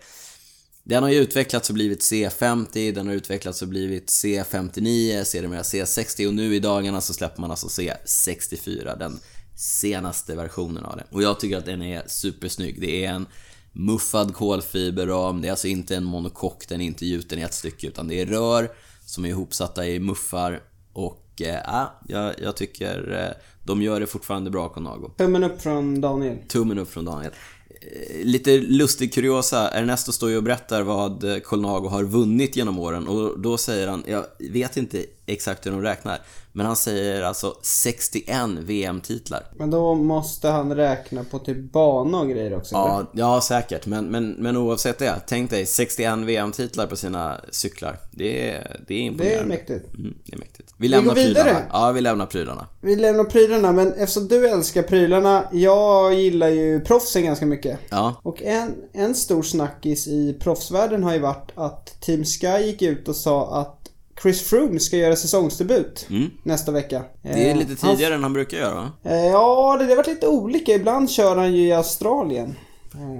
Den 0.84 1.02
har 1.02 1.10
ju 1.10 1.16
utvecklats 1.16 1.68
och 1.68 1.74
blivit 1.74 2.00
C50, 2.00 2.94
den 2.94 3.06
har 3.06 3.14
utvecklats 3.14 3.62
och 3.62 3.68
blivit 3.68 4.08
C59, 4.08 5.24
sedermera 5.24 5.62
C60 5.62 6.26
och 6.26 6.34
nu 6.34 6.54
i 6.54 6.58
dagarna 6.58 7.00
så 7.00 7.14
släpper 7.14 7.40
man 7.40 7.50
alltså 7.50 7.66
C64, 7.66 8.98
den 8.98 9.20
senaste 9.56 10.36
versionen 10.36 10.84
av 10.84 10.96
det. 10.96 11.04
Och 11.10 11.22
jag 11.22 11.40
tycker 11.40 11.56
att 11.56 11.64
den 11.64 11.82
är 11.82 12.02
supersnygg. 12.06 12.80
Det 12.80 13.04
är 13.04 13.10
en 13.12 13.26
muffad 13.72 14.34
kolfiberram, 14.34 15.42
det 15.42 15.48
är 15.48 15.52
alltså 15.52 15.68
inte 15.68 15.96
en 15.96 16.04
monokock, 16.04 16.68
den 16.68 16.80
är 16.80 16.86
inte 16.86 17.06
gjuten 17.06 17.38
i 17.38 17.42
ett 17.42 17.54
stycke 17.54 17.86
utan 17.86 18.08
det 18.08 18.20
är 18.20 18.26
rör 18.26 18.70
som 19.06 19.24
är 19.24 19.28
ihopsatta 19.28 19.86
i 19.86 20.00
muffar 20.00 20.62
och 20.92 21.42
eh, 21.42 21.60
ja, 21.64 22.00
jag, 22.08 22.34
jag 22.42 22.56
tycker 22.56 23.24
eh, 23.24 23.42
de 23.64 23.82
gör 23.82 24.00
det 24.00 24.06
fortfarande 24.06 24.50
bra 24.50 24.68
Conago. 24.68 25.10
Tummen 25.16 25.44
upp 25.44 25.62
från 25.62 26.00
Daniel. 26.00 26.36
Tummen 26.48 26.78
upp 26.78 26.90
från 26.90 27.04
Daniel. 27.04 27.32
Eh, 27.70 28.24
Lite 28.24 28.58
lustig 28.58 29.14
kuriosa, 29.14 29.70
Ernesto 29.70 30.12
står 30.12 30.30
ju 30.30 30.36
och 30.36 30.42
berättar 30.42 30.82
vad 30.82 31.42
Colnago 31.44 31.88
har 31.88 32.04
vunnit 32.04 32.56
genom 32.56 32.78
åren 32.78 33.08
och 33.08 33.40
då 33.40 33.58
säger 33.58 33.88
han, 33.88 34.04
jag 34.06 34.24
vet 34.38 34.76
inte 34.76 35.04
exakt 35.26 35.66
hur 35.66 35.70
de 35.70 35.82
räknar, 35.82 36.18
men 36.56 36.66
han 36.66 36.76
säger 36.76 37.22
alltså 37.22 37.54
61 37.62 38.48
VM-titlar. 38.58 39.46
Men 39.56 39.70
då 39.70 39.94
måste 39.94 40.48
han 40.48 40.74
räkna 40.74 41.24
på 41.24 41.38
typ 41.38 41.72
bana 41.72 42.18
och 42.20 42.28
grejer 42.28 42.56
också. 42.56 42.74
eller? 42.74 42.86
Ja, 42.86 43.06
ja, 43.12 43.40
säkert, 43.40 43.86
men, 43.86 44.06
men, 44.06 44.30
men 44.30 44.56
oavsett 44.56 44.98
det, 44.98 45.20
tänk 45.26 45.50
dig 45.50 45.66
61 45.66 46.18
VM-titlar 46.18 46.86
på 46.86 46.96
sina 46.96 47.40
cyklar. 47.50 47.98
Det 48.10 48.50
är, 48.50 48.80
det 48.88 48.94
är 48.94 48.98
imponerande. 48.98 49.38
Det 49.38 49.44
är 49.44 49.48
mäktigt. 49.48 49.94
Mm, 49.94 50.14
det 50.24 50.32
är 50.32 50.38
mäktigt. 50.38 50.74
Vi 50.76 50.88
lämnar 50.88 51.14
går 51.14 51.20
vidare. 51.20 51.44
prylarna. 51.44 51.66
Ja, 51.72 51.92
vi 51.92 52.00
lämnar 52.00 52.26
prylarna. 52.26 52.66
Vi 52.80 52.96
lämnar 52.96 53.24
prylarna, 53.24 53.72
men 53.72 53.92
eftersom 53.92 54.28
du 54.28 54.48
älskar 54.48 54.82
prylarna, 54.82 55.44
jag 55.52 56.14
gillar 56.14 56.48
ju 56.48 56.80
proffsen 56.80 57.24
ganska 57.24 57.46
mycket. 57.46 57.78
Ja, 57.88 58.20
Och 58.22 58.42
en, 58.42 58.74
en 58.92 59.14
stor 59.14 59.42
snackis 59.42 60.06
i 60.06 60.36
proffsvärlden 60.40 61.02
har 61.04 61.12
ju 61.14 61.18
varit 61.20 61.52
att 61.54 62.00
Team 62.00 62.24
Sky 62.24 62.66
gick 62.66 62.82
ut 62.82 63.08
och 63.08 63.16
sa 63.16 63.60
att 63.60 63.75
Chris 64.22 64.42
Froome 64.42 64.80
ska 64.80 64.96
göra 64.96 65.16
säsongsdebut 65.16 66.06
Mm. 66.10 66.30
nästa 66.42 66.72
vecka. 66.72 67.02
det 67.22 67.28
är 67.28 67.50
Eh, 67.50 67.56
lite 67.56 67.76
han- 67.86 67.90
tidigare 67.96 68.14
än 68.14 68.22
han 68.22 68.32
brukar 68.32 68.58
göra 68.58 68.74
va? 68.74 68.90
Eh, 69.04 69.26
Ja, 69.26 69.76
det 69.78 69.84
har 69.84 69.96
varit 69.96 70.06
lite 70.06 70.28
olika. 70.28 70.74
Ibland 70.74 71.10
kör 71.10 71.36
han 71.36 71.52
ju 71.54 71.66
i 71.66 71.72
Australien. 71.72 72.54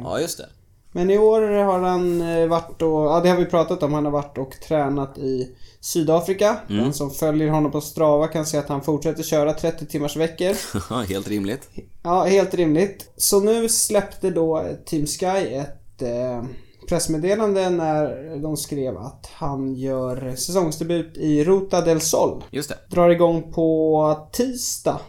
Ja, 0.04 0.20
just 0.20 0.38
det. 0.38 0.46
Men 0.92 1.10
i 1.10 1.18
år 1.18 1.40
har 1.42 1.78
han 1.80 2.20
eh, 2.22 2.46
varit 2.46 2.82
och, 2.82 2.88
ja 3.06 3.20
det 3.22 3.28
har 3.28 3.36
vi 3.36 3.44
pratat 3.44 3.82
om, 3.82 3.92
han 3.94 4.04
har 4.04 4.12
varit 4.12 4.38
och 4.38 4.50
tränat 4.68 5.18
i 5.18 5.56
Sydafrika. 5.80 6.56
Mm. 6.70 6.82
Den 6.82 6.92
som 6.92 7.10
följer 7.10 7.48
honom 7.50 7.72
på 7.72 7.80
Strava 7.80 8.28
kan 8.28 8.46
se 8.46 8.58
att 8.58 8.68
han 8.68 8.82
fortsätter 8.82 9.22
köra 9.22 9.52
30 9.52 9.86
timmars 9.86 10.16
veckor. 10.16 10.56
Helt 11.08 11.28
rimligt. 11.28 11.68
Ja, 12.02 12.24
helt 12.24 12.54
rimligt. 12.54 13.12
Så 13.16 13.40
nu 13.40 13.68
släppte 13.68 14.30
då 14.30 14.66
Team 14.86 15.06
Sky 15.06 15.26
ett 15.54 16.02
eh, 16.02 16.44
pressmeddelande 16.88 17.70
när 17.70 18.36
de 18.42 18.56
skrev 18.56 18.96
att 18.96 19.30
han 19.32 19.74
gör 19.74 20.34
säsongsdebut 20.36 21.16
i 21.16 21.44
Ruta 21.44 21.80
del 21.80 22.00
Sol. 22.00 22.44
Just 22.50 22.68
det. 22.68 22.78
Drar 22.90 23.10
igång 23.10 23.52
på 23.52 24.28
tisdag. 24.32 25.00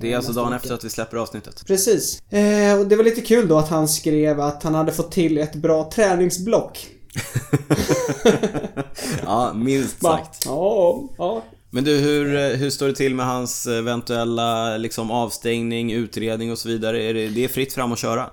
Det 0.00 0.12
är 0.12 0.16
alltså 0.16 0.32
dagen 0.32 0.52
efter 0.52 0.74
att 0.74 0.84
vi 0.84 0.90
släpper 0.90 1.16
avsnittet. 1.16 1.66
Precis. 1.66 2.22
Eh, 2.32 2.78
och 2.78 2.86
det 2.86 2.96
var 2.96 3.04
lite 3.04 3.20
kul 3.20 3.48
då 3.48 3.58
att 3.58 3.68
han 3.68 3.88
skrev 3.88 4.40
att 4.40 4.62
han 4.62 4.74
hade 4.74 4.92
fått 4.92 5.12
till 5.12 5.38
ett 5.38 5.54
bra 5.54 5.90
träningsblock. 5.90 6.86
ja, 9.24 9.52
minst 9.54 10.02
sagt. 10.02 10.44
Ja, 10.46 11.02
ja. 11.18 11.42
Men 11.70 11.84
du, 11.84 11.96
hur, 11.96 12.56
hur 12.56 12.70
står 12.70 12.86
det 12.86 12.94
till 12.94 13.14
med 13.14 13.26
hans 13.26 13.66
eventuella 13.66 14.76
liksom, 14.76 15.10
avstängning, 15.10 15.92
utredning 15.92 16.52
och 16.52 16.58
så 16.58 16.68
vidare? 16.68 17.02
Är 17.02 17.14
det, 17.14 17.28
det 17.28 17.44
är 17.44 17.48
fritt 17.48 17.72
fram 17.72 17.92
att 17.92 17.98
köra? 17.98 18.30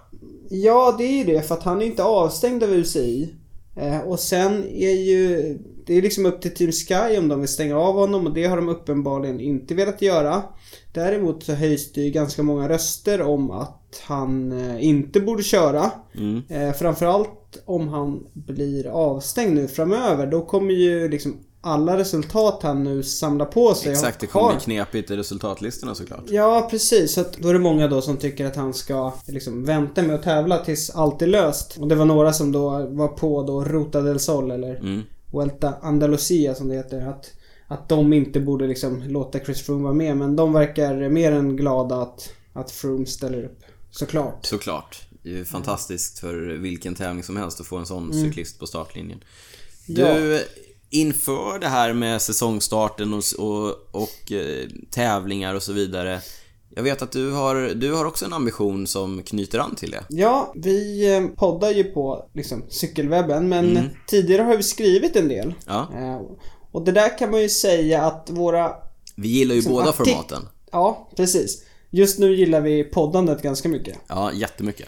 Ja, 0.55 0.95
det 0.97 1.03
är 1.03 1.17
ju 1.17 1.23
det 1.23 1.41
för 1.41 1.55
att 1.55 1.63
han 1.63 1.81
är 1.81 1.85
inte 1.85 2.03
avstängd 2.03 2.63
av 2.63 2.69
UCI. 2.69 3.35
Eh, 3.75 3.99
och 3.99 4.19
sen 4.19 4.63
är 4.67 4.91
ju 4.91 5.57
det 5.85 5.93
är 5.97 6.01
liksom 6.01 6.25
upp 6.25 6.41
till 6.41 6.53
Team 6.53 6.71
Sky 6.71 7.17
om 7.17 7.27
de 7.27 7.39
vill 7.39 7.49
stänga 7.49 7.77
av 7.77 7.93
honom 7.95 8.27
och 8.27 8.33
det 8.33 8.45
har 8.45 8.55
de 8.55 8.69
uppenbarligen 8.69 9.39
inte 9.39 9.75
velat 9.75 10.01
göra. 10.01 10.43
Däremot 10.93 11.43
så 11.43 11.53
höjs 11.53 11.93
det 11.93 12.01
ju 12.01 12.09
ganska 12.09 12.43
många 12.43 12.69
röster 12.69 13.21
om 13.21 13.51
att 13.51 14.01
han 14.03 14.51
eh, 14.51 14.85
inte 14.85 15.19
borde 15.19 15.43
köra. 15.43 15.91
Mm. 16.15 16.41
Eh, 16.49 16.73
framförallt 16.73 17.63
om 17.65 17.87
han 17.87 18.27
blir 18.33 18.87
avstängd 18.87 19.55
nu 19.55 19.67
framöver. 19.67 20.27
Då 20.27 20.45
kommer 20.45 20.73
ju 20.73 21.09
liksom 21.09 21.37
alla 21.63 21.97
resultat 21.97 22.59
han 22.63 22.83
nu 22.83 23.03
samlar 23.03 23.45
på 23.45 23.75
sig 23.75 23.91
Exakt, 23.91 24.19
det 24.19 24.27
kommer 24.27 24.51
bli 24.51 24.59
knepigt 24.59 25.11
i 25.11 25.15
resultatlistorna 25.15 25.95
såklart. 25.95 26.23
Ja, 26.27 26.67
precis. 26.71 27.13
Så 27.13 27.21
att 27.21 27.37
då 27.37 27.49
är 27.49 27.53
det 27.53 27.59
många 27.59 27.87
då 27.87 28.01
som 28.01 28.17
tycker 28.17 28.45
att 28.45 28.55
han 28.55 28.73
ska 28.73 29.13
liksom 29.27 29.65
vänta 29.65 30.01
med 30.01 30.15
att 30.15 30.23
tävla 30.23 30.57
tills 30.57 30.89
allt 30.89 31.21
är 31.21 31.27
löst. 31.27 31.77
Och 31.77 31.87
det 31.87 31.95
var 31.95 32.05
några 32.05 32.33
som 32.33 32.51
då 32.51 32.69
var 32.89 33.07
på 33.07 33.43
då 33.43 33.63
Ruta 33.63 34.01
del 34.01 34.19
Sol 34.19 34.51
eller 34.51 34.75
Mm. 34.75 35.01
Vuelta 35.31 35.73
Andalusia 35.81 36.55
som 36.55 36.67
det 36.67 36.75
heter. 36.75 37.01
Att, 37.07 37.31
att 37.67 37.89
de 37.89 38.13
inte 38.13 38.39
borde 38.39 38.67
liksom 38.67 39.03
låta 39.07 39.39
Chris 39.39 39.61
Froome 39.61 39.83
vara 39.83 39.93
med. 39.93 40.17
Men 40.17 40.35
de 40.35 40.53
verkar 40.53 41.09
mer 41.09 41.31
än 41.31 41.55
glada 41.55 41.95
att, 41.95 42.29
att 42.53 42.71
Froome 42.71 43.05
ställer 43.05 43.43
upp. 43.43 43.59
Såklart. 43.91 44.45
Såklart. 44.45 45.01
Det 45.23 45.39
är 45.39 45.43
fantastiskt 45.43 46.19
för 46.19 46.35
vilken 46.61 46.95
tävling 46.95 47.23
som 47.23 47.37
helst 47.37 47.59
att 47.61 47.67
få 47.67 47.77
en 47.77 47.85
sån 47.85 48.11
Mm. 48.11 48.23
cyklist 48.23 48.59
på 48.59 48.67
startlinjen. 48.67 49.23
Du, 49.87 50.43
inför 50.93 51.59
det 51.59 51.67
här 51.67 51.93
med 51.93 52.21
säsongstarten 52.21 53.13
och, 53.13 53.23
och, 53.37 53.67
och 53.91 54.31
eh, 54.31 54.67
tävlingar 54.91 55.55
och 55.55 55.63
så 55.63 55.73
vidare. 55.73 56.21
Jag 56.75 56.83
vet 56.83 57.01
att 57.01 57.11
du 57.11 57.31
har, 57.31 57.55
du 57.75 57.93
har 57.93 58.05
också 58.05 58.25
en 58.25 58.33
ambition 58.33 58.87
som 58.87 59.23
knyter 59.23 59.59
an 59.59 59.75
till 59.75 59.91
det. 59.91 60.03
Ja, 60.09 60.53
vi 60.55 61.09
eh, 61.15 61.27
poddar 61.27 61.71
ju 61.71 61.83
på 61.83 62.29
liksom 62.33 62.63
cykelwebben 62.69 63.49
men 63.49 63.89
tidigare 64.07 64.41
har 64.41 64.57
vi 64.57 64.63
skrivit 64.63 65.15
en 65.15 65.27
del. 65.27 65.53
Ja. 65.67 65.87
Eh, 65.95 66.21
och 66.71 66.85
det 66.85 66.91
där 66.91 67.17
kan 67.17 67.31
man 67.31 67.41
ju 67.41 67.49
säga 67.49 68.03
att 68.03 68.29
våra 68.31 68.71
Vi 69.15 69.27
gillar 69.27 69.55
ju 69.55 69.61
Som 69.61 69.71
båda 69.71 69.93
formaten. 69.93 70.47
Ja, 70.71 71.09
precis. 71.15 71.63
Just 71.89 72.19
nu 72.19 72.35
gillar 72.35 72.61
vi 72.61 72.83
poddandet 72.83 73.41
ganska 73.41 73.69
mycket. 73.69 73.97
Ja, 74.07 74.31
jättemycket. 74.33 74.87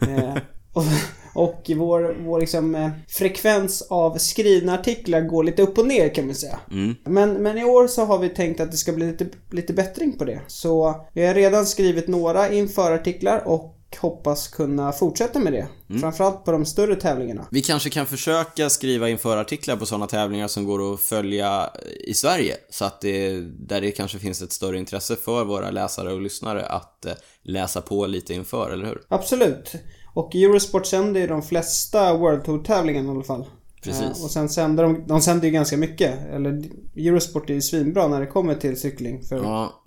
Eh, 0.00 0.36
och, 0.72 0.82
och 1.36 1.70
vår, 1.76 2.16
vår 2.24 2.40
liksom, 2.40 2.74
eh, 2.74 2.90
frekvens 3.08 3.82
av 3.82 4.18
skrivna 4.18 4.74
artiklar 4.74 5.20
går 5.20 5.44
lite 5.44 5.62
upp 5.62 5.78
och 5.78 5.86
ner 5.86 6.14
kan 6.14 6.26
man 6.26 6.34
säga. 6.34 6.58
Mm. 6.70 6.94
Men, 7.04 7.32
men 7.32 7.58
i 7.58 7.64
år 7.64 7.86
så 7.86 8.04
har 8.04 8.18
vi 8.18 8.28
tänkt 8.28 8.60
att 8.60 8.70
det 8.70 8.76
ska 8.76 8.92
bli 8.92 9.06
lite, 9.06 9.26
lite 9.50 9.72
bättring 9.72 10.18
på 10.18 10.24
det. 10.24 10.40
Så 10.46 11.04
vi 11.12 11.26
har 11.26 11.34
redan 11.34 11.66
skrivit 11.66 12.08
några 12.08 12.52
införartiklar 12.52 13.48
och 13.48 13.72
hoppas 13.98 14.48
kunna 14.48 14.92
fortsätta 14.92 15.38
med 15.38 15.52
det. 15.52 15.68
Framförallt 16.00 16.44
på 16.44 16.52
de 16.52 16.64
större 16.64 16.96
tävlingarna. 16.96 17.46
Vi 17.50 17.62
kanske 17.62 17.90
kan 17.90 18.06
försöka 18.06 18.70
skriva 18.70 19.08
inför 19.08 19.36
artiklar 19.36 19.76
på 19.76 19.86
sådana 19.86 20.06
tävlingar 20.06 20.48
som 20.48 20.64
går 20.64 20.94
att 20.94 21.00
följa 21.00 21.70
i 22.04 22.14
Sverige. 22.14 22.56
Så 22.70 22.84
att 22.84 23.00
det, 23.00 23.40
där 23.40 23.80
det 23.80 23.90
kanske 23.90 24.18
finns 24.18 24.42
ett 24.42 24.52
större 24.52 24.78
intresse 24.78 25.16
för 25.16 25.44
våra 25.44 25.70
läsare 25.70 26.12
och 26.12 26.20
lyssnare 26.20 26.66
att 26.66 27.04
eh, 27.04 27.12
läsa 27.42 27.80
på 27.80 28.06
lite 28.06 28.34
inför, 28.34 28.70
eller 28.70 28.86
hur? 28.86 29.02
Absolut. 29.08 29.74
Och 30.16 30.34
Eurosport 30.34 30.86
sänder 30.86 31.20
ju 31.20 31.26
de 31.26 31.42
flesta 31.42 32.16
World 32.16 32.44
Tour-tävlingarna 32.44 33.08
i 33.08 33.10
alla 33.10 33.24
fall. 33.24 33.44
Precis. 33.82 34.02
Eh, 34.02 34.24
och 34.24 34.30
sen 34.30 34.48
sänder 34.48 34.82
de, 34.84 35.06
de 35.06 35.20
sänder 35.20 35.46
ju 35.46 35.52
ganska 35.52 35.76
mycket. 35.76 36.26
Eller 36.32 36.62
Eurosport 36.96 37.50
är 37.50 37.54
ju 37.54 37.62
svinbra 37.62 38.08
när 38.08 38.20
det 38.20 38.26
kommer 38.26 38.54
till 38.54 38.80
cykling. 38.80 39.22
För, 39.22 39.36
Ja, 39.36 39.82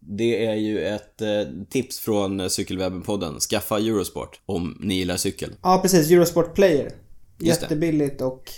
det 0.00 0.46
är 0.46 0.54
ju 0.54 0.80
ett 0.84 1.22
eh, 1.22 1.28
tips 1.70 1.98
från 1.98 2.40
Cykelwebben-podden. 2.40 3.40
Skaffa 3.40 3.78
Eurosport 3.78 4.40
om 4.46 4.78
ni 4.80 4.94
gillar 4.94 5.16
cykel. 5.16 5.50
Ja, 5.62 5.78
precis. 5.82 6.10
Eurosport 6.10 6.54
Player. 6.54 6.92
Jättebilligt 7.40 8.20
och 8.20 8.50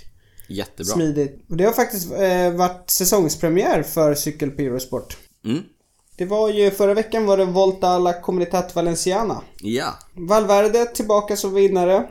Jättebra. 0.49 0.95
smidigt. 0.95 1.45
Och 1.49 1.57
det 1.57 1.65
har 1.65 1.73
faktiskt 1.73 2.13
eh, 2.13 2.53
varit 2.53 2.91
säsongspremiär 2.91 3.83
för 3.83 4.15
cykel 4.15 4.51
på 4.51 4.63
Eurosport. 4.63 5.17
Mm. 5.45 5.63
Det 6.21 6.27
var 6.27 6.51
ju 6.51 6.71
förra 6.71 6.95
veckan 6.95 7.27
var 7.27 7.37
det 7.37 7.45
Volta 7.45 7.89
a 7.89 7.99
la 7.99 8.13
Comunitat 8.13 8.77
Valenciana. 8.77 9.43
Ja. 9.61 9.99
Valverde 10.15 10.87
tillbaka 10.87 11.37
som 11.37 11.55
vinnare. 11.55 12.09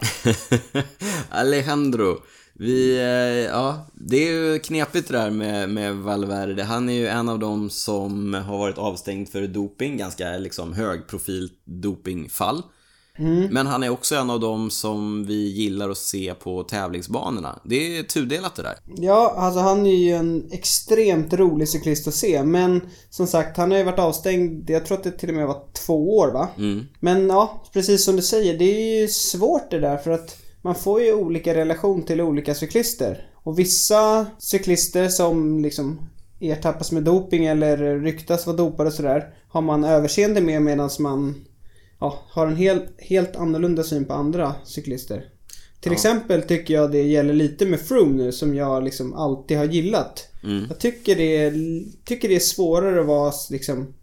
Alejandro. 1.30 2.18
Vi, 2.54 2.98
eh, 2.98 3.54
ja, 3.54 3.88
det 3.94 4.28
är 4.28 4.32
ju 4.32 4.60
knepigt 4.60 5.08
det 5.08 5.18
där 5.18 5.30
med, 5.30 5.70
med 5.70 5.96
Valverde. 5.96 6.64
Han 6.64 6.90
är 6.90 6.94
ju 6.94 7.08
en 7.08 7.30
av 7.30 7.40
dem 7.40 7.70
som 7.70 8.34
har 8.34 8.58
varit 8.58 8.78
avstängd 8.78 9.30
för 9.30 9.48
doping, 9.48 9.98
ganska 9.98 10.38
liksom 10.38 10.74
högprofil 10.74 11.50
dopingfall. 11.66 12.64
Men 13.52 13.68
han 13.68 13.84
är 13.84 13.90
också 13.90 14.16
en 14.16 14.30
av 14.30 14.40
dem 14.40 14.70
som 14.70 15.26
vi 15.26 15.48
gillar 15.48 15.90
att 15.90 15.98
se 15.98 16.34
på 16.34 16.64
tävlingsbanorna. 16.64 17.60
Det 17.64 17.98
är 17.98 18.04
tudelat 18.04 18.56
det 18.56 18.62
där. 18.62 18.76
Ja, 18.98 19.34
alltså 19.38 19.60
han 19.60 19.86
är 19.86 19.96
ju 19.96 20.12
en 20.12 20.52
extremt 20.52 21.34
rolig 21.34 21.70
cyklist 21.70 22.08
att 22.08 22.14
se. 22.14 22.44
Men 22.44 22.82
som 23.10 23.28
sagt, 23.28 23.58
han 23.58 23.72
har 23.72 23.78
ju 23.78 23.84
varit 23.84 24.00
avstängd, 24.00 24.70
jag 24.70 24.86
tror 24.86 24.98
att 24.98 25.04
det 25.04 25.12
till 25.12 25.30
och 25.30 25.36
med 25.36 25.48
var 25.48 25.62
två 25.74 26.18
år 26.18 26.32
va? 26.32 26.48
Mm. 26.58 26.86
Men 27.00 27.28
ja, 27.28 27.64
precis 27.74 28.06
som 28.06 28.16
du 28.16 28.22
säger, 28.22 28.58
det 28.58 28.66
är 28.66 29.02
ju 29.02 29.08
svårt 29.08 29.72
det 29.72 29.80
där 29.80 29.98
för 29.98 30.12
att 30.12 30.38
man 30.62 30.76
får 30.76 31.02
ju 31.02 31.14
olika 31.14 31.54
relation 31.54 32.04
till 32.04 32.22
olika 32.22 32.56
cyklister. 32.56 33.26
Och 33.44 33.60
vissa 33.60 34.26
cyklister 34.40 35.08
som 35.08 35.60
liksom 35.60 36.10
ertappas 36.40 36.92
med 36.92 37.04
doping 37.04 37.46
eller 37.46 38.00
ryktas 38.00 38.48
vara 38.48 38.58
dopade 38.58 38.88
och 38.88 38.94
sådär 38.94 39.34
har 39.50 39.62
man 39.62 39.84
överseende 39.84 40.42
med 40.42 40.62
medan 40.62 40.90
man 41.00 41.36
ja, 42.00 42.24
har 42.30 42.48
en 42.48 42.56
helt, 42.56 42.86
helt 42.98 43.36
annorlunda 43.36 43.84
syn 43.84 44.06
på 44.06 44.14
andra 44.14 44.56
cyklister. 44.66 45.26
Till 45.82 45.92
Ja. 45.92 45.94
exempel 45.94 46.42
tycker 46.42 46.74
jag 46.74 46.92
det 46.92 47.04
gäller 47.04 47.34
lite 47.34 47.66
med 47.66 47.80
Froome 47.80 48.24
nu 48.24 48.32
som 48.32 48.56
jag 48.56 48.84
liksom 48.84 49.14
alltid 49.14 49.58
har 49.58 49.66
gillat. 49.66 50.26
Mm. 50.44 50.66
Jag 50.70 50.80
tycker 50.80 51.16
det, 51.16 51.38
är, 51.38 51.54
tycker 52.06 52.30
det 52.30 52.36
är 52.36 52.40
svårare 52.40 53.00
att 53.02 53.08
vara 53.08 53.34
liksom 53.50 53.94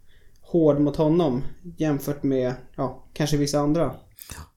hård 0.41 0.79
mot 0.79 0.95
honom 0.95 1.43
jämfört 1.77 2.23
med, 2.23 2.53
ja, 2.75 3.09
kanske 3.13 3.37
vissa 3.37 3.59
andra. 3.59 3.95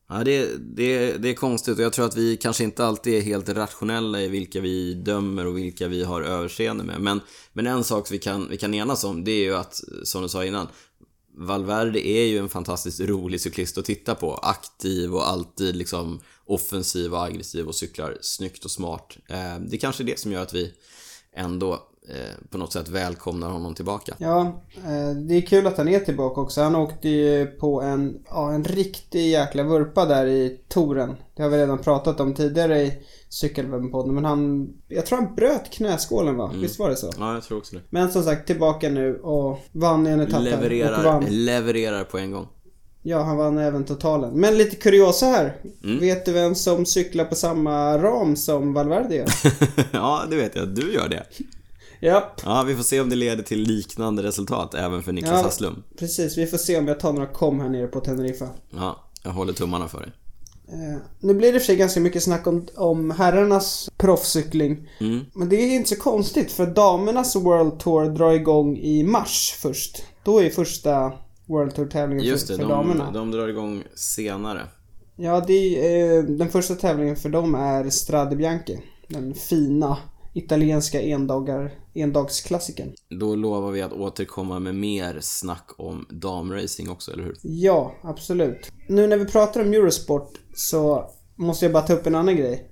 Ja, 0.08 0.24
det, 0.24 0.46
det, 0.76 1.12
det 1.12 1.28
är 1.30 1.34
konstigt 1.34 1.78
och 1.78 1.84
jag 1.84 1.92
tror 1.92 2.04
att 2.04 2.16
vi 2.16 2.36
kanske 2.36 2.64
inte 2.64 2.84
alltid 2.84 3.14
är 3.14 3.20
helt 3.20 3.48
rationella 3.48 4.20
i 4.20 4.28
vilka 4.28 4.60
vi 4.60 4.94
dömer 4.94 5.46
och 5.46 5.56
vilka 5.58 5.88
vi 5.88 6.04
har 6.04 6.22
överseende 6.22 6.84
med. 6.84 7.00
Men, 7.00 7.20
men 7.52 7.66
en 7.66 7.84
sak 7.84 8.12
vi 8.12 8.18
kan, 8.18 8.48
vi 8.50 8.56
kan 8.56 8.74
enas 8.74 9.04
om, 9.04 9.24
det 9.24 9.30
är 9.30 9.42
ju 9.44 9.56
att, 9.56 9.80
som 10.04 10.22
du 10.22 10.28
sa 10.28 10.44
innan, 10.44 10.66
Valverde 11.42 12.08
är 12.08 12.26
ju 12.26 12.38
en 12.38 12.48
fantastiskt 12.48 13.00
rolig 13.00 13.40
cyklist 13.40 13.78
att 13.78 13.84
titta 13.84 14.14
på. 14.14 14.34
Aktiv 14.34 15.14
och 15.14 15.28
alltid 15.28 15.76
liksom 15.76 16.20
offensiv 16.44 17.14
och 17.14 17.24
aggressiv 17.24 17.68
och 17.68 17.74
cyklar 17.74 18.18
snyggt 18.20 18.64
och 18.64 18.70
smart. 18.70 19.16
Eh, 19.28 19.58
det 19.60 19.76
är 19.76 19.80
kanske 19.80 20.02
är 20.02 20.06
det 20.06 20.18
som 20.18 20.32
gör 20.32 20.42
att 20.42 20.54
vi 20.54 20.72
ändå 21.36 21.89
på 22.50 22.58
något 22.58 22.72
sätt 22.72 22.88
välkomnar 22.88 23.50
honom 23.50 23.74
tillbaka. 23.74 24.14
Ja, 24.18 24.62
eh, 24.76 25.16
det 25.16 25.34
är 25.34 25.40
kul 25.40 25.66
att 25.66 25.78
han 25.78 25.88
är 25.88 26.00
tillbaka 26.00 26.40
också. 26.40 26.62
Han 26.62 26.76
åkte 26.76 27.08
ju 27.08 27.46
på 27.46 27.82
en, 27.82 28.18
ja, 28.28 28.52
en 28.52 28.64
riktig 28.64 29.30
jäkla 29.30 29.62
vurpa 29.62 30.04
där 30.04 30.26
i 30.26 30.60
touren. 30.68 31.16
Det 31.36 31.42
har 31.42 31.50
vi 31.50 31.58
redan 31.58 31.78
pratat 31.78 32.20
om 32.20 32.34
tidigare 32.34 32.82
i 32.82 32.92
cykelwebben 33.28 34.14
men 34.14 34.24
han, 34.24 34.68
jag 34.88 35.06
tror 35.06 35.18
han 35.18 35.34
bröt 35.34 35.70
knäskålen 35.70 36.36
va? 36.36 36.52
Visst 36.54 36.78
var 36.78 36.90
det 36.90 36.96
så? 36.96 37.10
Ja, 37.18 37.34
jag 37.34 37.42
tror 37.42 37.58
också 37.58 37.76
det. 37.76 37.82
Men 37.90 38.10
som 38.10 38.22
sagt 38.22 38.46
tillbaka 38.46 38.88
nu 38.88 39.16
och 39.16 39.58
vann 39.72 40.06
i 40.06 40.10
en 40.10 40.20
etapp 40.20 40.42
Levererar, 40.42 41.24
levererar 41.28 42.04
på 42.04 42.18
en 42.18 42.30
gång. 42.30 42.46
Ja, 43.02 43.22
han 43.22 43.36
vann 43.36 43.58
även 43.58 43.84
totalen. 43.84 44.40
Men 44.40 44.58
lite 44.58 44.76
kuriosa 44.76 45.26
här. 45.26 45.56
Mm. 45.84 45.98
Vet 45.98 46.24
du 46.24 46.32
vem 46.32 46.54
som 46.54 46.86
cyklar 46.86 47.24
på 47.24 47.34
samma 47.34 47.98
ram 47.98 48.36
som 48.36 48.72
Valverde 48.72 49.16
gör? 49.16 49.28
ja, 49.90 50.22
det 50.30 50.36
vet 50.36 50.56
jag. 50.56 50.68
Du 50.68 50.92
gör 50.92 51.08
det. 51.08 51.26
Japp, 52.00 52.40
Ja, 52.44 52.62
vi 52.66 52.76
får 52.76 52.82
se 52.82 53.00
om 53.00 53.08
det 53.08 53.16
leder 53.16 53.42
till 53.42 53.60
liknande 53.62 54.22
resultat 54.22 54.74
även 54.74 55.02
för 55.02 55.12
Niklas 55.12 55.32
Ja. 55.32 55.42
Hasslum. 55.42 55.82
precis. 55.98 56.38
Vi 56.38 56.46
får 56.46 56.58
se 56.58 56.78
om 56.78 56.88
jag 56.88 57.00
tar 57.00 57.12
några 57.12 57.26
kom 57.26 57.60
här 57.60 57.68
nere 57.68 57.86
på 57.86 58.00
Teneriffa. 58.00 58.48
Ja, 58.70 58.96
jag 59.24 59.30
håller 59.30 59.52
tummarna 59.52 59.88
för 59.88 59.98
dig. 60.00 60.12
Eh, 60.68 60.98
nu 61.20 61.34
blir 61.34 61.52
det 61.52 61.58
för 61.58 61.66
sig 61.66 61.76
ganska 61.76 62.00
mycket 62.00 62.22
snack 62.22 62.46
om, 62.46 62.66
om 62.76 63.10
herrarnas 63.10 63.90
proffscykling. 63.96 64.88
Mm. 65.00 65.20
Men 65.34 65.48
det 65.48 65.56
är 65.56 65.74
inte 65.76 65.88
så 65.88 65.96
konstigt 65.96 66.52
för 66.52 66.66
damernas 66.66 67.36
World 67.36 67.78
Tour 67.78 68.10
drar 68.10 68.32
igång 68.32 68.76
i 68.78 69.02
mars 69.02 69.54
först. 69.62 70.02
Då 70.24 70.42
är 70.42 70.50
första 70.50 71.12
World 71.46 71.74
Tour-tävlingen 71.74 72.24
Just 72.24 72.46
för, 72.46 72.54
det, 72.54 72.62
för 72.62 72.68
de, 72.68 72.72
damerna. 72.74 73.10
de 73.10 73.30
drar 73.30 73.48
igång 73.48 73.82
senare. 73.94 74.60
Ja, 75.16 75.44
är, 75.48 76.18
eh, 76.18 76.24
den 76.24 76.48
första 76.48 76.74
tävlingen 76.74 77.16
för 77.16 77.28
dem 77.28 77.54
är 77.54 77.90
Strade 77.90 78.36
Bianche. 78.36 78.78
Den 79.08 79.34
fina 79.34 79.96
italienska 80.34 81.02
endagar, 81.02 81.72
endagsklassikern. 81.94 82.92
Då 83.20 83.34
lovar 83.34 83.70
vi 83.70 83.82
att 83.82 83.92
återkomma 83.92 84.58
med 84.58 84.74
mer 84.74 85.18
snack 85.20 85.70
om 85.78 86.06
damracing 86.10 86.90
också, 86.90 87.12
eller 87.12 87.22
hur? 87.22 87.36
Ja, 87.42 87.94
absolut. 88.02 88.72
Nu 88.88 89.06
när 89.06 89.16
vi 89.16 89.24
pratar 89.26 89.60
om 89.60 89.72
Eurosport 89.72 90.32
så 90.54 91.10
måste 91.36 91.64
jag 91.64 91.72
bara 91.72 91.82
ta 91.82 91.92
upp 91.92 92.06
en 92.06 92.14
annan 92.14 92.36
grej. 92.36 92.66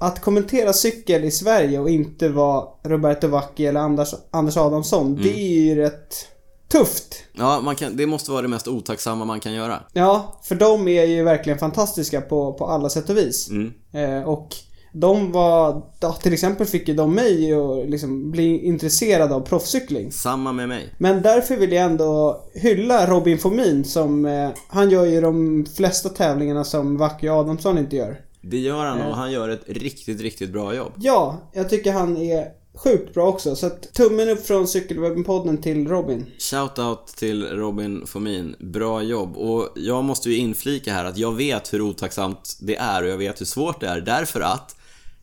att 0.00 0.20
kommentera 0.20 0.72
cykel 0.72 1.24
i 1.24 1.30
Sverige 1.30 1.78
och 1.78 1.90
inte 1.90 2.28
vara 2.28 2.68
Roberto 2.84 3.28
Vacchi 3.28 3.66
eller 3.66 3.80
Anders, 3.80 4.14
Anders 4.30 4.56
Adamsson, 4.56 5.14
det 5.14 5.40
är 5.40 5.64
ju 5.64 5.74
rätt 5.74 6.28
tufft. 6.68 7.24
Ja, 7.32 7.74
kan, 7.78 7.96
det 7.96 8.06
måste 8.06 8.30
vara 8.30 8.42
det 8.42 8.48
mest 8.48 8.68
otacksamma 8.68 9.24
man 9.24 9.40
kan 9.40 9.52
göra. 9.52 9.82
Ja, 9.92 10.40
för 10.42 10.54
de 10.54 10.88
är 10.88 11.04
ju 11.04 11.22
verkligen 11.22 11.58
fantastiska 11.58 12.20
på, 12.20 12.52
på 12.52 12.66
alla 12.66 12.88
sätt 12.88 13.10
och 13.10 13.16
vis. 13.16 13.50
Mm. 13.50 13.72
Eh, 13.92 14.28
och 14.28 14.48
de 14.92 15.32
var, 15.32 15.82
ja, 16.00 16.12
till 16.12 16.32
exempel 16.32 16.66
fick 16.66 16.88
ju 16.88 16.94
de 16.94 17.14
mig 17.14 17.52
att 17.52 17.90
liksom 17.90 18.30
bli 18.30 18.64
intresserad 18.64 19.32
av 19.32 19.40
proffscykling. 19.40 20.12
Samma 20.12 20.52
med 20.52 20.68
mig. 20.68 20.94
Men 20.98 21.22
därför 21.22 21.56
vill 21.56 21.72
jag 21.72 21.84
ändå 21.84 22.42
hylla 22.54 23.06
Robin 23.06 23.38
Fomin 23.38 23.84
som, 23.84 24.26
eh, 24.26 24.50
han 24.68 24.90
gör 24.90 25.04
ju 25.04 25.20
de 25.20 25.66
flesta 25.76 26.08
tävlingarna 26.08 26.64
som 26.64 26.96
Vacchi 26.96 27.28
Adamsson 27.28 27.78
inte 27.78 27.96
gör. 27.96 28.20
Det 28.40 28.58
gör 28.58 28.84
han 28.84 29.02
och 29.02 29.16
han 29.16 29.32
gör 29.32 29.48
ett 29.48 29.62
riktigt, 29.66 30.20
riktigt 30.20 30.52
bra 30.52 30.74
jobb. 30.74 30.92
Ja, 30.96 31.50
jag 31.52 31.70
tycker 31.70 31.92
han 31.92 32.16
är 32.16 32.44
sjukt 32.74 33.14
bra 33.14 33.26
också. 33.26 33.56
Så 33.56 33.66
att 33.66 33.94
tummen 33.94 34.28
upp 34.28 34.46
från 34.46 34.66
Cykelwebben-podden 34.66 35.62
till 35.62 35.88
Robin. 35.88 36.26
Shoutout 36.38 37.06
till 37.06 37.46
Robin 37.46 38.06
Fomin. 38.06 38.56
Bra 38.58 39.02
jobb. 39.02 39.36
Och 39.36 39.68
jag 39.76 40.04
måste 40.04 40.30
ju 40.30 40.36
inflika 40.36 40.92
här 40.92 41.04
att 41.04 41.18
jag 41.18 41.32
vet 41.32 41.72
hur 41.72 41.80
otacksamt 41.80 42.56
det 42.60 42.76
är 42.76 43.02
och 43.02 43.08
jag 43.08 43.18
vet 43.18 43.40
hur 43.40 43.46
svårt 43.46 43.80
det 43.80 43.86
är 43.88 44.00
därför 44.00 44.40
att 44.40 44.77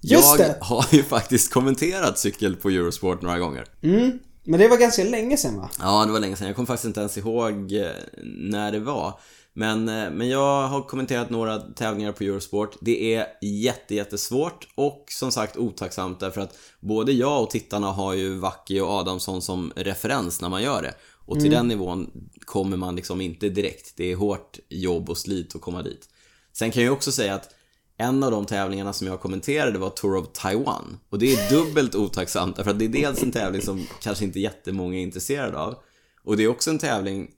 Just 0.05 0.39
jag 0.39 0.49
det. 0.49 0.57
har 0.61 0.87
ju 0.91 1.03
faktiskt 1.03 1.53
kommenterat 1.53 2.19
cykel 2.19 2.55
på 2.55 2.69
Eurosport 2.69 3.21
några 3.21 3.39
gånger. 3.39 3.65
Mm. 3.81 4.19
Men 4.43 4.59
det 4.59 4.67
var 4.67 4.77
ganska 4.77 5.03
länge 5.03 5.37
sedan 5.37 5.57
va? 5.57 5.69
Ja, 5.79 6.05
det 6.05 6.11
var 6.11 6.19
länge 6.19 6.35
sedan. 6.35 6.47
Jag 6.47 6.55
kommer 6.55 6.67
faktiskt 6.67 6.85
inte 6.85 6.99
ens 6.99 7.17
ihåg 7.17 7.73
eh, 7.73 7.89
när 8.23 8.71
det 8.71 8.79
var. 8.79 9.19
Men, 9.53 9.89
eh, 9.89 10.11
men 10.11 10.29
jag 10.29 10.67
har 10.67 10.81
kommenterat 10.81 11.29
några 11.29 11.59
tävlingar 11.59 12.11
på 12.11 12.23
Eurosport. 12.23 12.77
Det 12.81 13.15
är 13.15 13.27
jätte, 13.41 13.95
jättesvårt 13.95 14.67
och 14.75 15.05
som 15.11 15.31
sagt 15.31 15.57
otacksamt 15.57 16.19
därför 16.19 16.41
att 16.41 16.57
både 16.79 17.11
jag 17.11 17.43
och 17.43 17.49
tittarna 17.49 17.87
har 17.87 18.13
ju 18.13 18.37
Vacki 18.37 18.79
och 18.79 18.89
Adamsson 18.89 19.41
som 19.41 19.71
referens 19.75 20.41
när 20.41 20.49
man 20.49 20.63
gör 20.63 20.81
det. 20.81 20.93
Och 21.25 21.39
till 21.39 21.51
den 21.51 21.67
nivån 21.67 22.11
kommer 22.45 22.77
man 22.77 22.95
liksom 22.95 23.21
inte 23.21 23.49
direkt. 23.49 23.93
Det 23.97 24.11
är 24.11 24.15
hårt 24.15 24.59
jobb 24.69 25.09
och 25.09 25.17
slit 25.17 25.55
att 25.55 25.61
komma 25.61 25.81
dit. 25.81 26.09
Sen 26.53 26.71
kan 26.71 26.83
jag 26.83 26.93
också 26.93 27.11
säga 27.11 27.35
att 27.35 27.49
en 27.97 28.23
av 28.23 28.31
de 28.31 28.45
tävlingarna 28.45 28.93
som 28.93 29.07
jag 29.07 29.19
kommenterade 29.19 29.79
var 29.79 29.89
Tour 29.89 30.15
of 30.15 30.27
Taiwan. 30.33 30.99
Och 31.09 31.19
det 31.19 31.33
är 31.33 31.49
dubbelt 31.49 31.95
otacksamt 31.95 32.55
därför 32.55 32.71
att 32.71 32.79
det 32.79 32.85
är 32.85 32.89
dels 32.89 33.23
en 33.23 33.31
tävling 33.31 33.61
som 33.61 33.87
kanske 34.01 34.25
inte 34.25 34.39
jättemånga 34.39 34.97
är 34.97 35.01
intresserade 35.01 35.57
av. 35.57 35.75
Och 36.23 36.37
det 36.37 36.43
är 36.43 36.47
också 36.47 36.69
en 36.69 36.79
tävling, 36.79 37.31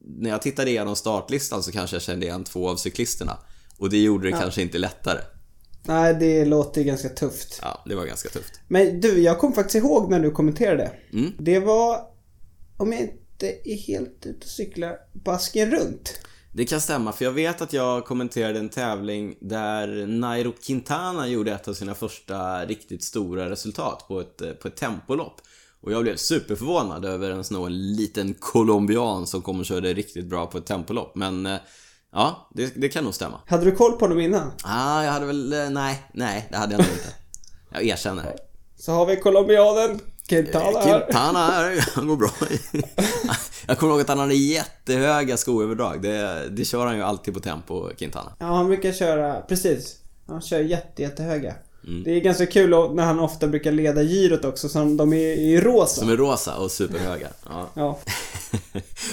när 0.00 0.30
jag 0.30 0.42
tittade 0.42 0.70
igenom 0.70 0.96
startlistan 0.96 1.62
så 1.62 1.72
kanske 1.72 1.96
jag 1.96 2.02
kände 2.02 2.26
igen 2.26 2.44
två 2.44 2.68
av 2.68 2.76
cyklisterna. 2.76 3.38
Och 3.78 3.90
det 3.90 3.98
gjorde 3.98 4.30
det 4.30 4.38
kanske 4.38 4.62
inte 4.62 4.78
lättare. 4.78 5.20
Nej, 5.84 6.14
det 6.14 6.44
låter 6.44 6.80
ju 6.80 6.86
ganska 6.86 7.08
tufft. 7.08 7.58
Ja, 7.62 7.82
det 7.86 7.94
var 7.94 8.06
ganska 8.06 8.28
tufft. 8.28 8.60
Men 8.68 9.00
du, 9.00 9.22
jag 9.22 9.38
kom 9.38 9.52
faktiskt 9.52 9.84
ihåg 9.84 10.10
när 10.10 10.20
du 10.20 10.30
kommenterade. 10.30 10.92
Mm. 11.12 11.32
Det 11.38 11.58
var, 11.58 12.00
om 12.76 12.92
jag 12.92 13.00
inte 13.00 13.70
är 13.70 13.76
helt 13.76 14.26
ute 14.26 14.44
och 14.44 14.50
cyklar, 14.50 14.96
Basken 15.12 15.70
runt. 15.70 16.20
Det 16.54 16.64
kan 16.64 16.80
stämma, 16.80 17.12
för 17.12 17.24
jag 17.24 17.32
vet 17.32 17.62
att 17.62 17.72
jag 17.72 18.04
kommenterade 18.04 18.58
en 18.58 18.68
tävling 18.68 19.34
där 19.40 20.06
Nairo 20.06 20.52
Quintana 20.52 21.28
gjorde 21.28 21.52
ett 21.52 21.68
av 21.68 21.74
sina 21.74 21.94
första 21.94 22.64
riktigt 22.64 23.04
stora 23.04 23.50
resultat 23.50 24.04
på 24.08 24.20
ett, 24.20 24.40
eh, 24.40 24.50
på 24.50 24.68
ett 24.68 24.76
tempolopp. 24.76 25.40
Och 25.80 25.92
jag 25.92 26.02
blev 26.02 26.16
superförvånad 26.16 27.04
över 27.04 27.30
en 27.30 27.44
sån 27.44 27.62
här 27.62 27.70
liten 27.70 28.34
colombian 28.34 29.26
som 29.26 29.42
kom 29.42 29.60
och 29.60 29.66
körde 29.66 29.94
riktigt 29.94 30.26
bra 30.26 30.46
på 30.46 30.58
ett 30.58 30.66
tempolopp. 30.66 31.16
Men 31.16 31.46
eh, 31.46 31.58
ja, 32.12 32.48
det, 32.54 32.72
det 32.76 32.88
kan 32.88 33.04
nog 33.04 33.14
stämma. 33.14 33.40
Hade 33.46 33.64
du 33.64 33.72
koll 33.72 33.92
på 33.92 34.06
dem 34.06 34.20
innan? 34.20 34.50
Ah, 34.64 35.04
jag 35.04 35.12
hade 35.12 35.26
väl, 35.26 35.52
eh, 35.52 35.70
nej, 35.70 36.02
nej, 36.12 36.48
det 36.50 36.56
hade 36.56 36.72
jag 36.72 36.78
nog 36.78 36.90
inte. 36.90 37.14
Jag 37.70 37.82
erkänner. 37.82 38.36
Så 38.78 38.92
har 38.92 39.06
vi 39.06 39.16
colombianen 39.16 40.00
Quintana 40.32 40.80
här. 40.80 41.00
Quintana 41.00 41.46
här, 41.46 41.84
han 41.94 42.08
går 42.08 42.16
bra. 42.16 42.30
Jag 43.66 43.78
kommer 43.78 43.92
ihåg 43.92 44.00
att 44.00 44.08
han 44.08 44.18
hade 44.18 44.34
jättehöga 44.34 45.36
skoöverdrag. 45.36 46.02
Det, 46.02 46.48
det 46.50 46.64
kör 46.64 46.86
han 46.86 46.96
ju 46.96 47.02
alltid 47.02 47.34
på 47.34 47.40
tempo, 47.40 47.88
Quintana. 47.98 48.32
Ja, 48.38 48.46
han 48.46 48.66
brukar 48.66 48.92
köra, 48.92 49.40
precis. 49.40 49.96
Han 50.26 50.42
kör 50.42 50.60
jätte, 50.60 51.02
jättehöga. 51.02 51.54
Mm. 51.86 52.02
Det 52.04 52.10
är 52.10 52.20
ganska 52.20 52.46
kul 52.46 52.70
när 52.70 53.04
han 53.04 53.20
ofta 53.20 53.46
brukar 53.48 53.72
leda 53.72 54.02
girot 54.02 54.44
också, 54.44 54.68
som 54.68 54.96
de 54.96 55.12
är 55.12 55.18
i 55.18 55.60
rosa. 55.60 56.00
Som 56.00 56.10
är 56.10 56.16
rosa 56.16 56.56
och 56.56 56.70
superhöga. 56.70 57.28
Ja. 57.74 57.98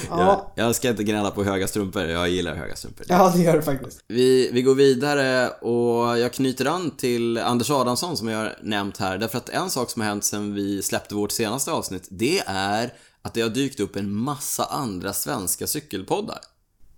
Ja. 0.10 0.52
Jag, 0.56 0.66
jag 0.66 0.76
ska 0.76 0.90
inte 0.90 1.04
gnälla 1.04 1.32
på 1.32 1.44
höga 1.44 1.68
strumpor, 1.68 2.02
jag 2.02 2.30
gillar 2.30 2.56
höga 2.56 2.76
strumpor. 2.76 3.06
ja, 3.10 3.34
det 3.36 3.42
gör 3.42 3.56
det 3.56 3.62
faktiskt. 3.62 4.00
Vi, 4.08 4.50
vi 4.54 4.62
går 4.62 4.76
vidare 4.76 5.50
och 5.50 6.20
jag 6.20 6.34
knyter 6.34 6.66
an 6.66 6.92
till 6.98 7.38
Anders 7.38 7.72
Adamsson 7.72 8.18
som 8.18 8.28
jag 8.28 8.38
har 8.38 8.58
nämnt 8.64 8.98
här. 8.98 9.18
Därför 9.18 9.38
att 9.38 9.50
en 9.50 9.70
sak 9.70 9.90
som 9.90 10.02
har 10.02 10.10
hänt 10.10 10.24
sen 10.24 10.54
vi 10.54 10.82
släppte 10.82 11.16
vårt 11.16 11.32
senaste 11.32 11.72
avsnitt, 11.72 12.08
det 12.10 12.42
är 12.46 12.94
att 13.22 13.34
det 13.34 13.42
har 13.42 13.50
dykt 13.50 13.80
upp 13.80 13.96
en 13.96 14.14
massa 14.14 14.66
andra 14.66 15.14
svenska 15.14 15.68
cykelpoddar. 15.68 16.40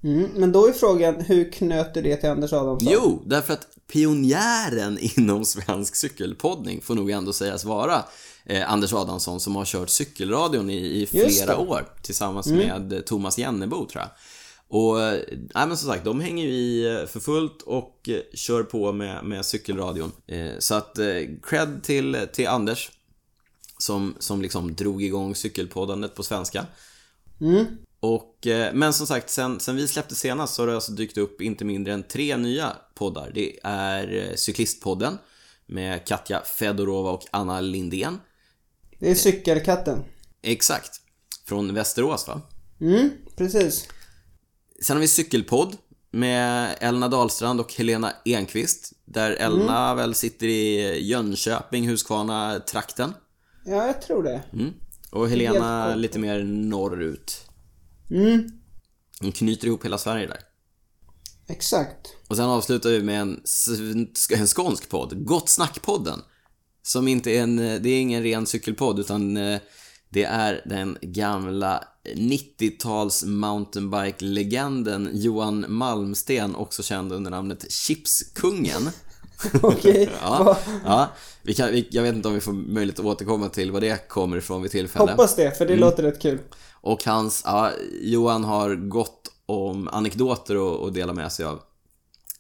Mm, 0.04 0.30
men 0.36 0.52
då 0.52 0.68
är 0.68 0.72
frågan, 0.72 1.22
hur 1.22 1.52
knöt 1.52 1.94
du 1.94 2.02
det 2.02 2.16
till 2.16 2.30
Anders 2.30 2.54
Adamsson? 2.54 2.88
Jo, 2.92 3.22
därför 3.26 3.54
att 3.54 3.68
pionjären 3.92 4.98
inom 5.02 5.46
svensk 5.46 5.96
cykelpoddning 5.96 6.82
får 6.82 6.96
nog 6.96 7.12
ändå 7.12 7.34
sägas 7.34 7.66
vara 7.66 8.04
eh, 8.46 8.72
Anders 8.72 8.94
Adamsson 8.94 9.40
som 9.40 9.56
har 9.56 9.66
kört 9.66 9.90
cykelradion 9.90 10.70
i, 10.70 11.02
i 11.02 11.06
flera 11.06 11.58
år 11.58 11.94
tillsammans 12.02 12.48
med 12.48 12.94
eh, 12.94 13.00
Thomas 13.00 13.38
Jennebo 13.38 13.86
tror 13.86 14.02
jag. 14.02 14.10
Och, 14.68 15.02
eh, 15.02 15.22
nej 15.30 15.68
men 15.68 15.78
som 15.78 15.90
sagt, 15.90 16.06
de 16.06 16.20
hänger 16.20 16.46
ju 16.46 16.52
i 16.52 16.96
eh, 16.96 17.06
för 17.06 17.20
fullt 17.20 17.62
och 17.62 18.10
kör 18.34 18.64
på 18.64 18.92
med, 18.92 19.24
med 19.24 19.46
cykelradion. 19.46 20.12
Eh, 20.28 20.52
så 20.60 20.76
att, 20.76 20.98
eh, 20.98 21.22
cred 21.44 21.84
till, 21.84 22.28
till 22.34 22.48
Anders 22.48 22.92
som, 23.78 24.16
som 24.20 24.42
liksom 24.42 24.76
drog 24.76 25.04
igång 25.04 25.36
cykelpoddandet 25.36 26.16
på 26.16 26.24
svenska. 26.24 26.66
Mm. 27.42 27.66
Och, 28.02 28.48
eh, 28.48 28.74
men 28.74 28.94
som 28.94 29.08
sagt, 29.08 29.30
sen, 29.30 29.60
sen 29.60 29.76
vi 29.76 29.88
släppte 29.88 30.16
senast 30.16 30.54
så 30.54 30.62
har 30.62 30.68
det 30.68 30.76
alltså 30.76 30.92
dykt 30.92 31.18
upp 31.18 31.42
inte 31.42 31.66
mindre 31.66 31.94
än 31.94 32.04
tre 32.04 32.38
nya 32.38 32.76
poddar. 32.96 33.32
Det 33.34 33.60
är 33.64 34.14
eh, 34.16 34.36
Cyklistpodden 34.36 35.18
med 35.66 36.08
Katja 36.08 36.42
Fedorova 36.42 37.12
och 37.12 37.26
Anna 37.32 37.62
Lindén. 37.62 38.20
Det 39.00 39.12
är 39.12 39.16
cykelkatten. 39.16 40.04
Exakt. 40.42 40.92
Från 41.46 41.74
Västerås 41.74 42.28
va? 42.28 42.42
Mm, 42.82 43.10
precis. 43.36 43.88
Sen 44.82 44.96
har 44.96 45.02
vi 45.02 45.08
Cykelpodd 45.08 45.78
med 46.12 46.76
Elna 46.80 47.08
Dahlstrand 47.08 47.60
och 47.60 47.74
Helena 47.74 48.14
Enqvist. 48.26 48.94
Där 49.06 49.32
Elna 49.32 49.96
väl 49.96 50.16
sitter 50.16 50.48
i 50.48 51.00
Jönköping, 51.10 51.90
Huskvarna-trakten. 51.90 53.14
Ja, 53.66 53.86
jag 53.86 54.02
tror 54.02 54.24
det. 54.24 54.42
Mm. 54.54 54.74
Och 55.12 55.30
Helena 55.30 55.96
lite 55.96 56.20
mer 56.20 56.44
norrut. 56.44 57.51
Mm, 58.12 58.50
Hon 59.20 59.32
knyter 59.32 59.68
ihop 59.68 59.86
hela 59.86 59.98
Sverige 59.98 60.28
där. 60.28 60.40
exakt. 61.48 62.08
Och 62.28 62.36
sen 62.38 62.46
avslutar 62.46 62.90
vi 62.90 63.04
med 63.04 63.22
en, 63.22 63.42
en 64.40 64.48
skånsk 64.48 64.90
podd, 64.90 65.26
Gott 65.26 65.50
Snack-podden. 65.50 66.20
Som 66.84 67.08
inte 67.08 67.32
är 67.32 67.42
en, 67.44 67.56
det 67.58 67.90
är 67.90 68.02
ingen 68.02 68.24
ren 68.24 68.46
cykelpodd 68.46 69.00
utan 69.00 69.38
eh, 69.38 69.60
det 70.10 70.24
är 70.24 70.62
den 70.66 70.98
gamla 71.02 71.84
90-tals 72.16 73.24
mountainbike-legenden 73.26 75.10
Johan 75.14 75.66
Malmsten, 75.68 76.56
också 76.56 76.84
känd 76.84 77.14
under 77.14 77.32
namnet 77.32 77.72
Chipskungen. 77.72 78.90
Okej. 79.62 80.10
Ja, 80.22 80.58
ja 80.86 81.10
vi 81.44 81.54
kan, 81.54 81.72
vi, 81.72 81.88
jag 81.92 82.04
vet 82.04 82.16
inte 82.16 82.28
om 82.28 82.34
vi 82.34 82.40
får 82.42 82.54
möjlighet 82.54 83.00
att 83.00 83.06
återkomma 83.06 83.50
till 83.50 83.72
vad 83.72 83.82
det 83.82 84.08
kommer 84.10 84.38
ifrån 84.38 84.62
vid 84.62 84.72
tillfälle. 84.72 85.12
Hoppas 85.12 85.36
det, 85.36 85.58
för 85.58 85.66
det 85.66 85.74
Mm. 85.74 85.80
låter 85.86 86.04
rätt 86.04 86.22
kul. 86.22 86.40
Och 86.82 87.04
hans, 87.06 87.42
ja, 87.46 87.72
Johan 88.02 88.44
har 88.44 88.76
gott 88.76 89.32
om 89.46 89.88
anekdoter 89.88 90.88
att, 90.88 90.94
dela 90.94 91.14
med 91.14 91.32
sig 91.32 91.46
av. 91.46 91.60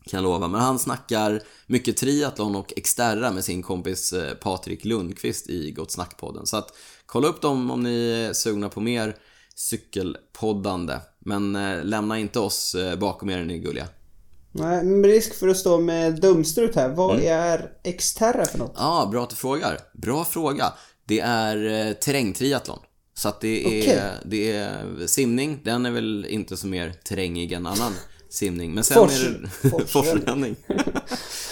Kan 0.06 0.18
jag 0.18 0.24
lova. 0.24 0.48
Men 0.48 0.62
han 0.62 0.80
snackar 0.80 1.42
mycket 1.68 1.98
triathlon 1.98 2.56
och 2.56 2.74
Xterra 2.84 3.32
med 3.32 3.44
sin 3.44 3.64
kompis 3.64 4.14
eh, 4.14 4.34
Patrik 4.34 4.86
Lundqvist 4.86 5.50
i 5.50 5.72
Gott 5.72 5.92
Snack-podden. 5.92 6.46
Så 6.46 6.58
att 6.58 6.74
kolla 7.06 7.28
upp 7.28 7.42
dem 7.42 7.72
om 7.72 7.84
ni 7.84 8.10
är 8.10 8.34
sugna 8.34 8.70
på 8.70 8.80
mer 8.82 9.16
cykelpoddande. 9.56 10.98
Men 11.20 11.56
eh, 11.56 11.84
lämna 11.84 12.20
inte 12.20 12.40
oss 12.40 12.76
eh, 12.76 12.96
bakom 13.00 13.30
er, 13.30 13.44
ni 13.44 13.60
gulliga. 13.60 13.88
Nej, 14.52 14.84
med 14.84 15.10
risk 15.10 15.40
för 15.40 15.48
att 15.48 15.58
stå 15.58 15.80
med 15.80 16.22
dumstrut 16.22 16.76
här. 16.76 16.90
Vad 16.90 17.16
Mm. 17.20 17.28
är 17.32 17.92
Xterra 17.98 18.46
för 18.46 18.58
något? 18.58 18.74
Ja, 18.78 19.08
bra 19.12 19.24
att 19.24 19.30
du 19.30 19.36
frågar. 19.36 19.78
Bra 19.94 20.26
fråga. 20.26 20.74
Det 21.06 21.20
är 21.20 21.88
eh, 21.88 21.94
terrängtriathlon. 21.94 22.80
Så 23.14 23.30
att 23.30 23.42
det 23.42 23.64
är, 23.64 23.68
Okej. 23.84 24.02
det 24.26 24.52
är 24.52 25.08
simning. 25.08 25.60
Den 25.64 25.86
är 25.86 25.92
väl 25.92 26.26
inte 26.30 26.58
så 26.58 26.68
mer 26.68 26.94
terrängig 27.04 27.52
än 27.52 27.66
annan 27.66 27.94
simning. 28.30 28.74
Men 28.74 28.84
sen 28.84 28.98
Fors- 28.98 29.26
är 29.26 29.50
det 29.80 29.86
forsränning. 29.88 30.56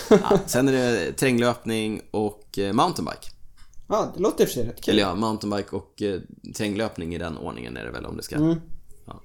ja, 0.09 0.39
sen 0.45 0.67
är 0.67 0.71
det 0.71 1.11
terränglöpning 1.13 2.01
och 2.11 2.59
eh, 2.59 2.73
mountainbike. 2.73 3.27
Ja, 3.87 4.13
det 4.15 4.21
låter 4.21 4.43
i 4.43 4.45
och 4.45 4.49
för 4.49 4.53
sig 4.53 4.67
rätt 4.67 4.81
kul. 4.81 4.91
Eller 4.93 5.03
ja, 5.03 5.15
mountainbike 5.15 5.75
och 5.75 6.01
eh, 6.01 6.19
terränglöpning 6.55 7.15
i 7.15 7.17
den 7.17 7.37
ordningen 7.37 7.77
är 7.77 7.85
det 7.85 7.91
väl 7.91 8.05
om 8.05 8.17
det 8.17 8.23
ska. 8.23 8.35
Mm. 8.35 8.61
Ja. 9.05 9.21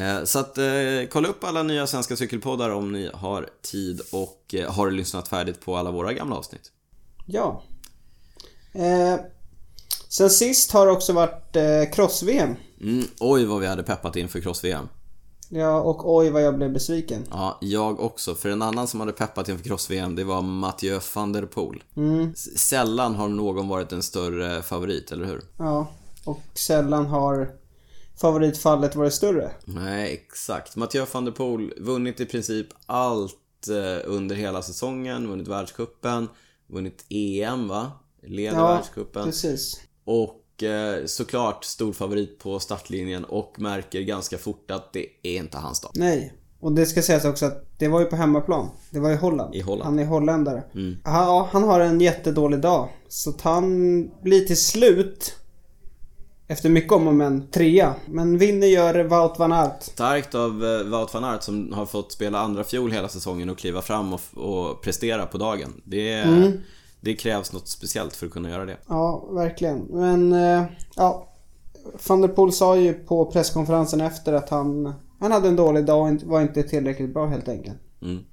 Eh, 0.00 0.24
så 0.24 0.38
att 0.38 0.58
eh, 0.58 0.64
kolla 1.10 1.28
upp 1.28 1.44
alla 1.44 1.62
nya 1.62 1.86
svenska 1.86 2.16
cykelpoddar 2.16 2.70
om 2.70 2.92
ni 2.92 3.10
har 3.14 3.48
tid 3.62 4.00
och 4.12 4.54
eh, 4.54 4.72
har 4.72 4.90
lyssnat 4.90 5.28
färdigt 5.28 5.60
på 5.60 5.76
alla 5.76 5.90
våra 5.90 6.12
gamla 6.12 6.36
avsnitt. 6.36 6.72
Ja. 7.26 7.62
Sen 10.12 10.30
sist 10.30 10.72
har 10.72 10.86
det 10.86 10.92
också 10.92 11.12
varit 11.12 11.56
eh, 11.56 11.90
cross-VM. 11.92 12.54
Mm, 12.80 13.04
oj 13.20 13.44
vad 13.44 13.60
vi 13.60 13.66
hade 13.66 13.82
peppat 13.82 14.16
inför 14.16 14.40
cross-VM. 14.40 14.88
Ja, 15.48 15.80
och 15.80 16.16
oj 16.16 16.30
vad 16.30 16.42
jag 16.42 16.56
blev 16.56 16.72
besviken. 16.72 17.24
Ja, 17.30 17.58
jag 17.60 18.00
också. 18.00 18.34
För 18.34 18.48
en 18.48 18.62
annan 18.62 18.88
som 18.88 19.00
hade 19.00 19.12
peppat 19.12 19.48
inför 19.48 19.64
cross-VM, 19.64 20.16
det 20.16 20.24
var 20.24 20.42
Mathieu 20.42 21.00
van 21.14 21.32
der 21.32 21.42
Poel. 21.42 21.82
Mm, 21.96 22.34
Sällan 22.56 23.14
har 23.14 23.28
någon 23.28 23.68
varit 23.68 23.92
en 23.92 24.02
större 24.02 24.62
favorit, 24.62 25.12
eller 25.12 25.24
hur? 25.26 25.40
ja. 25.58 25.86
Och 26.24 26.40
sällan 26.54 27.06
har 27.06 27.50
favoritfallet 28.20 28.94
varit 28.96 29.14
större. 29.14 29.50
Nej, 29.64 30.12
exakt. 30.12 30.76
Mathieu 30.76 31.06
van 31.12 31.24
der 31.24 31.32
Poel 31.32 31.72
vunnit 31.78 32.20
i 32.20 32.26
princip 32.26 32.66
allt 32.86 33.68
eh, 33.68 34.10
under 34.10 34.36
hela 34.36 34.62
säsongen. 34.62 35.28
Vunnit 35.28 35.48
världscupen, 35.48 36.28
vunnit 36.66 37.04
EM, 37.08 37.68
va? 37.68 37.92
Leder 38.22 38.58
Ja, 38.58 38.66
världscupen. 38.74 39.24
precis. 39.24 39.80
Och 40.10 40.62
eh, 40.62 41.04
såklart 41.06 41.64
stor 41.64 41.92
favorit 41.92 42.38
på 42.38 42.58
startlinjen 42.60 43.24
och 43.24 43.54
märker 43.58 44.00
ganska 44.00 44.38
fort 44.38 44.70
att 44.70 44.92
det 44.92 45.06
är 45.22 45.36
inte 45.36 45.58
hans 45.58 45.80
dag. 45.80 45.90
Nej. 45.94 46.32
Och 46.60 46.72
det 46.72 46.86
ska 46.86 47.02
sägas 47.02 47.24
också 47.24 47.46
att 47.46 47.78
det 47.78 47.88
var 47.88 48.00
ju 48.00 48.06
på 48.06 48.16
hemmaplan. 48.16 48.68
Det 48.90 49.00
var 49.00 49.10
i 49.10 49.16
Holland. 49.16 49.54
I 49.54 49.60
Holland. 49.60 49.84
Han 49.84 49.98
är 49.98 50.04
holländare. 50.04 50.62
Mm. 50.74 50.96
Ja, 51.04 51.48
han 51.52 51.62
har 51.62 51.80
en 51.80 52.00
jättedålig 52.00 52.60
dag. 52.60 52.88
Så 53.08 53.34
han 53.42 54.10
blir 54.22 54.40
till 54.40 54.62
slut, 54.62 55.36
efter 56.48 56.68
mycket 56.68 56.92
om 56.92 57.06
och 57.06 57.14
men, 57.14 57.50
trea. 57.50 57.94
Men 58.06 58.38
vinner 58.38 58.66
gör 58.66 59.04
Wout 59.04 59.38
van 59.38 59.52
Aert. 59.52 59.82
Starkt 59.82 60.34
av 60.34 60.64
eh, 60.64 60.82
Wout 60.82 61.14
van 61.14 61.24
Aert 61.24 61.42
som 61.42 61.72
har 61.72 61.86
fått 61.86 62.12
spela 62.12 62.38
andra 62.38 62.64
fjol 62.64 62.92
hela 62.92 63.08
säsongen 63.08 63.50
och 63.50 63.58
kliva 63.58 63.82
fram 63.82 64.12
och, 64.12 64.20
och 64.34 64.82
prestera 64.82 65.26
på 65.26 65.38
dagen. 65.38 65.80
Det, 65.84 66.12
Mm. 66.12 66.52
Det 67.00 67.14
krävs 67.14 67.52
något 67.52 67.68
speciellt 67.68 68.16
för 68.16 68.26
att 68.26 68.32
kunna 68.32 68.50
göra 68.50 68.64
det. 68.64 68.76
Ja, 68.88 69.28
verkligen. 69.30 69.78
Men, 69.78 70.32
eh, 70.32 70.64
ja. 70.96 71.26
Van 72.08 72.20
der 72.20 72.28
Poel 72.28 72.52
sa 72.52 72.76
ju 72.76 72.92
på 72.92 73.26
presskonferensen 73.26 74.00
efter 74.00 74.32
att 74.32 74.50
han, 74.50 74.94
han 75.20 75.32
hade 75.32 75.48
en 75.48 75.56
dålig 75.56 75.84
dag 75.84 76.14
och 76.14 76.22
var 76.22 76.40
inte 76.40 76.62
tillräckligt 76.62 77.14
bra 77.14 77.26
helt 77.26 77.48
enkelt. 77.48 77.78
Mm. 78.02 78.24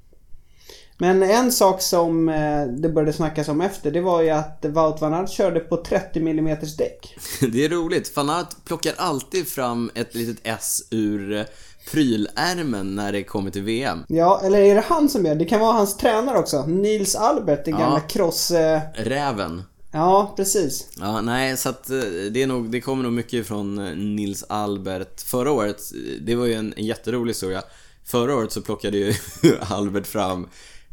Men 1.00 1.24
en 1.24 1.52
sak 1.52 1.82
som 1.82 2.30
eh, 2.30 2.68
det 2.68 2.90
började 2.90 3.14
snackas 3.14 3.48
om 3.48 3.62
efter, 3.62 3.92
det 3.92 4.02
var 4.02 4.22
ju 4.22 4.30
att 4.30 4.66
Wout 4.66 5.02
van 5.02 5.14
Aert 5.14 5.30
körde 5.30 5.60
på 5.60 5.78
30 5.78 6.20
mm 6.20 6.58
däck. 6.78 7.18
Det 7.52 7.66
är 7.66 7.70
roligt. 7.70 8.16
Van 8.16 8.30
Aert 8.30 8.66
plockar 8.66 8.94
alltid 8.98 9.48
fram 9.48 9.92
ett 9.96 10.16
litet 10.16 10.38
S 10.44 10.82
ur 10.92 11.34
eh, 11.34 11.46
prylärmen 11.92 12.96
när 12.96 13.12
det 13.12 13.24
kommer 13.24 13.52
till 13.52 13.64
VM. 13.64 14.04
Ja, 14.08 14.42
eller 14.44 14.60
är 14.62 14.76
det 14.76 14.84
han 14.88 15.10
som 15.10 15.26
gör 15.26 15.34
det? 15.36 15.40
Det 15.40 15.46
kan 15.50 15.60
vara 15.60 15.74
hans 15.74 15.98
tränare 15.98 16.38
också. 16.40 16.66
Nils 16.66 17.16
Albert, 17.16 17.66
den 17.66 17.74
Ja. 17.74 17.80
gamla 17.80 18.00
cross... 18.00 18.52
Eh, 18.52 18.82
Räven. 18.96 19.64
ja, 19.92 20.34
precis. 20.36 20.88
Ja, 21.00 21.22
nej, 21.22 21.58
så 21.58 21.70
att 21.70 21.90
eh, 21.90 22.00
det, 22.32 22.44
är 22.44 22.48
nog, 22.48 22.70
det 22.72 22.82
kommer 22.82 23.04
nog 23.04 23.14
mycket 23.14 23.48
från 23.48 23.80
eh, 23.88 23.96
Nils 23.96 24.44
Albert. 24.50 25.22
Förra 25.22 25.52
året, 25.52 25.82
det 26.22 26.36
var 26.36 26.46
ju 26.46 26.54
en, 26.54 26.74
en 26.78 26.86
jätterolig 26.86 27.30
historia. 27.30 27.64
Förra 28.06 28.36
året 28.36 28.52
så 28.52 28.62
plockade 28.62 28.98
ju 28.98 29.14
Albert 29.70 30.08
fram 30.08 30.48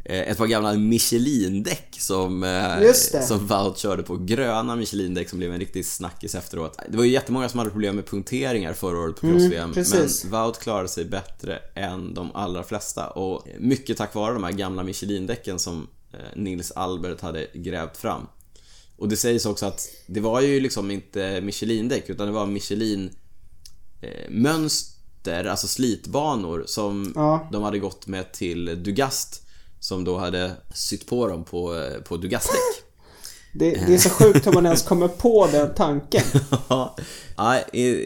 ett 0.05 0.37
par 0.37 0.47
gamla 0.47 0.73
Michelin-däck 0.73 1.95
som, 1.99 2.43
eh, 2.43 2.91
som 3.27 3.47
Wout 3.47 3.77
körde 3.77 4.03
på. 4.03 4.17
Gröna 4.17 4.75
Michelin-däck 4.75 5.29
som 5.29 5.39
blev 5.39 5.53
en 5.53 5.59
riktig 5.59 5.85
snackis 5.85 6.35
efteråt. 6.35 6.79
Det 6.89 6.97
var 6.97 7.03
ju 7.03 7.11
jättemånga 7.11 7.49
som 7.49 7.57
hade 7.57 7.71
problem 7.71 7.95
med 7.95 8.05
punkteringar 8.07 8.73
förra 8.73 8.99
året 8.99 9.15
på 9.15 9.21
cross-VM. 9.27 9.71
Mm, 9.73 9.85
men 9.91 10.31
Wout 10.31 10.59
klarade 10.59 10.87
sig 10.87 11.05
bättre 11.05 11.59
än 11.75 12.13
de 12.13 12.31
allra 12.35 12.63
flesta. 12.63 13.09
Och 13.09 13.47
mycket 13.59 13.97
tack 13.97 14.15
vare 14.15 14.33
de 14.33 14.43
här 14.43 14.51
gamla 14.51 14.83
Michelin-däcken 14.83 15.59
som 15.59 15.87
eh, 16.13 16.19
Nils 16.35 16.71
Albert 16.71 17.21
hade 17.21 17.47
grävt 17.53 17.97
fram. 17.97 18.27
Och 18.97 19.09
det 19.09 19.17
sägs 19.17 19.45
också 19.45 19.65
att 19.65 19.87
det 20.07 20.19
var 20.19 20.41
ju 20.41 20.59
liksom 20.59 20.91
inte 20.91 21.41
Michelin-däck 21.41 22.09
utan 22.09 22.27
det 22.27 22.33
var 22.33 22.45
Michelin 22.45 23.09
eh, 24.01 24.29
mönster, 24.29 25.45
alltså 25.45 25.67
slitbanor 25.67 26.63
som 26.67 27.11
Ja. 27.15 27.49
de 27.51 27.63
hade 27.63 27.79
gått 27.79 28.07
med 28.07 28.31
till 28.33 28.83
Dugast 28.83 29.41
som 29.87 30.03
då 30.03 30.17
hade 30.17 30.51
sytt 30.73 31.07
på 31.07 31.27
dem 31.27 31.43
på, 31.43 31.75
eh, 31.75 32.01
på 32.01 32.17
Dugast-däck. 32.17 32.81
Det, 33.59 33.71
det 33.87 33.93
är 33.93 33.97
så 33.97 34.09
sjukt 34.09 34.47
hur 34.47 34.51
man 34.51 34.65
ens 34.65 34.83
kommer 34.83 35.07
på 35.07 35.47
den 35.51 35.73
tanken. 35.73 36.21
Ja, 37.37 37.59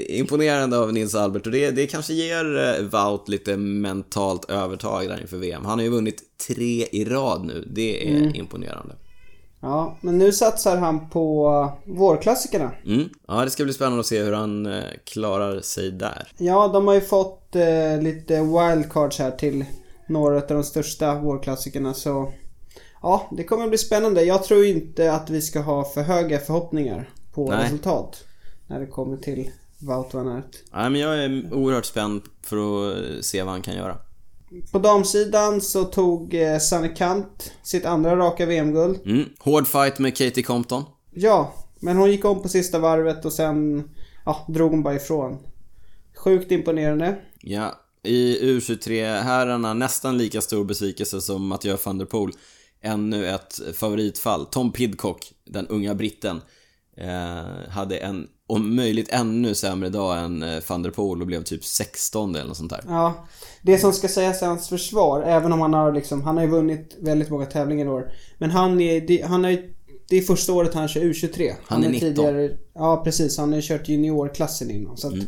imponerande 0.08 0.78
av 0.78 0.94
Nils 0.94 1.16
Albert 1.16 1.46
och 1.46 1.52
det, 1.52 1.72
det 1.72 1.88
kanske 1.88 2.14
ger 2.14 2.58
eh, 2.58 2.86
Wout 2.86 3.30
lite 3.30 3.58
mentalt 3.58 4.50
övertag 4.50 5.08
där 5.08 5.22
inför 5.22 5.38
VM. 5.38 5.66
Han 5.66 5.80
har 5.80 5.84
ju 5.84 5.90
vunnit 5.90 6.24
tre 6.48 6.88
i 6.92 7.06
rad 7.06 7.46
nu, 7.46 7.68
det 7.76 8.08
är 8.08 8.36
imponerande. 8.36 8.96
Ja, 9.62 9.98
men 10.02 10.18
nu 10.18 10.32
satsar 10.32 10.78
han 10.78 11.10
på 11.10 11.72
vårklassikerna. 11.86 12.72
Mm. 12.86 13.10
Ja, 13.28 13.44
det 13.44 13.50
ska 13.50 13.64
bli 13.64 13.74
spännande 13.74 14.00
att 14.00 14.06
se 14.06 14.24
hur 14.24 14.34
han 14.34 14.66
eh, 14.66 14.84
klarar 15.04 15.62
sig 15.62 15.92
där. 15.92 16.32
Ja, 16.38 16.68
de 16.68 16.88
har 16.88 16.94
ju 16.94 17.02
fått 17.02 17.56
eh, 17.56 18.02
lite 18.02 18.42
wildcards 18.42 19.20
här 19.20 19.32
till 19.32 19.66
några 20.10 20.36
av 20.36 20.48
de 20.48 20.64
största 20.64 21.20
vårklassikerna 21.20 21.94
så... 21.94 22.34
Ja, 23.02 23.30
det 23.32 23.44
kommer 23.44 23.68
bli 23.68 23.78
spännande. 23.78 24.24
Jag 24.24 24.44
tror 24.44 24.66
inte 24.66 25.14
att 25.14 25.30
vi 25.30 25.42
ska 25.42 25.60
ha 25.60 25.86
för 25.86 26.02
höga 26.02 26.40
förhoppningar 26.40 27.10
på 27.34 27.52
Nej. 27.52 27.64
resultat. 27.64 28.24
När 28.68 28.80
det 28.80 28.88
kommer 28.88 29.18
till 29.18 29.52
Wout 29.80 30.14
van 30.14 30.28
Aert. 30.28 30.56
Ja, 30.72 30.90
men 30.90 31.02
jag 31.02 31.24
är 31.24 31.54
oerhört 31.54 31.86
spänd 31.86 32.22
för 32.42 32.58
att 32.58 32.98
eh, 32.98 33.22
se 33.22 33.44
vad 33.44 33.52
han 33.52 33.62
kan 33.62 33.76
göra. 33.76 33.98
På 34.72 34.80
damsidan 34.80 35.62
så 35.62 35.84
tog 35.84 36.34
eh, 36.34 36.58
Sanne 36.58 36.88
Kant 36.88 37.52
sitt 37.64 37.86
andra 37.86 38.16
raka 38.16 38.46
VM-guld. 38.46 39.00
Mm. 39.06 39.26
Hård 39.40 39.68
fight 39.68 40.00
med 40.00 40.18
Katie 40.18 40.44
Compton. 40.44 40.84
Ja, 41.12 41.54
men 41.80 41.98
hon 41.98 42.12
gick 42.12 42.26
om 42.26 42.42
på 42.42 42.50
sista 42.50 42.80
varvet 42.80 43.26
och 43.26 43.34
sen 43.34 43.90
ja, 44.26 44.46
drog 44.48 44.72
hon 44.72 44.84
bara 44.84 44.96
ifrån. 44.96 45.38
Sjukt 46.16 46.52
imponerande. 46.52 47.16
Ja, 47.42 47.76
i 48.04 48.40
U23-herrarna 48.42 49.74
nästan 49.74 50.18
lika 50.18 50.42
stor 50.42 50.66
besvikelse 50.66 51.22
som 51.22 51.48
Mathieu 51.48 51.78
van 51.86 51.98
der 51.98 52.06
Poel. 52.06 52.32
Ännu 52.82 53.28
ett 53.28 53.60
favoritfall. 53.74 54.46
Tom 54.46 54.72
Pidcock, 54.72 55.34
den 55.46 55.68
unga 55.68 55.96
britten, 55.96 56.42
eh, 56.98 57.70
hade 57.70 57.98
en 57.98 58.28
om 58.48 58.76
möjligt 58.76 59.10
ännu 59.10 59.56
sämre 59.56 59.90
dag 59.90 60.20
än 60.20 60.44
eh, 60.44 60.64
van 60.68 60.84
der 60.84 60.92
Poel 60.92 61.22
och 61.22 61.28
blev 61.28 61.44
typ 61.44 61.66
16 61.66 62.36
eller 62.36 62.48
något 62.48 62.58
sånt 62.58 62.70
där. 62.70 62.84
Ja, 62.88 63.28
det 63.62 63.78
som 63.78 63.94
ska 63.94 64.08
sägas 64.08 64.42
i 64.42 64.46
hans 64.46 64.70
försvar, 64.70 65.24
även 65.24 65.54
om 65.54 65.62
han 65.62 65.74
har 65.74 65.94
liksom, 65.94 66.22
han 66.24 66.38
har 66.38 66.44
ju 66.44 66.50
vunnit 66.50 66.98
väldigt 67.00 67.30
många 67.30 67.46
tävlingar 67.46 67.86
i 67.86 67.90
år. 67.90 68.12
Men 68.38 68.52
han 68.52 68.82
är, 68.82 69.24
han 69.24 69.46
är 69.46 69.70
det 70.10 70.18
är 70.18 70.22
första 70.22 70.54
året 70.54 70.74
han 70.74 70.88
kör 70.88 71.02
U23. 71.02 71.54
Han 71.68 71.80
är 71.80 71.86
har 71.86 71.92
19. 71.92 72.10
Tidigare, 72.10 72.58
ja 72.74 73.02
precis, 73.04 73.38
han 73.38 73.50
har 73.50 73.56
ju 73.56 73.62
kört 73.62 73.90
juniorklassen 73.90 74.72
innan. 74.72 74.98
Så 74.98 75.08
att 75.08 75.14
Mm. 75.14 75.26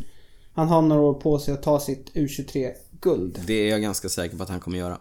Han 0.54 0.68
har 0.68 0.82
några 0.82 1.02
år 1.02 1.14
på 1.14 1.38
sig 1.38 1.54
att 1.54 1.62
ta 1.62 1.80
sitt 1.80 2.12
U23-guld. 2.14 3.40
Det 3.46 3.54
är 3.54 3.70
jag 3.70 3.82
ganska 3.82 4.08
säker 4.08 4.36
på 4.36 4.42
att 4.42 4.48
han 4.48 4.60
kommer 4.60 4.78
göra. 4.78 4.98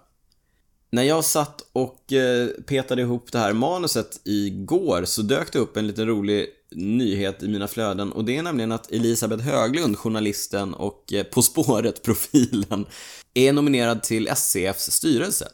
När 0.92 1.04
jag 1.04 1.26
satt 1.26 1.62
och 1.74 2.14
eh, 2.14 2.48
petade 2.48 3.02
ihop 3.02 3.32
det 3.32 3.38
här 3.40 3.54
manuset 3.54 4.22
igår 4.24 5.06
så 5.06 5.22
dök 5.22 5.54
det 5.54 5.60
upp 5.60 5.78
en 5.78 5.88
liten 5.88 6.08
rolig 6.08 6.48
nyhet 6.76 7.44
i 7.44 7.48
mina 7.48 7.68
flöden 7.68 8.12
och 8.12 8.26
det 8.26 8.38
är 8.38 8.44
nämligen 8.44 8.72
att 8.72 8.92
Elisabeth 8.92 9.44
Höglund, 9.44 9.98
journalisten 9.98 10.74
och 10.74 11.14
eh, 11.14 11.24
På 11.24 11.42
spåret-profilen, 11.42 12.86
är 13.34 13.54
nominerad 13.54 14.04
till 14.04 14.28
SCFs 14.28 14.92
styrelse. 14.92 15.48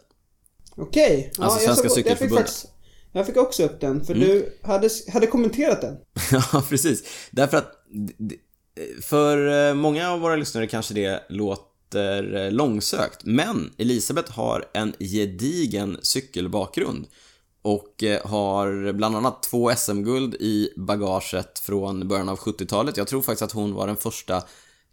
Okej. 0.76 1.32
Alltså 1.38 1.60
jag 1.66 1.78
Svenska 1.78 1.90
Cykelförbundet. 1.96 2.66
Jag 3.12 3.26
fick 3.26 3.38
också 3.38 3.64
upp 3.64 3.82
den, 3.82 4.06
för 4.06 4.14
Mm. 4.16 4.28
du 4.28 4.58
hade, 4.62 4.90
hade 5.14 5.28
kommenterat 5.28 5.82
den. 5.82 5.98
Ja, 6.32 6.64
precis. 6.70 7.04
Därför 7.32 7.58
att 7.58 7.72
för 9.02 9.68
eh, 9.70 9.74
många 9.74 10.12
av 10.12 10.20
våra 10.20 10.36
lyssnare 10.36 10.68
kanske 10.68 10.94
det 10.94 11.24
låter 11.30 12.36
eh, 12.36 12.52
långsökt, 12.52 13.26
men 13.26 13.72
Elisabeth 13.78 14.32
har 14.32 14.66
en 14.74 14.94
gedigen 15.00 15.98
cykelbakgrund 16.02 17.08
och 17.62 18.04
eh, 18.04 18.28
har 18.28 18.94
bland 18.94 19.16
annat 19.16 19.44
två 19.44 19.72
SM-guld 19.76 20.36
i 20.36 20.74
bagaget 20.76 21.60
från 21.60 22.08
början 22.08 22.30
av 22.30 22.38
70-talet. 22.40 22.98
Jag 22.98 23.08
tror 23.08 23.22
faktiskt 23.22 23.42
att 23.42 23.52
hon 23.52 23.74
var 23.74 23.88
den 23.88 23.98
första 23.98 24.44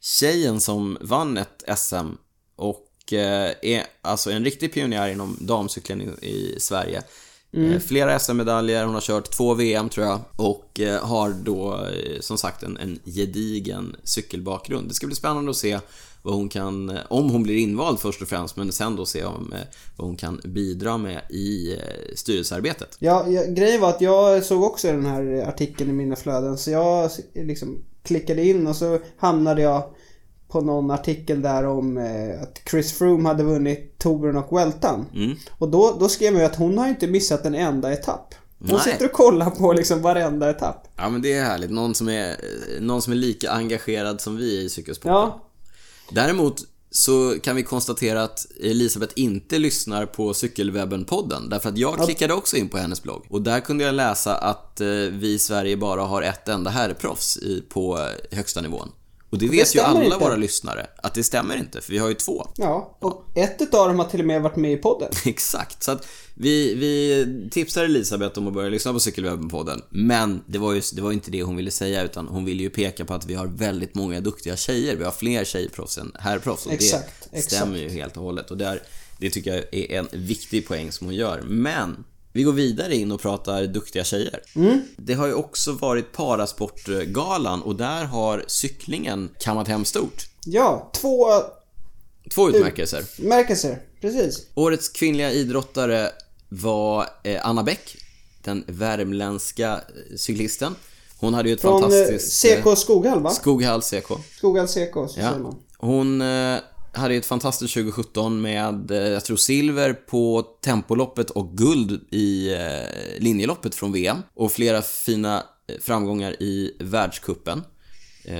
tjejen 0.02 0.60
som 0.60 0.98
vann 1.00 1.36
ett 1.36 1.78
SM 1.78 2.08
och 2.56 2.90
är 3.12 3.84
alltså 4.02 4.30
en 4.30 4.44
riktig 4.44 4.74
pionjär 4.74 5.08
inom 5.08 5.36
damcykeln 5.40 6.00
i 6.22 6.56
Sverige. 6.58 7.02
Eh, 7.56 7.78
Flera 7.78 8.18
SM-medaljer, 8.18 8.84
hon 8.84 8.94
har 8.94 9.00
kört 9.00 9.30
två 9.30 9.54
VM 9.54 9.88
tror 9.88 10.06
jag 10.06 10.20
och 10.36 10.80
eh, 10.80 11.04
har 11.04 11.30
då 11.30 11.74
eh, 11.74 12.20
som 12.20 12.38
sagt 12.38 12.62
en, 12.62 12.76
en 12.76 12.98
gedigen 13.04 13.96
cykelbakgrund. 14.04 14.88
Det 14.88 14.94
ska 14.94 15.06
bli 15.06 15.16
spännande 15.16 15.50
att 15.50 15.56
se 15.56 15.78
vad 16.22 16.34
hon 16.34 16.48
kan, 16.48 16.98
om 17.08 17.30
hon 17.30 17.42
blir 17.42 17.56
invald 17.56 18.00
först 18.00 18.22
och 18.22 18.28
främst, 18.28 18.56
men 18.56 18.72
sen 18.72 18.96
då 18.96 19.06
se 19.06 19.24
om, 19.24 19.54
vad 19.96 20.08
hon 20.08 20.16
kan 20.16 20.40
bidra 20.44 20.98
med 20.98 21.20
i 21.30 21.78
styrelsearbetet. 22.14 22.96
Ja, 22.98 23.26
ja, 23.28 23.42
grejen 23.48 23.80
var 23.80 23.88
att 23.88 24.00
jag 24.00 24.44
såg 24.44 24.62
också 24.62 24.88
den 24.88 25.06
här 25.06 25.48
artikeln 25.48 25.90
i 25.90 25.92
mina 25.92 26.16
flöden 26.16 26.58
så 26.58 26.70
jag 26.70 27.10
liksom 27.34 27.84
klickade 28.02 28.44
in 28.44 28.66
och 28.66 28.76
så 28.76 28.98
hamnade 29.16 29.62
jag 29.62 29.82
på 30.54 30.60
någon 30.60 30.90
artikel 30.90 31.42
där 31.42 31.66
om 31.66 31.98
eh, 31.98 32.42
att 32.42 32.62
Chris 32.70 32.92
Froome 32.98 33.28
hade 33.28 33.42
vunnit 33.42 33.98
touren 33.98 34.36
och 34.36 34.58
Weltan. 34.58 35.06
Mm. 35.14 35.36
Och 35.58 35.68
då, 35.68 35.96
då 36.00 36.08
skrev 36.08 36.34
jag 36.34 36.44
att 36.44 36.56
hon 36.56 36.78
har 36.78 36.88
inte 36.88 37.06
missat 37.06 37.44
en 37.44 37.54
enda 37.54 37.92
etapp. 37.92 38.34
Hon 38.58 38.68
Nej. 38.68 38.80
sitter 38.80 39.04
och 39.04 39.12
kollar 39.12 39.50
på 39.50 39.72
liksom 39.72 40.02
varenda 40.02 40.50
etapp. 40.50 40.88
Ja 40.96 41.08
men 41.08 41.22
det 41.22 41.32
är 41.32 41.44
härligt. 41.44 41.70
Någon 41.70 41.94
som 41.94 42.08
är, 42.08 42.36
någon 42.80 43.02
som 43.02 43.12
är 43.12 43.16
lika 43.16 43.50
engagerad 43.50 44.20
som 44.20 44.36
vi 44.36 44.62
i 44.62 44.68
cykelsporten. 44.68 45.12
Ja, 45.12 45.40
Däremot 46.10 46.62
så 46.90 47.36
kan 47.42 47.56
vi 47.56 47.62
konstatera 47.62 48.22
att 48.22 48.46
Elisabeth 48.60 49.12
inte 49.16 49.58
lyssnar 49.58 50.06
på 50.06 50.32
Cykelwebben-podden. 50.32 51.48
Därför 51.50 51.68
att 51.68 51.78
jag 51.78 52.04
klickade 52.04 52.34
också 52.34 52.56
in 52.56 52.68
på 52.68 52.78
hennes 52.78 53.02
blogg. 53.02 53.26
Och 53.28 53.42
där 53.42 53.60
kunde 53.60 53.84
jag 53.84 53.94
läsa 53.94 54.36
att 54.36 54.80
eh, 54.80 54.88
vi 55.10 55.32
i 55.32 55.38
Sverige 55.38 55.76
bara 55.76 56.02
har 56.02 56.22
ett 56.22 56.48
enda 56.48 56.70
herrproffs 56.70 57.38
på 57.68 58.08
högsta 58.30 58.60
nivån. 58.60 58.88
Och 59.34 59.40
det 59.40 59.48
vet 59.48 59.74
ju 59.74 59.80
alla 59.80 60.04
inte. 60.04 60.16
våra 60.16 60.36
lyssnare 60.36 60.86
att 60.96 61.14
det 61.14 61.22
stämmer 61.24 61.56
inte, 61.56 61.80
för 61.80 61.92
vi 61.92 61.98
har 61.98 62.08
ju 62.08 62.14
två. 62.14 62.46
ja. 62.56 62.98
Och 63.00 63.24
ett 63.34 63.62
utav 63.62 63.88
dem 63.88 63.98
har 63.98 64.06
till 64.06 64.20
och 64.20 64.26
med 64.26 64.42
varit 64.42 64.56
med 64.56 64.72
i 64.72 64.76
podden. 64.76 65.10
Exakt. 65.24 65.82
Så 65.82 65.90
att 65.90 66.08
vi, 66.34 66.74
vi 66.74 67.48
tipsar 67.50 67.84
Elisabeth 67.84 68.38
om 68.38 68.48
att 68.48 68.54
börja 68.54 68.68
lyssna 68.68 68.92
på 68.92 68.98
Cykelwebben-podden. 68.98 69.82
Men 69.90 70.42
det 70.46 70.58
var 70.58 70.72
ju 70.72 70.82
det 70.92 71.02
var 71.02 71.12
inte 71.12 71.30
det 71.30 71.42
hon 71.42 71.56
ville 71.56 71.70
säga, 71.70 72.04
utan 72.04 72.28
hon 72.28 72.44
ville 72.44 72.62
ju 72.62 72.70
peka 72.70 73.04
på 73.04 73.14
att 73.14 73.26
vi 73.26 73.34
har 73.34 73.46
väldigt 73.46 73.94
många 73.94 74.20
duktiga 74.20 74.56
tjejer. 74.56 74.96
Vi 74.96 75.04
har 75.04 75.12
fler 75.12 75.44
tjejproffs 75.44 75.98
än 75.98 76.12
herrproffs. 76.18 76.66
Och 76.66 76.72
Exakt, 76.72 77.28
det 77.32 77.42
stämmer 77.42 77.78
ju 77.78 77.88
helt 77.88 78.16
och 78.16 78.22
hållet. 78.22 78.50
Och 78.50 78.56
där, 78.56 78.82
det 79.18 79.30
tycker 79.30 79.54
jag 79.54 79.64
är 79.74 79.98
en 79.98 80.08
viktig 80.12 80.68
poäng 80.68 80.92
som 80.92 81.06
hon 81.06 81.14
gör. 81.16 81.42
Men 81.46 82.04
vi 82.34 82.42
går 82.42 82.52
vidare 82.52 82.96
in 82.96 83.12
och 83.12 83.20
pratar 83.20 83.66
duktiga 83.66 84.04
tjejer. 84.04 84.40
Det 84.96 85.14
har 85.14 85.26
ju 85.26 85.34
också 85.34 85.72
varit 85.72 86.12
Parasportgalan 86.12 87.62
och 87.62 87.76
där 87.76 88.04
har 88.04 88.44
cyklingen 88.46 89.30
kammat 89.40 89.68
hem 89.68 89.84
stort. 89.84 90.26
Ja, 90.44 90.90
två 90.94 91.26
Två 92.34 92.48
utmärkelser. 92.50 93.04
märkelser. 93.18 93.82
Precis. 94.00 94.46
Årets 94.54 94.88
kvinnliga 94.88 95.32
idrottare 95.32 96.10
var 96.48 97.06
eh, 97.22 97.46
Anna 97.46 97.62
Bäck, 97.62 97.96
den 98.42 98.64
värmländska 98.66 99.72
eh, 99.72 100.16
cyklisten. 100.16 100.74
Hon 101.18 101.34
hade 101.34 101.48
ju 101.48 101.54
ett 101.54 101.60
Från 101.60 101.74
eh, 101.74 101.80
fantastiskt... 101.80 102.44
eh, 102.44 102.62
CK 102.72 102.78
Skoghall 102.78 103.20
va? 103.20 103.30
Skoghall 103.30 103.82
CK. 103.82 104.10
Skoghall 104.36 104.68
CK, 104.68 104.94
så 104.94 105.08
säger 105.08 105.26
Ja. 105.32 105.38
man. 105.38 105.56
Hon 105.78 106.22
hade 106.94 107.14
ju 107.14 107.20
ett 107.20 107.26
fantastiskt 107.26 107.74
2017 107.74 108.42
med, 108.42 108.90
eh, 108.90 108.98
jag 108.98 109.24
tror, 109.24 109.36
silver 109.36 109.92
på 109.92 110.46
tempoloppet 110.60 111.30
och 111.30 111.58
guld 111.58 112.00
i 112.10 112.52
eh, 112.52 113.20
linjeloppet 113.22 113.74
från 113.74 113.92
VM. 113.92 114.16
Och 114.34 114.52
flera 114.52 114.82
fina 114.82 115.44
eh, 115.66 115.76
framgångar 115.80 116.42
i 116.42 116.76
världskuppen. 116.80 117.62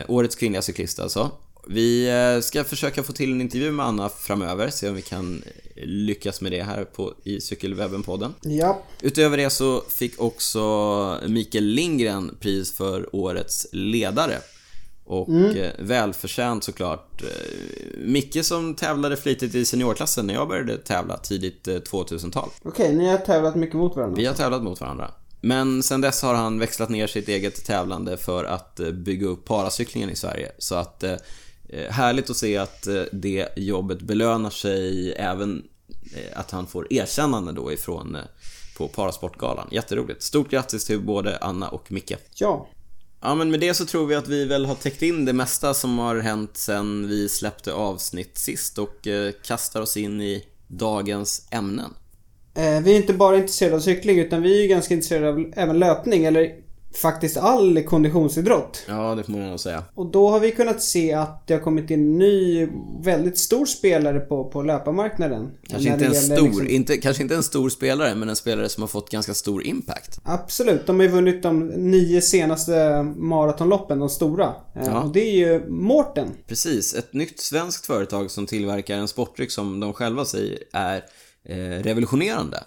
Årets 0.09 0.36
kvinnliga 0.36 0.62
cyklist 0.62 1.00
alltså. 1.00 1.30
Vi 1.68 2.11
ska 2.42 2.64
försöka 2.64 3.02
få 3.02 3.12
till 3.12 3.32
en 3.32 3.40
intervju 3.40 3.72
med 3.72 3.86
Anna 3.86 4.09
framöver, 4.09 4.70
se 4.70 4.88
om 4.88 4.94
vi 4.94 5.02
kan 5.02 5.44
lyckas 5.76 6.40
med 6.40 6.52
det 6.52 6.62
här 6.62 6.84
på, 6.84 7.14
i 7.24 7.38
Cykelwebben-podden. 7.40 8.32
Ja. 8.42 8.82
Utöver 9.02 9.36
det 9.36 9.50
så 9.50 9.80
fick 9.80 10.20
också 10.20 11.20
Mikael 11.28 11.64
Lindgren 11.64 12.36
pris 12.40 12.72
för 12.72 13.16
årets 13.16 13.66
ledare. 13.72 14.38
Och 15.05 15.30
eh, 15.30 15.72
välförtjänt 15.78 16.64
såklart. 16.64 17.22
Eh, 17.22 17.28
Micke 17.98 18.44
som 18.44 18.74
tävlade 18.74 19.16
flitigt 19.16 19.55
i 19.55 19.64
seniorklassen 19.64 20.26
när 20.26 20.34
jag 20.34 20.48
började 20.48 20.76
tävla 20.76 21.16
tidigt 21.16 21.68
eh, 21.68 21.74
2000-tal. 21.74 22.48
Okej, 22.62 22.96
ni 22.96 23.09
har 23.09 23.18
tävlat 23.18 23.55
mycket 23.55 23.76
mot 23.76 23.96
varandra. 23.96 24.16
Vi 24.16 24.26
har 24.26 24.34
tävlat 24.34 24.62
mot 24.62 24.80
varandra. 24.80 25.11
Men 25.40 25.82
sen 25.82 26.00
dess 26.00 26.22
har 26.22 26.34
han 26.34 26.59
växlat 26.59 26.88
ner 26.88 27.07
sitt 27.07 27.28
eget 27.28 27.64
tävlande 27.64 28.16
för 28.16 28.44
att 28.44 28.80
eh, 28.80 28.90
bygga 28.90 29.26
upp 29.26 29.44
paracyklingen 29.44 30.11
i 30.11 30.16
Sverige. 30.16 30.52
Så 30.59 30.74
att 30.74 31.02
eh, 31.02 31.16
eh, 31.68 31.90
härligt 31.90 32.30
att 32.30 32.36
se 32.36 32.57
att 32.57 32.86
eh, 32.86 33.02
det 33.12 33.48
jobbet 33.57 34.02
belönar 34.02 34.50
sig 34.50 35.12
även 35.12 35.64
eh, 36.16 36.38
att 36.40 36.50
han 36.50 36.66
får 36.66 36.92
erkännande 36.92 37.52
då 37.52 37.72
ifrån 37.72 38.14
eh, 38.14 38.22
på 38.78 38.88
Parasportgalan. 38.88 39.68
Jätteroligt. 39.70 40.22
Stort 40.22 40.50
grattis 40.50 40.84
till 40.84 41.00
både 41.00 41.38
Anna 41.38 41.68
och 41.68 41.92
Micke. 41.92 42.12
Ja. 42.34 42.68
Ja 43.26 43.34
men 43.34 43.50
med 43.50 43.60
det 43.60 43.74
så 43.74 43.86
tror 43.86 44.06
vi 44.06 44.14
att 44.14 44.28
vi 44.28 44.44
väl 44.44 44.66
har 44.66 44.74
täckt 44.74 45.02
in 45.02 45.24
det 45.24 45.32
mesta 45.32 45.74
som 45.74 45.98
har 45.98 46.16
hänt 46.16 46.56
sen 46.56 47.08
vi 47.08 47.28
släppte 47.28 47.72
avsnitt 47.72 48.38
sist 48.38 48.78
och 48.78 49.06
eh, 49.06 49.32
kastar 49.44 49.80
oss 49.80 49.96
in 49.96 50.20
i 50.20 50.44
dagens 50.68 51.48
ämnen. 51.50 51.90
Eh, 52.54 52.80
vi 52.80 52.92
är 52.92 52.96
inte 52.96 53.14
bara 53.14 53.36
intresserade 53.36 53.76
av 53.76 53.80
cykling 53.80 54.18
utan 54.18 54.42
vi 54.42 54.58
är 54.58 54.62
ju 54.62 54.68
ganska 54.68 54.94
intresserade 54.94 55.28
av 55.28 55.52
även 55.56 55.78
löpning 55.78 56.24
eller 56.24 56.54
faktiskt 57.03 57.36
all 57.36 57.82
konditionsidrott. 57.82 58.82
Ja, 58.88 59.14
det 59.14 59.22
får 59.22 59.32
man 59.32 59.51
nog 59.51 59.61
säga. 59.61 59.84
Och 59.95 60.07
då 60.07 60.28
har 60.30 60.40
vi 60.40 60.51
kunnat 60.53 60.82
se 60.82 61.12
att 61.12 61.47
det 61.47 61.55
har 61.55 61.61
kommit 61.61 61.90
in 61.90 62.01
en 62.01 62.18
ny 62.18 62.68
väldigt 63.03 63.38
stor 63.38 63.66
spelare 63.66 64.20
på, 64.20 64.45
på 64.45 64.62
löparmarknaden. 64.62 65.51
Kanske 65.68 65.88
inte 65.92 66.05
en 66.07 66.14
stor, 66.14 66.45
liksom- 66.47 66.68
inte, 66.68 66.97
kanske 66.97 67.22
inte 67.22 67.34
en 67.34 67.42
stor 67.42 67.68
spelare, 67.68 68.14
men 68.14 68.28
en 68.28 68.36
spelare 68.36 68.68
som 68.68 68.82
har 68.82 68.88
fått 68.88 69.11
ganska 69.11 69.34
stor 69.34 69.62
impact. 69.66 70.20
Absolut, 70.24 70.86
de 70.86 70.97
har 70.97 71.03
ju 71.07 71.11
vunnit 71.12 71.42
de 71.42 71.66
nio 71.66 72.20
senaste 72.20 73.03
maratonloppen, 73.16 73.99
de 73.99 74.09
stora. 74.09 74.45
Eh, 74.76 74.82
Ja. 74.86 75.03
Och 75.03 75.12
det 75.12 75.20
är 75.20 75.32
ju 75.49 75.68
Mårten. 75.68 76.28
Precis, 76.49 76.95
ett 76.95 77.12
nytt 77.12 77.40
svenskt 77.40 77.86
företag 77.86 78.30
som 78.30 78.47
tillverkar 78.47 78.97
en 78.97 79.09
sportdryck 79.09 79.51
som 79.51 79.80
de 79.80 79.92
själva 79.92 80.24
säger 80.24 80.59
är 80.72 80.97
eh, 81.49 81.82
revolutionerande. 81.82 82.59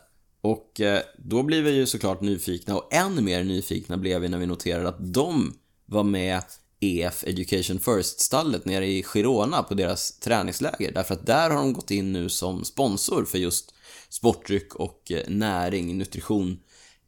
Och 0.47 0.81
eh, 0.81 1.01
då 1.17 1.43
blir 1.43 1.61
vi 1.61 1.71
ju 1.71 1.85
såklart 1.85 2.21
nyfikna 2.21 2.77
och 2.77 2.93
än 2.93 3.25
mer 3.25 3.43
nyfikna 3.43 3.97
blev 3.97 4.21
vi 4.21 4.29
när 4.29 4.37
vi 4.37 4.45
noterade 4.45 4.89
att 4.89 5.13
de 5.13 5.53
var 5.85 6.03
med 6.03 6.41
EF 6.79 7.23
Education 7.27 7.79
First-stallet 7.79 8.65
nere 8.65 8.87
i 8.87 9.03
Girona 9.03 9.63
på 9.63 9.73
deras 9.73 10.19
träningsläger. 10.19 10.91
Därför 10.91 11.13
att 11.13 11.25
där 11.25 11.49
har 11.49 11.57
de 11.57 11.73
gått 11.73 11.91
in 11.91 12.13
nu 12.13 12.29
som 12.29 12.65
sponsor 12.65 13.25
för 13.25 13.37
just 13.37 13.73
sportdryck 14.09 14.75
och 14.75 15.11
eh, 15.11 15.21
näring, 15.27 15.97
nutrition 15.97 16.59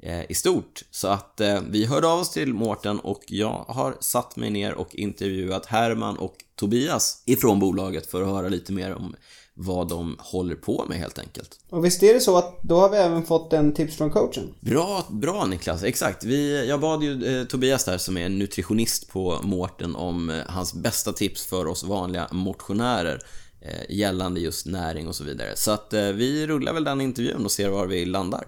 eh, 0.03 0.31
i 0.31 0.33
stort. 0.33 0.83
Så 0.91 1.07
att 1.07 1.41
eh, 1.41 1.61
vi 1.69 1.85
hörde 1.85 2.07
av 2.07 2.19
oss 2.19 2.31
till 2.31 2.53
Mårten 2.53 2.99
och 2.99 3.23
jag 3.27 3.65
har 3.67 3.97
satt 3.99 4.35
mig 4.35 4.49
ner 4.49 4.73
och 4.73 4.95
intervjuat 4.95 5.65
Herman 5.65 6.17
och 6.17 6.35
Tobias 6.55 7.23
ifrån 7.25 7.59
bolaget 7.59 8.11
för 8.11 8.21
att 8.21 8.27
höra 8.27 8.49
lite 8.49 8.73
mer 8.73 8.93
om 8.93 9.15
vad 9.62 9.88
de 9.88 10.16
håller 10.20 10.55
på 10.55 10.86
med 10.89 10.97
helt 10.97 11.20
enkelt. 11.20 11.60
Och 11.70 11.86
visst 11.86 12.03
är 12.03 12.14
det 12.14 12.20
så 12.20 12.38
att 12.38 12.64
då 12.64 12.80
har 12.80 12.89
vi 12.89 12.97
även 12.97 13.24
fått 13.24 13.53
en 13.53 13.74
tips 13.74 13.95
från 13.97 14.12
coachen. 14.12 14.53
Bra, 14.60 15.05
bra 15.10 15.45
Niklas, 15.45 15.84
exakt. 15.84 16.24
Vi, 16.24 16.68
jag 16.68 16.80
bad 16.80 17.03
ju 17.03 17.39
eh, 17.39 17.45
Tobias 17.45 17.86
där 17.86 17.97
som 17.97 18.18
är 18.18 18.30
nutritionist 18.30 19.10
på 19.10 19.39
Mårten 19.43 19.95
om 19.95 20.30
eh, 20.30 20.38
hans 20.47 20.74
bästa 20.74 21.14
tips 21.14 21.45
för 21.45 21.68
oss 21.68 21.84
vanliga 21.84 22.28
motionärer 22.32 23.22
eh, 23.62 23.95
gällande 23.95 24.39
just 24.39 24.66
näring 24.66 25.07
och 25.07 25.16
så 25.16 25.24
vidare. 25.24 25.55
Så 25.55 25.72
att 25.72 25.93
eh, 25.93 26.07
vi 26.07 26.47
rullar 26.47 26.74
väl 26.74 26.84
den 26.84 27.01
intervjun 27.01 27.45
och 27.45 27.51
ser 27.51 27.70
var 27.70 27.88
vi 27.88 28.05
landar. 28.05 28.47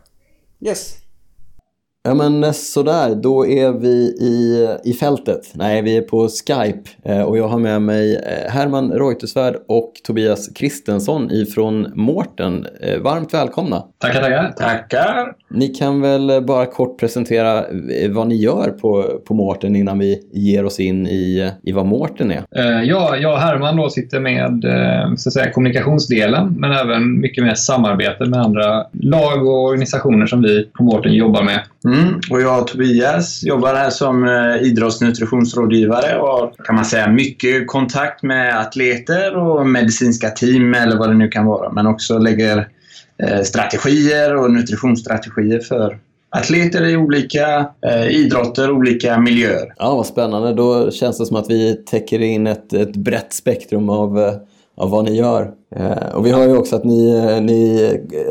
Yes. 0.60 0.96
Ja 2.04 2.14
men 2.14 2.54
sådär, 2.54 3.16
då 3.16 3.48
är 3.48 3.72
vi 3.72 3.96
i, 4.22 4.68
i 4.84 4.94
fältet. 4.94 5.52
Nej, 5.54 5.82
vi 5.82 5.98
är 5.98 6.02
på 6.02 6.28
Skype 6.28 6.90
eh, 7.06 7.22
och 7.22 7.38
jag 7.38 7.48
har 7.48 7.60
med 7.60 7.82
mig 7.82 8.16
eh, 8.16 8.52
Herman 8.52 8.92
Reuterswärd 8.92 9.56
och 9.68 9.94
Tobias 10.04 10.50
Kristensson 10.56 11.32
ifrån 11.32 11.92
Mårten. 11.96 12.66
Eh, 12.82 13.00
Varmt 13.02 13.34
välkomna! 13.34 13.84
Tackar, 13.98 14.22
tackar. 14.22 14.52
Tackar. 14.52 15.34
Ni 15.50 15.68
kan 15.68 16.02
väl 16.02 16.44
bara 16.48 16.66
kort 16.66 17.00
presentera 17.00 17.66
vad 18.10 18.28
ni 18.28 18.36
gör 18.36 18.70
på, 18.70 19.22
på 19.28 19.34
Mårten 19.34 19.76
innan 19.76 20.00
vi 20.00 20.20
ger 20.32 20.66
oss 20.66 20.80
in 20.80 21.08
i, 21.08 21.52
i 21.64 21.72
vad 21.72 21.86
Mårten 21.86 22.32
är. 22.32 22.44
Ja, 22.84 23.16
jag 23.16 23.34
och 23.34 23.40
Herman 23.40 23.78
då 23.78 23.90
sitter 23.90 24.20
med 24.20 24.64
så 25.20 25.30
att 25.30 25.34
säga, 25.34 25.52
kommunikationsdelen 25.52 26.56
men 26.58 26.72
även 26.72 27.20
mycket 27.20 27.44
mer 27.44 27.54
samarbete 27.54 28.26
med 28.26 28.40
andra 28.40 28.86
lag 28.92 29.48
och 29.48 29.64
organisationer 29.64 30.26
som 30.26 30.42
vi 30.42 30.70
på 30.78 30.84
Mårten 30.84 31.14
jobbar 31.14 31.44
med. 31.44 31.60
Mm. 31.86 32.20
Och 32.32 32.42
jag 32.42 32.68
Tobias 32.68 33.44
jobbar 33.44 33.76
här 33.76 33.90
som 33.90 34.28
eh, 34.28 34.68
idrottsnutritionsrådgivare 34.68 36.20
och 36.20 36.28
har, 36.28 36.54
kan 36.66 36.76
man 36.76 36.86
säga, 36.86 37.08
mycket 37.08 37.68
kontakt 37.68 38.24
med 38.24 38.60
atleter 38.60 39.38
och 39.38 39.68
medicinska 39.68 40.30
team 40.30 40.74
eller 40.74 40.98
vad 40.98 41.10
det 41.10 41.16
nu 41.16 41.28
kan 41.28 41.46
vara. 41.46 41.72
Men 41.72 41.88
också 41.88 42.18
lägger 42.18 42.68
eh, 43.24 43.42
strategier 43.42 44.36
och 44.36 44.52
nutritionsstrategier 44.52 45.60
för 45.60 46.00
atleter 46.30 46.86
i 46.86 46.98
olika 46.98 47.70
eh, 47.86 48.08
idrotter, 48.08 48.72
olika 48.72 49.20
miljöer. 49.20 49.74
Ja, 49.78 49.96
vad 49.96 50.06
spännande. 50.06 50.54
Då 50.54 50.92
känns 50.92 51.18
det 51.18 51.26
som 51.26 51.36
att 51.36 51.50
vi 51.50 51.84
täcker 51.86 52.22
in 52.22 52.48
ett, 52.48 52.74
ett 52.74 52.96
brett 52.96 53.34
spektrum 53.34 53.90
av, 53.90 54.20
eh, 54.20 54.34
av 54.82 54.90
vad 54.90 55.06
ni 55.06 55.16
gör. 55.16 55.52
Eh, 55.76 56.16
och 56.16 56.26
vi 56.26 56.32
har 56.32 56.44
ju 56.44 56.58
också 56.58 56.76
att 56.76 56.84
ni, 56.84 57.16
eh, 57.16 57.42
ni 57.42 57.82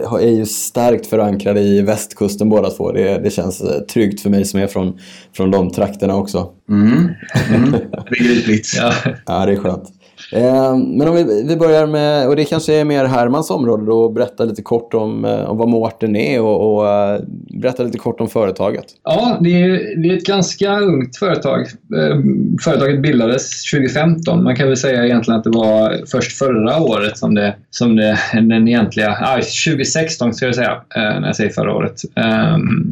eh, 0.05 0.15
är 0.15 0.31
ju 0.31 0.47
starkt 0.47 1.07
förankrade 1.07 1.61
i 1.61 1.83
västkusten 1.83 2.49
båda 2.49 2.71
två. 2.71 2.93
Det, 2.93 3.19
det 3.19 3.31
känns 3.31 3.63
tryggt 3.93 4.21
för 4.21 4.31
mig 4.31 4.45
som 4.45 4.61
är 4.61 4.67
från, 4.67 4.99
från 5.37 5.51
de 5.51 5.71
trakterna 5.71 6.17
också. 6.17 6.49
Mm. 6.69 7.09
Mm. 7.55 7.71
Begripligt. 8.11 8.69
Ja. 8.77 8.93
Ja, 9.27 9.47
det 9.47 9.53
är 9.53 9.57
skönt. 9.57 10.00
Eh, 10.33 10.77
men 10.77 11.09
om 11.09 11.15
vi, 11.15 11.45
vi 11.49 11.57
börjar 11.57 11.87
med, 11.87 12.29
och 12.29 12.37
det 12.37 12.45
kanske 12.45 12.75
är 12.75 12.85
mer 12.85 13.05
Hermans 13.05 13.51
område 13.51 13.87
då, 13.87 14.09
berätta 14.09 14.45
lite 14.45 14.63
kort 14.63 14.95
om, 14.95 15.25
eh, 15.25 15.51
om 15.51 15.59
vad 15.59 15.69
Mårten 15.69 16.17
är 16.17 16.41
och, 16.41 16.75
och 16.75 16.89
eh, 16.89 17.21
berätta 17.61 17.83
lite 17.83 17.99
kort 17.99 18.21
om 18.21 18.29
företaget. 18.29 18.85
Ja, 19.05 19.39
det 19.41 19.63
är, 19.63 20.03
det 20.03 20.09
är 20.09 20.17
ett 20.17 20.27
ganska 20.27 20.81
ungt 20.81 21.17
företag. 21.17 21.67
Företaget 22.65 23.03
bildades 23.03 23.71
2015. 23.71 24.45
Man 24.45 24.57
kan 24.57 24.69
väl 24.69 24.77
säga 24.77 25.05
egentligen 25.05 25.39
att 25.39 25.45
det 25.45 25.51
var 25.51 26.07
först 26.07 26.39
förra 26.39 26.83
året 26.83 27.19
som 27.19 27.35
det, 27.35 27.57
som 27.71 27.97
det 27.97 28.19
den 28.33 28.69
egentliga, 28.69 29.19
ah, 29.21 29.35
2016 29.35 30.35
ska 30.35 30.47
jag 30.47 30.55
säga, 30.55 30.83
när 30.97 31.27
jag 31.27 31.37
säger 31.37 31.51
förra 31.51 31.75
året, 31.75 32.01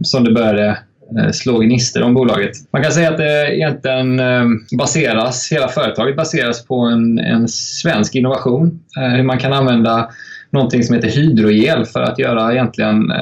som 0.03 0.25
det 0.25 0.33
började 0.33 0.79
Eh, 1.17 1.31
slå 1.31 1.59
gnistor 1.59 2.03
om 2.03 2.15
bolaget. 2.15 2.51
Man 2.73 2.83
kan 2.83 2.93
säga 2.93 3.11
att 3.11 3.17
det 3.17 3.57
egentligen 3.57 4.21
eh, 4.21 4.45
baseras, 4.79 5.53
hela 5.53 5.69
företaget 5.69 6.17
baseras 6.17 6.65
på 6.65 6.81
en, 6.81 7.19
en 7.19 7.49
svensk 7.49 8.15
innovation. 8.15 8.81
Eh, 8.99 9.17
hur 9.17 9.23
man 9.23 9.39
kan 9.39 9.53
använda 9.53 10.11
någonting 10.51 10.83
som 10.83 10.95
heter 10.95 11.09
hydrogel 11.09 11.85
för 11.85 12.03
att 12.03 12.19
göra 12.19 12.53
egentligen 12.53 13.13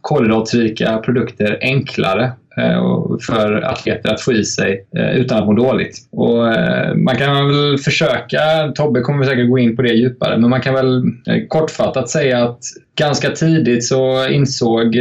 kolhydratrika 0.00 0.98
produkter 0.98 1.58
enklare 1.60 2.32
Eh, 2.58 3.16
för 3.26 3.62
atleter 3.62 4.12
att 4.12 4.20
få 4.20 4.32
i 4.32 4.44
sig 4.44 4.86
eh, 4.96 5.16
utan 5.16 5.38
att 5.38 5.46
må 5.46 5.52
dåligt. 5.52 5.96
Och 6.12 6.52
eh, 6.52 6.94
man 6.94 7.16
kan 7.16 7.48
väl 7.48 7.78
försöka, 7.78 8.38
Tobbe 8.74 9.00
kommer 9.00 9.24
säkert 9.24 9.50
gå 9.50 9.58
in 9.58 9.76
på 9.76 9.82
det 9.82 9.92
djupare, 9.92 10.38
men 10.38 10.50
man 10.50 10.60
kan 10.60 10.74
väl 10.74 11.02
kortfattat 11.48 12.08
säga 12.08 12.44
att 12.44 12.58
ganska 12.98 13.30
tidigt 13.30 13.84
så 13.84 14.28
insåg 14.28 14.96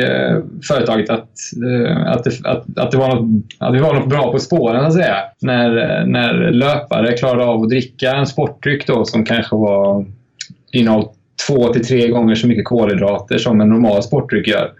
företaget 0.68 1.10
att, 1.10 1.30
att, 2.06 2.24
det, 2.24 2.32
att, 2.44 2.78
att, 2.78 2.92
det 2.92 2.98
var 2.98 3.16
något, 3.16 3.44
att 3.60 3.74
det 3.74 3.82
var 3.82 3.94
något 3.94 4.10
bra 4.10 4.32
på 4.32 4.40
spåren, 4.40 4.86
att 4.86 4.94
säga. 4.94 5.16
När, 5.40 6.06
när 6.06 6.52
löpare 6.52 7.18
klarade 7.18 7.46
av 7.46 7.62
att 7.62 7.70
dricka 7.70 8.12
en 8.12 8.28
sportdryck 8.28 8.88
då, 8.88 9.06
som 9.06 9.26
kanske 9.26 9.56
var 9.56 10.06
innehåll 10.72 11.06
två 11.48 11.74
till 11.74 11.86
tre 11.86 12.08
gånger 12.08 12.36
så 12.36 12.48
mycket 12.48 12.66
kolhydrater 12.66 13.38
som 13.38 13.62
en 13.62 13.70
normal 13.70 14.04
sportdryck 14.04 14.48
gör. 14.48 14.72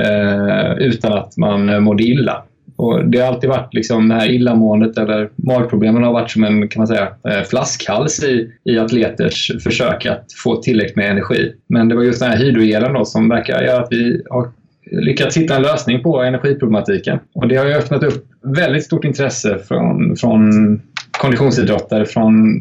Eh, 0.00 0.72
utan 0.78 1.12
att 1.12 1.36
man 1.36 1.82
mådde 1.82 2.02
illa. 2.02 2.42
Och 2.76 3.04
det 3.04 3.18
har 3.18 3.26
alltid 3.26 3.50
varit 3.50 3.74
liksom 3.74 4.08
det 4.08 4.14
här 4.14 4.30
illamåendet 4.30 4.98
eller 4.98 5.30
magproblemen 5.36 6.02
har 6.02 6.12
varit 6.12 6.30
som 6.30 6.44
en 6.44 6.68
kan 6.68 6.80
man 6.80 6.86
säga, 6.86 7.08
eh, 7.28 7.42
flaskhals 7.42 8.24
i, 8.24 8.50
i 8.64 8.78
atleters 8.78 9.52
försök 9.62 10.06
att 10.06 10.24
få 10.44 10.56
tillräckligt 10.56 10.96
med 10.96 11.10
energi. 11.10 11.52
Men 11.66 11.88
det 11.88 11.94
var 11.94 12.02
just 12.02 12.20
den 12.20 12.30
här 12.30 12.38
hydroelen 12.38 12.92
då 12.92 13.04
som 13.04 13.28
verkar 13.28 13.62
göra 13.62 13.82
att 13.82 13.88
vi 13.90 14.22
har 14.30 14.48
lyckats 14.90 15.36
hitta 15.36 15.56
en 15.56 15.62
lösning 15.62 16.02
på 16.02 16.22
energiproblematiken. 16.22 17.18
Och 17.34 17.48
det 17.48 17.56
har 17.56 17.66
ju 17.66 17.74
öppnat 17.74 18.02
upp 18.02 18.26
väldigt 18.42 18.84
stort 18.84 19.04
intresse 19.04 19.58
från, 19.68 20.16
från 20.16 20.80
konditionsidrottare 21.10 22.06
från 22.06 22.60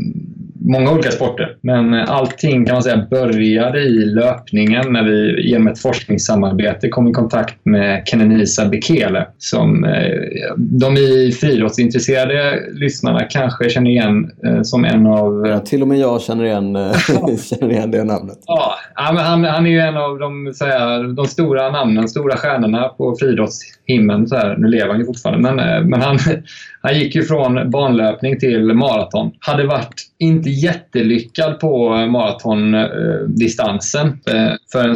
många 0.66 0.91
olika 0.91 1.11
sporter. 1.11 1.57
Men 1.61 1.93
allting 1.93 2.66
kan 2.66 2.74
man 2.74 2.84
säga 2.84 3.07
började 3.09 3.80
i 3.80 4.05
löpningen 4.05 4.93
när 4.93 5.03
vi 5.03 5.47
genom 5.49 5.68
ett 5.68 5.80
forskningssamarbete 5.80 6.89
kom 6.89 7.07
i 7.07 7.11
kontakt 7.11 7.55
med 7.63 8.07
Kenenisa 8.07 8.66
Bekele 8.66 9.28
som 9.38 9.84
eh, 9.84 10.53
de 10.57 10.97
i 10.97 11.32
friidrottsintresserade 11.32 12.59
lyssnarna 12.74 13.24
kanske 13.30 13.70
känner 13.70 13.89
igen 13.89 14.32
eh, 14.45 14.61
som 14.61 14.86
en 14.86 15.07
av... 15.07 15.47
Ja, 15.47 15.59
till 15.59 15.82
och 15.82 15.88
med 15.88 15.97
jag 15.97 16.22
känner 16.22 16.43
igen, 16.43 16.76
eh, 16.76 16.91
känner 17.38 17.72
igen 17.72 17.91
det 17.91 18.03
namnet. 18.03 18.38
Ja, 18.45 18.76
han, 18.93 19.43
han 19.43 19.66
är 19.66 19.70
ju 19.70 19.80
en 19.80 19.97
av 19.97 20.20
de, 20.20 20.53
här, 20.61 21.16
de 21.16 21.28
stora 21.28 21.72
namnen, 21.72 22.09
stora 22.09 22.38
stjärnorna 22.38 22.88
på 22.88 23.16
friidrottshimlen. 23.20 24.28
Nu 24.57 24.68
lever 24.68 24.89
han 24.89 24.99
ju 24.99 25.05
fortfarande, 25.05 25.53
men, 25.53 25.89
men 25.89 26.01
han, 26.01 26.18
han 26.82 26.99
gick 26.99 27.16
ju 27.16 27.24
från 27.24 27.72
banlöpning 27.72 28.39
till 28.39 28.74
maraton. 28.74 29.32
Hade 29.39 29.68
varit 29.68 30.01
inte 30.18 30.49
jättelyckad 30.49 31.59
på 31.59 31.95
eh, 31.95 32.07
maratondistansen. 32.07 34.07
Eh, 34.07 34.53
förrän, 34.72 34.95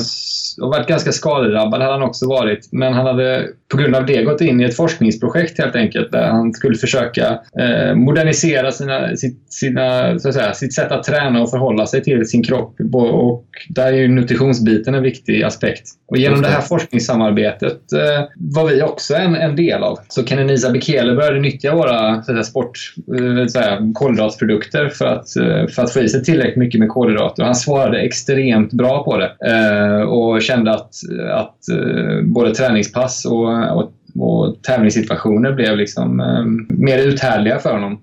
och 0.62 0.70
varit 0.70 0.88
ganska 0.88 1.12
skadedrabbad 1.12 1.82
hade 1.82 1.94
han 1.94 2.04
också 2.04 2.28
varit. 2.28 2.70
Men 2.72 2.94
han 2.94 3.06
hade 3.06 3.48
på 3.72 3.78
grund 3.78 3.96
av 3.96 4.06
det 4.06 4.24
gått 4.24 4.42
in 4.42 4.62
i 4.62 4.64
ett 4.64 4.76
forskningsprojekt 4.76 5.60
helt 5.60 5.76
enkelt 5.76 6.12
där 6.12 6.28
han 6.28 6.54
skulle 6.54 6.76
försöka 6.76 7.40
eh, 7.60 7.96
modernisera 7.96 8.72
sina, 8.72 9.16
sitt, 9.16 9.54
sina, 9.54 10.20
så 10.20 10.30
att 10.30 10.34
säga, 10.34 10.54
sitt 10.54 10.74
sätt 10.74 10.92
att 10.92 11.04
träna 11.04 11.42
och 11.42 11.50
förhålla 11.50 11.86
sig 11.86 12.04
till 12.04 12.26
sin 12.26 12.44
kropp. 12.44 12.76
Och 12.94 13.46
där 13.70 13.94
är 13.94 14.08
nutritionsbiten 14.08 14.96
en 14.96 15.04
viktig 15.04 15.44
aspekt. 15.44 15.84
Och 16.08 16.18
genom 16.18 16.42
det 16.42 16.48
här 16.48 16.62
forskningssamarbetet 16.62 17.94
eh, 17.94 18.26
var 18.36 18.68
vi 18.68 18.82
också 18.82 19.16
en, 19.16 19.36
en 19.36 19.56
del 19.56 19.84
av. 19.84 20.00
Så 20.08 20.26
Kenenisa 20.26 20.72
Bekele 20.72 21.16
började 21.16 21.40
nyttja 21.40 21.76
våra 21.76 22.14
så 22.14 22.20
att 22.20 22.26
säga, 22.26 22.44
sport, 22.44 22.72
eh, 23.20 23.46
så 23.48 23.60
att 23.60 23.80
kolhydratsprodukter 23.94 24.90
för 24.90 25.06
att, 25.06 25.36
eh, 25.36 25.68
för 25.68 25.82
att 25.84 25.94
få 25.94 26.00
i 26.00 26.10
sig 26.10 26.24
tillräckligt 26.24 26.58
mycket 26.58 26.80
med 26.80 26.90
kolhydrater. 26.90 27.44
Han 27.44 27.56
svarade 27.56 28.00
extremt 28.00 28.74
bra 28.74 29.04
på 29.04 29.18
det 29.18 29.32
eh, 29.46 30.02
och 30.02 30.42
kände 30.42 30.72
att, 30.72 30.94
att 31.32 31.70
eh, 31.70 32.22
både 32.24 32.56
träningspass 32.56 33.26
och 33.26 33.59
och, 33.68 33.94
och 34.16 34.64
tävlingssituationer 34.64 35.52
blev 35.52 35.78
liksom 35.78 36.20
eh, 36.20 36.76
mer 36.78 36.98
uthärdliga 36.98 37.60
för 37.60 37.74
honom. 37.74 38.02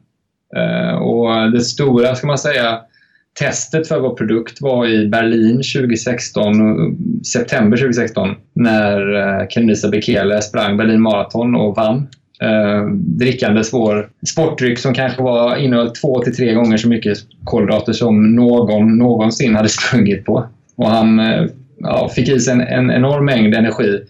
Eh, 0.57 0.97
och 0.97 1.53
det 1.53 1.61
stora, 1.61 2.15
ska 2.15 2.27
man 2.27 2.39
säga, 2.39 2.81
testet 3.41 3.89
för 3.89 4.01
vår 4.01 4.15
produkt 4.15 4.61
var 4.61 4.87
i 4.87 5.09
Berlin 5.09 5.57
2016, 5.57 6.61
eh, 6.61 6.93
september 7.33 7.77
2016, 7.77 8.35
när 8.53 9.15
eh, 9.15 9.49
Kenisa 9.49 9.89
Bekele 9.89 10.43
sprang 10.43 10.77
Berlin 10.77 11.03
Marathon 11.03 11.55
och 11.55 11.77
vann. 11.77 12.09
Eh, 12.43 12.87
drickandes 12.93 13.73
vår 13.73 14.09
sportdryck 14.27 14.79
som 14.79 14.95
kanske 14.95 15.23
var 15.23 15.57
innehöll 15.57 15.91
två 15.91 16.23
till 16.23 16.37
tre 16.37 16.55
gånger 16.55 16.77
så 16.77 16.89
mycket 16.89 17.19
kolhydrater 17.45 17.93
som 17.93 18.35
någon 18.35 18.99
någonsin 18.99 19.57
hade 19.57 19.69
sprungit 19.69 20.25
på. 20.25 20.47
Och 20.77 20.91
han 20.91 21.19
eh, 21.21 21.45
ja, 21.79 22.09
fick 22.09 22.29
i 22.29 22.41
sig 22.41 22.53
en, 22.53 22.61
en 22.61 22.91
enorm 22.91 23.25
mängd 23.25 23.55
energi 23.55 24.01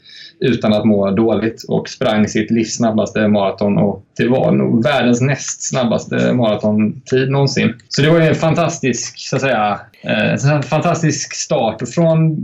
utan 0.40 0.72
att 0.72 0.84
må 0.84 1.10
dåligt 1.10 1.64
och 1.68 1.88
sprang 1.88 2.28
sitt 2.28 2.50
livs 2.50 2.76
snabbaste 2.76 3.28
maraton 3.28 3.78
och 3.78 4.02
det 4.16 4.28
var 4.28 4.52
nog 4.52 4.84
världens 4.84 5.20
näst 5.20 5.68
snabbaste 5.68 6.32
maratontid 6.32 7.30
någonsin. 7.30 7.74
Så 7.88 8.02
det 8.02 8.10
var 8.10 8.20
en 8.20 8.34
fantastisk, 8.34 9.18
så 9.18 9.36
att 9.36 9.42
säga, 9.42 9.80
eh, 10.02 10.52
en 10.54 10.62
fantastisk 10.62 11.34
start 11.34 11.82
och 11.82 11.88
från 11.88 12.36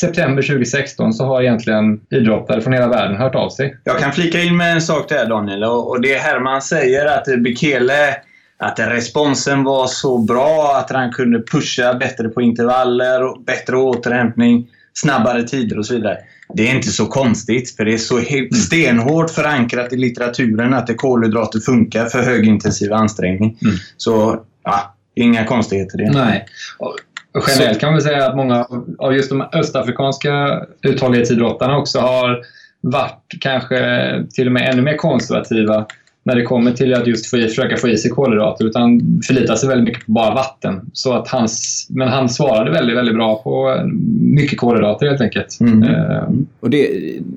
september 0.00 0.42
2016 0.42 1.12
så 1.12 1.24
har 1.24 1.42
egentligen 1.42 2.00
idrottare 2.10 2.60
från 2.60 2.72
hela 2.72 2.88
världen 2.88 3.16
hört 3.16 3.34
av 3.34 3.50
sig. 3.50 3.76
Jag 3.84 3.98
kan 3.98 4.12
flika 4.12 4.42
in 4.42 4.56
med 4.56 4.72
en 4.72 4.82
sak 4.82 5.08
där 5.08 5.28
Daniel 5.28 5.64
och 5.64 6.00
det 6.00 6.14
Herman 6.14 6.62
säger 6.62 7.06
att 7.06 7.42
Bekele 7.42 8.16
att 8.58 8.78
responsen 8.78 9.64
var 9.64 9.86
så 9.86 10.18
bra 10.18 10.76
att 10.76 10.90
han 10.90 11.12
kunde 11.12 11.42
pusha 11.42 11.94
bättre 11.94 12.28
på 12.28 12.42
intervaller, 12.42 13.44
bättre 13.44 13.76
återhämtning, 13.76 14.68
snabbare 14.94 15.42
tider 15.42 15.78
och 15.78 15.86
så 15.86 15.94
vidare. 15.94 16.18
Det 16.54 16.68
är 16.68 16.74
inte 16.74 16.88
så 16.88 17.06
konstigt, 17.06 17.76
för 17.76 17.84
det 17.84 17.94
är 17.94 17.98
så 17.98 18.20
stenhårt 18.66 19.30
förankrat 19.30 19.92
i 19.92 19.96
litteraturen 19.96 20.74
att 20.74 20.86
det 20.86 20.94
kolhydrater 20.94 21.60
funkar 21.60 22.06
för 22.06 22.22
högintensiv 22.22 22.92
ansträngning. 22.92 23.58
Mm. 23.62 23.76
Så, 23.96 24.42
ja, 24.64 24.94
inga 25.14 25.44
konstigheter 25.44 25.98
det. 25.98 26.10
Nej. 26.10 26.46
Och 26.78 27.44
generellt 27.48 27.80
kan 27.80 27.92
man 27.92 28.02
säga 28.02 28.28
att 28.28 28.36
många 28.36 28.66
av 28.98 29.14
just 29.14 29.30
de 29.30 29.48
östafrikanska 29.52 30.62
uthållighetsidrottarna 30.82 31.76
också 31.76 31.98
har 31.98 32.38
varit 32.80 33.34
kanske 33.40 34.24
till 34.34 34.46
och 34.46 34.52
med 34.52 34.72
ännu 34.72 34.82
mer 34.82 34.96
konservativa 34.96 35.86
när 36.28 36.36
det 36.36 36.42
kommer 36.42 36.72
till 36.72 36.94
att 36.94 37.06
just 37.06 37.26
få 37.26 37.36
i, 37.36 37.48
försöka 37.48 37.76
få 37.76 37.88
i 37.88 37.96
sig 37.96 38.10
kolhydrater 38.10 38.64
utan 38.64 39.00
förlitar 39.26 39.54
sig 39.54 39.68
väldigt 39.68 39.84
mycket 39.84 40.06
på 40.06 40.12
bara 40.12 40.34
vatten. 40.34 40.90
Så 40.92 41.12
att 41.12 41.28
hans, 41.28 41.86
men 41.90 42.08
han 42.08 42.28
svarade 42.28 42.70
väldigt, 42.70 42.96
väldigt 42.96 43.14
bra 43.14 43.42
på 43.42 43.82
mycket 44.20 44.58
kolhydrater 44.58 45.06
helt 45.06 45.20
enkelt. 45.20 45.60
Mm. 45.60 45.82
Uh. 45.82 46.28
Och 46.60 46.70
det, 46.70 46.88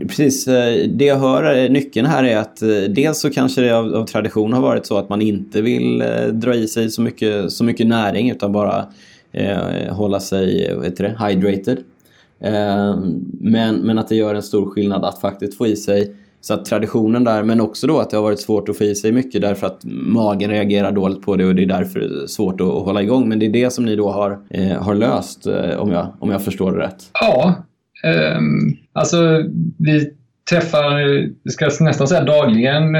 precis, 0.08 0.48
eh, 0.48 0.88
det 0.90 1.06
jag 1.06 1.16
hör, 1.16 1.70
nyckeln 1.70 2.08
här 2.08 2.24
är 2.24 2.38
att 2.38 2.62
eh, 2.62 2.70
dels 2.70 3.20
så 3.20 3.30
kanske 3.30 3.62
det 3.62 3.72
av, 3.72 3.96
av 3.96 4.06
tradition 4.06 4.54
har 4.54 4.62
varit 4.62 4.86
så 4.86 4.98
att 4.98 5.10
man 5.10 5.22
inte 5.22 5.62
vill 5.62 6.04
dra 6.32 6.56
i 6.56 6.68
sig 6.68 6.90
så 6.90 7.02
mycket, 7.02 7.52
så 7.52 7.64
mycket 7.64 7.88
näring 7.88 8.30
utan 8.30 8.52
bara 8.52 8.86
eh, 9.32 9.94
hålla 9.94 10.20
sig 10.20 10.76
vet 10.82 10.98
det, 10.98 11.16
hydrated. 11.28 11.78
Eh, 12.40 12.96
men, 13.40 13.76
men 13.76 13.98
att 13.98 14.08
det 14.08 14.16
gör 14.16 14.36
en 14.36 14.44
stor 14.44 14.70
skillnad 14.70 15.06
att 15.06 15.22
faktiskt 15.22 15.58
få 15.58 15.68
i 15.68 15.76
sig 15.76 16.16
så 16.42 16.54
att 16.54 16.66
traditionen 16.66 17.24
där, 17.24 17.44
men 17.44 17.62
också 17.62 17.88
då 17.88 18.00
att 18.00 18.10
det 18.10 18.18
har 18.18 18.24
varit 18.24 18.40
svårt 18.40 18.70
att 18.70 18.78
få 18.78 18.84
i 18.84 18.96
sig 18.96 19.12
mycket 19.12 19.42
därför 19.42 19.68
att 19.68 19.82
magen 19.86 20.50
reagerar 20.50 20.92
dåligt 20.92 21.22
på 21.22 21.36
det 21.36 21.46
och 21.46 21.56
det 21.56 21.64
är 21.64 21.68
därför 21.68 22.28
svårt 22.28 22.62
att, 22.62 22.68
att 22.68 22.86
hålla 22.86 23.02
igång. 23.02 23.30
Men 23.30 23.40
det 23.40 23.46
är 23.46 23.50
det 23.50 23.74
som 23.74 23.86
ni 23.86 23.96
då 23.96 24.12
har, 24.12 24.40
eh, 24.50 24.82
har 24.82 24.96
löst, 24.96 25.48
eh, 25.48 25.78
om, 25.78 25.92
jag, 25.92 26.08
om 26.20 26.32
jag 26.32 26.44
förstår 26.44 26.72
det 26.72 26.80
rätt. 26.80 27.10
Ja, 27.14 27.56
um, 28.38 28.78
alltså 28.94 29.18
vi 29.78 30.12
träffar, 30.52 31.00
jag 31.44 31.54
ska 31.54 31.84
nästan 31.84 32.08
säga 32.08 32.24
dagligen, 32.24 32.96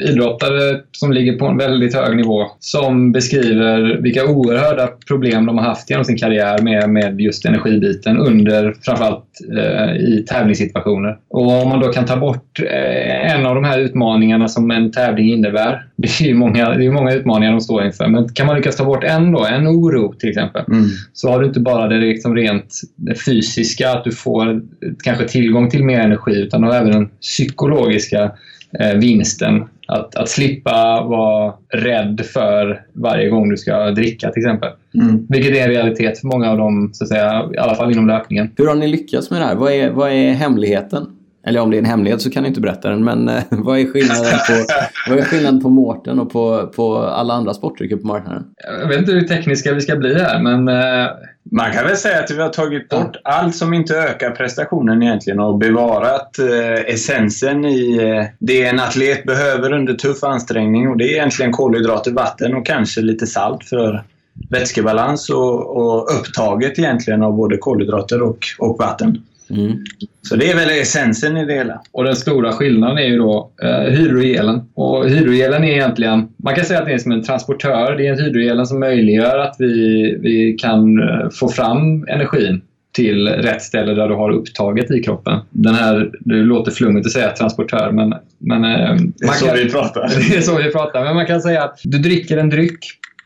idrottare 0.00 0.80
som 0.92 1.12
ligger 1.12 1.38
på 1.38 1.46
en 1.46 1.56
väldigt 1.56 1.94
hög 1.94 2.16
nivå 2.16 2.46
som 2.58 3.12
beskriver 3.12 3.96
vilka 4.02 4.24
oerhörda 4.26 4.88
problem 5.08 5.46
de 5.46 5.58
har 5.58 5.64
haft 5.64 5.90
genom 5.90 6.04
sin 6.04 6.18
karriär 6.18 6.58
med, 6.62 6.90
med 6.90 7.20
just 7.20 7.44
energibiten 7.44 8.18
under 8.18 8.74
framförallt 8.82 9.24
eh, 9.58 9.96
i 9.96 10.24
tävlingssituationer. 10.28 11.16
Och 11.30 11.62
om 11.62 11.68
man 11.68 11.80
då 11.80 11.88
kan 11.92 12.04
ta 12.04 12.16
bort 12.16 12.60
eh, 12.60 13.32
en 13.34 13.46
av 13.46 13.54
de 13.54 13.64
här 13.64 13.78
utmaningarna 13.78 14.48
som 14.48 14.70
en 14.70 14.92
tävling 14.92 15.32
innebär. 15.32 15.82
Det 15.98 16.20
är 16.20 16.24
ju 16.26 16.34
många, 16.34 16.68
det 16.70 16.86
är 16.86 16.90
många 16.90 17.14
utmaningar 17.14 17.52
de 17.52 17.60
står 17.60 17.84
inför, 17.84 18.08
men 18.08 18.28
kan 18.28 18.46
man 18.46 18.56
lyckas 18.56 18.76
ta 18.76 18.84
bort 18.84 19.04
en 19.04 19.32
då, 19.32 19.46
en 19.46 19.68
oro 19.68 20.12
till 20.12 20.28
exempel, 20.28 20.64
Mm. 20.68 20.84
så 21.12 21.30
har 21.30 21.40
du 21.40 21.46
inte 21.46 21.60
bara 21.60 21.88
det 21.88 21.96
liksom 21.96 22.36
rent 22.36 22.80
fysiska, 23.26 23.90
att 23.90 24.04
du 24.04 24.12
får 24.12 24.62
kanske 25.04 25.28
tillgång 25.28 25.70
till 25.70 25.84
mer 25.84 26.00
energi, 26.00 26.42
utan 26.42 26.60
du 26.60 26.68
har 26.68 26.74
även 26.86 27.00
den 27.00 27.10
psykologiska 27.20 28.32
eh, 28.80 28.94
vinsten. 28.94 29.64
Att, 29.88 30.14
att 30.14 30.28
slippa 30.28 31.02
vara 31.02 31.54
rädd 31.68 32.20
för 32.32 32.82
varje 32.92 33.28
gång 33.28 33.50
du 33.50 33.56
ska 33.56 33.90
dricka 33.90 34.30
till 34.30 34.42
exempel. 34.42 34.70
Mm. 34.94 35.26
Vilket 35.28 35.56
är 35.56 35.62
en 35.62 35.70
realitet 35.70 36.20
för 36.20 36.26
många 36.26 36.50
av 36.50 36.58
dem, 36.58 36.90
så 36.92 37.04
att 37.04 37.08
säga, 37.08 37.50
i 37.54 37.58
alla 37.58 37.74
fall 37.74 37.92
inom 37.92 38.06
löpningen. 38.06 38.50
Hur 38.56 38.66
har 38.66 38.74
ni 38.74 38.88
lyckats 38.88 39.30
med 39.30 39.40
det 39.40 39.44
här? 39.44 39.54
Vad 39.54 39.72
är, 39.72 39.90
vad 39.90 40.10
är 40.10 40.32
hemligheten? 40.32 41.06
Eller 41.46 41.60
om 41.60 41.70
det 41.70 41.76
är 41.76 41.78
en 41.78 41.84
hemlighet 41.84 42.22
så 42.22 42.30
kan 42.30 42.42
ni 42.42 42.48
inte 42.48 42.60
berätta 42.60 42.90
den, 42.90 43.04
men 43.04 43.28
eh, 43.28 43.42
vad 43.50 43.78
är 43.78 43.86
skillnaden 43.86 44.38
på, 44.48 44.64
vad 45.10 45.18
är 45.18 45.22
skillnaden 45.22 45.62
på 45.62 45.68
Mårten 45.68 46.18
och 46.18 46.32
på, 46.32 46.66
på 46.76 46.98
alla 46.98 47.34
andra 47.34 47.54
sportdrycker 47.54 47.96
på 47.96 48.06
marknaden? 48.06 48.44
Jag 48.80 48.88
vet 48.88 48.98
inte 48.98 49.12
hur 49.12 49.20
tekniska 49.20 49.74
vi 49.74 49.80
ska 49.80 49.96
bli 49.96 50.14
här, 50.14 50.42
men 50.42 50.68
eh, 50.68 51.10
Man 51.50 51.72
kan 51.72 51.84
väl 51.84 51.96
säga 51.96 52.18
att 52.20 52.30
vi 52.30 52.42
har 52.42 52.48
tagit 52.48 52.88
bort 52.88 53.16
allt 53.24 53.56
som 53.56 53.74
inte 53.74 53.96
ökar 53.96 54.30
prestationen 54.30 55.02
egentligen 55.02 55.40
och 55.40 55.58
bevarat 55.58 56.38
eh, 56.38 56.94
essensen 56.94 57.64
i 57.64 57.96
eh, 57.96 58.24
det 58.38 58.64
en 58.64 58.80
atlet 58.80 59.24
behöver 59.24 59.72
under 59.72 59.94
tuff 59.94 60.24
ansträngning 60.24 60.88
och 60.88 60.96
det 60.96 61.04
är 61.04 61.12
egentligen 61.12 61.52
kolhydrater, 61.52 62.10
vatten 62.10 62.54
och 62.54 62.66
kanske 62.66 63.00
lite 63.00 63.26
salt 63.26 63.64
för 63.64 64.04
vätskebalans 64.50 65.30
och, 65.30 65.76
och 65.76 66.18
upptaget 66.20 66.78
egentligen 66.78 67.22
av 67.22 67.32
både 67.32 67.56
kolhydrater 67.56 68.22
och, 68.22 68.38
och 68.58 68.78
vatten. 68.78 69.22
Mm. 69.50 69.84
Så 70.22 70.36
det 70.36 70.50
är 70.50 70.56
väl 70.56 70.70
essensen 70.70 71.36
i 71.36 71.44
det 71.44 71.54
hela. 71.54 71.82
Och 71.92 72.04
den 72.04 72.16
stora 72.16 72.52
skillnaden 72.52 72.98
är 72.98 73.06
ju 73.06 73.18
då 73.18 73.50
eh, 73.62 73.92
hydrogelen. 73.92 74.60
Och 74.74 75.08
hydrogelen 75.08 75.64
är 75.64 75.72
egentligen, 75.72 76.28
man 76.36 76.54
kan 76.54 76.64
säga 76.64 76.80
att 76.80 76.86
det 76.86 76.92
är 76.92 76.98
som 76.98 77.12
en 77.12 77.22
transportör. 77.22 77.96
Det 77.96 78.06
är 78.06 78.12
en 78.12 78.24
hydrogelen 78.24 78.66
som 78.66 78.80
möjliggör 78.80 79.38
att 79.38 79.56
vi, 79.58 80.16
vi 80.20 80.56
kan 80.58 81.02
eh, 81.02 81.28
få 81.30 81.48
fram 81.48 82.04
energin 82.08 82.60
till 82.92 83.28
rätt 83.28 83.62
ställe 83.62 83.94
där 83.94 84.08
du 84.08 84.14
har 84.14 84.30
upptaget 84.30 84.90
i 84.90 85.02
kroppen. 85.02 85.40
Den 85.50 85.74
här, 85.74 86.10
det 86.20 86.34
låter 86.34 86.70
flummigt 86.70 87.06
att 87.06 87.12
säga 87.12 87.30
transportör, 87.30 87.90
men... 87.92 88.14
men 88.38 88.64
eh, 88.64 88.96
Det 89.16 89.26
är 89.26 89.32
så 89.32 89.46
kan, 89.46 89.56
vi 89.56 89.70
pratar. 89.70 90.00
det 90.30 90.36
är 90.36 90.40
så 90.40 90.56
vi 90.56 90.72
pratar. 90.72 91.04
Men 91.04 91.14
man 91.14 91.26
kan 91.26 91.40
säga 91.40 91.64
att 91.64 91.80
du 91.84 91.98
dricker 91.98 92.36
en 92.36 92.50
dryck. 92.50 92.78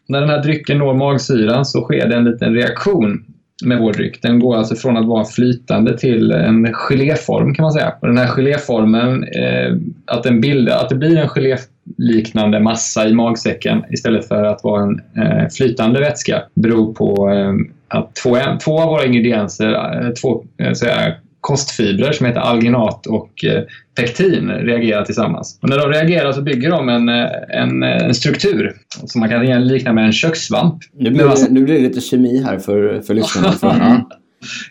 När 0.08 0.20
den 0.20 0.30
här 0.30 0.42
drycken 0.42 0.78
når 0.78 0.94
magsyran 0.94 1.64
så 1.64 1.82
sker 1.82 2.08
det 2.08 2.16
en 2.16 2.24
liten 2.24 2.54
reaktion 2.54 3.24
med 3.62 3.78
vår 3.78 3.92
dryck. 3.92 4.22
Den 4.22 4.38
går 4.38 4.56
alltså 4.56 4.74
från 4.74 4.96
att 4.96 5.06
vara 5.06 5.24
flytande 5.24 5.98
till 5.98 6.32
en 6.32 6.72
geléform 6.72 7.54
kan 7.54 7.62
man 7.62 7.72
säga. 7.72 7.94
Och 8.00 8.06
den 8.06 8.18
här 8.18 8.26
geléformen, 8.26 9.24
eh, 9.24 9.76
att, 10.04 10.22
den 10.22 10.40
bildar, 10.40 10.76
att 10.76 10.88
det 10.88 10.94
blir 10.94 11.16
en 11.16 11.28
geléliknande 11.28 12.60
massa 12.60 13.08
i 13.08 13.14
magsäcken 13.14 13.84
istället 13.90 14.28
för 14.28 14.44
att 14.44 14.64
vara 14.64 14.82
en 14.82 15.00
eh, 15.16 15.48
flytande 15.48 16.00
vätska 16.00 16.42
beror 16.54 16.94
på 16.94 17.30
eh, 17.30 17.54
att 17.88 18.14
två, 18.14 18.36
två 18.64 18.80
av 18.80 18.88
våra 18.88 19.04
ingredienser, 19.04 19.72
eh, 19.72 20.10
två 20.10 20.44
eh, 20.58 20.72
så 20.72 20.86
här, 20.86 21.18
kostfibrer 21.40 22.12
som 22.12 22.26
heter 22.26 22.40
alginat 22.40 23.06
och 23.06 23.44
eh, 23.44 23.62
pektin 23.96 24.48
reagerar 24.50 25.04
tillsammans. 25.04 25.58
Och 25.62 25.68
när 25.68 25.78
de 25.78 25.88
reagerar 25.90 26.32
så 26.32 26.42
bygger 26.42 26.70
de 26.70 26.88
en, 26.88 27.08
eh, 27.08 27.26
en, 27.48 27.82
en 27.82 28.14
struktur 28.14 28.76
som 29.06 29.20
man 29.20 29.28
kan 29.28 29.66
likna 29.68 29.92
med 29.92 30.04
en 30.04 30.12
kökssvamp. 30.12 30.74
Nu 30.98 31.10
blir, 31.10 31.24
det, 31.24 31.50
nu 31.50 31.64
blir 31.64 31.74
det 31.74 31.80
lite 31.80 32.00
kemi 32.00 32.42
här 32.42 32.58
för, 32.58 33.00
för 33.00 33.14
lyssnarna. 33.14 33.52
För, 33.52 33.66
ja. 33.80 34.08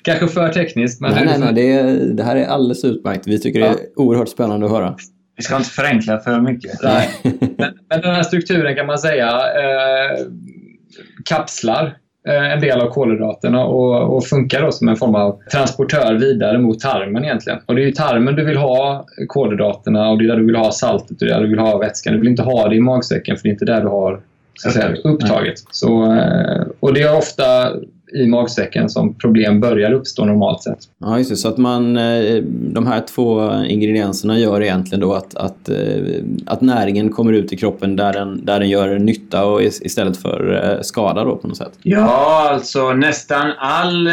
Kanske 0.03 0.28
för 0.28 0.49
tekniskt, 0.49 1.01
men 1.01 1.11
Nej, 1.13 1.26
nej, 1.26 1.39
nej. 1.39 1.53
Det, 1.53 1.72
är- 1.72 2.13
det 2.13 2.24
här 2.24 2.36
är 2.36 2.45
alldeles 2.45 2.86
utmärkt. 2.86 3.28
Vi 3.28 3.39
tycker 3.39 3.59
det 3.59 3.67
är 3.67 3.76
oerhört 3.95 4.30
spännande 4.30 4.65
att 4.65 4.72
höra. 4.72 4.95
Vi 5.38 5.43
ska 5.43 5.57
inte 5.57 5.70
förenkla 5.70 6.20
för 6.20 6.41
mycket. 6.41 6.72
Nej. 6.84 7.09
Men, 7.24 7.74
men 7.89 8.01
den 8.01 8.15
här 8.15 8.24
strukturen 8.24 8.76
kan 8.76 8.86
man 8.86 8.97
säga 8.97 9.28
eh, 9.28 10.26
kapslar 11.30 11.86
eh, 11.86 11.91
en 12.30 12.59
del 12.59 12.82
av 12.82 12.88
kolhydraterna 12.88 13.65
och, 13.65 14.15
och 14.15 14.25
funkar 14.25 14.61
då 14.61 14.71
som 14.71 14.88
en 14.88 14.95
form 14.95 15.15
av 15.15 15.39
transportör 15.51 16.13
vidare 16.13 16.57
mot 16.57 16.80
tarmen 16.80 17.23
egentligen. 17.23 17.59
Och 17.65 17.75
det 17.75 17.84
är 17.84 17.88
i 17.88 17.93
tarmen 17.93 18.36
du 18.36 18.45
vill 18.45 18.57
ha 18.57 19.05
kolhydraterna 19.27 20.09
och 20.09 20.17
det 20.17 20.25
är 20.25 20.27
där 20.27 20.38
du 20.38 20.45
vill 20.45 20.55
ha 20.55 20.71
saltet 20.71 21.11
och 21.11 21.17
det 21.19 21.25
är 21.25 21.34
där 21.36 21.41
du 21.41 21.49
vill 21.49 21.59
ha 21.59 21.77
vätskan. 21.77 22.13
Du 22.13 22.19
vill 22.19 22.30
inte 22.30 22.43
ha 22.43 22.69
det 22.69 22.75
i 22.75 22.80
magsäcken 22.80 23.38
för 23.38 23.43
det 23.43 23.49
är 23.49 23.51
inte 23.51 23.65
där 23.65 23.82
du 23.82 23.88
har 23.88 24.19
så 24.59 24.67
att 24.67 24.73
säga, 24.73 24.95
upptaget. 25.03 25.53
Så, 25.71 26.13
eh, 26.13 26.61
och 26.80 26.93
det 26.93 27.01
är 27.01 27.17
ofta 27.17 27.71
i 28.14 28.28
magsäcken 28.28 28.89
som 28.89 29.14
problem 29.16 29.60
börjar 29.60 29.91
uppstå 29.93 30.26
normalt 30.26 30.64
sett. 30.64 30.78
Ja, 30.99 31.18
just 31.18 31.30
det. 31.30 31.36
Så 31.36 31.47
att 31.47 31.57
man, 31.57 31.97
eh, 31.97 32.36
de 32.51 32.88
här 32.88 33.01
två 33.01 33.51
ingredienserna 33.68 34.39
gör 34.39 34.62
egentligen 34.62 34.99
då 34.99 35.14
att, 35.14 35.36
att, 35.36 35.70
eh, 35.70 35.76
att 36.45 36.62
näringen 36.62 37.10
kommer 37.10 37.34
ut 37.34 37.53
i 37.53 37.57
kroppen 37.57 37.95
där 37.95 38.14
den, 38.14 38.45
där 38.45 38.60
den 38.60 38.70
gör 38.70 38.99
nytta 38.99 39.45
och 39.45 39.62
is- 39.64 39.82
istället 39.82 40.18
för 40.18 40.70
eh, 40.76 40.82
skada 40.82 41.24
då 41.24 41.36
på 41.36 41.47
något 41.47 41.57
sätt. 41.57 41.72
Ja, 41.84 42.49
alltså 42.53 42.93
nästan 42.93 43.51
all, 43.57 44.10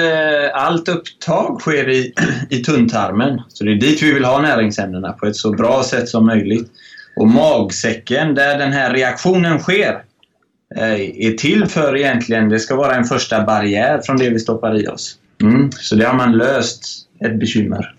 allt 0.55 0.89
upptag 0.89 1.61
sker 1.61 1.89
i, 1.89 2.13
i 2.51 2.57
tunntarmen. 2.59 3.41
Så 3.49 3.65
det 3.65 3.71
är 3.71 3.75
dit 3.81 4.03
vi 4.03 4.13
vill 4.15 4.25
ha 4.25 4.41
näringsämnena 4.43 5.13
på 5.13 5.27
ett 5.27 5.37
så 5.37 5.51
bra 5.51 5.83
sätt 5.83 6.09
som 6.09 6.27
möjligt. 6.27 6.71
Och 7.21 7.29
magsäcken, 7.29 8.35
där 8.35 8.59
den 8.59 8.73
här 8.73 8.95
reaktionen 8.95 9.59
sker, 9.59 10.03
Eh, 10.77 11.27
är 11.27 11.33
till 11.33 11.66
för 11.66 11.97
egentligen, 11.97 12.49
det 12.49 12.59
ska 12.59 12.77
vara 12.77 12.95
en 12.95 13.05
första 13.05 13.45
barriär 13.45 14.01
från 14.05 14.16
det 14.16 14.31
vi 14.31 14.39
stoppar 14.39 14.83
i 14.83 14.89
oss. 14.89 15.18
Mm. 15.43 15.70
Så 15.72 15.95
det 15.95 16.05
har 16.05 16.16
man 16.16 16.33
löst 16.33 16.83
ett 17.20 17.41
bekymmer 17.41 17.95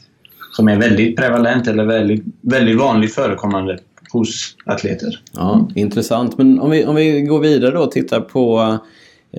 som 0.51 0.67
är 0.67 0.77
väldigt 0.77 1.17
prevalent 1.17 1.67
eller 1.67 1.85
väldigt, 1.85 2.23
väldigt 2.41 2.77
vanligt 2.77 3.15
förekommande 3.15 3.79
hos 4.11 4.55
atleter. 4.65 5.19
Ja, 5.31 5.69
intressant. 5.75 6.37
Men 6.37 6.59
om 6.59 6.71
vi, 6.71 6.85
om 6.85 6.95
vi 6.95 7.21
går 7.21 7.39
vidare 7.39 7.71
då 7.71 7.79
och 7.79 7.91
tittar 7.91 8.19
på... 8.19 8.77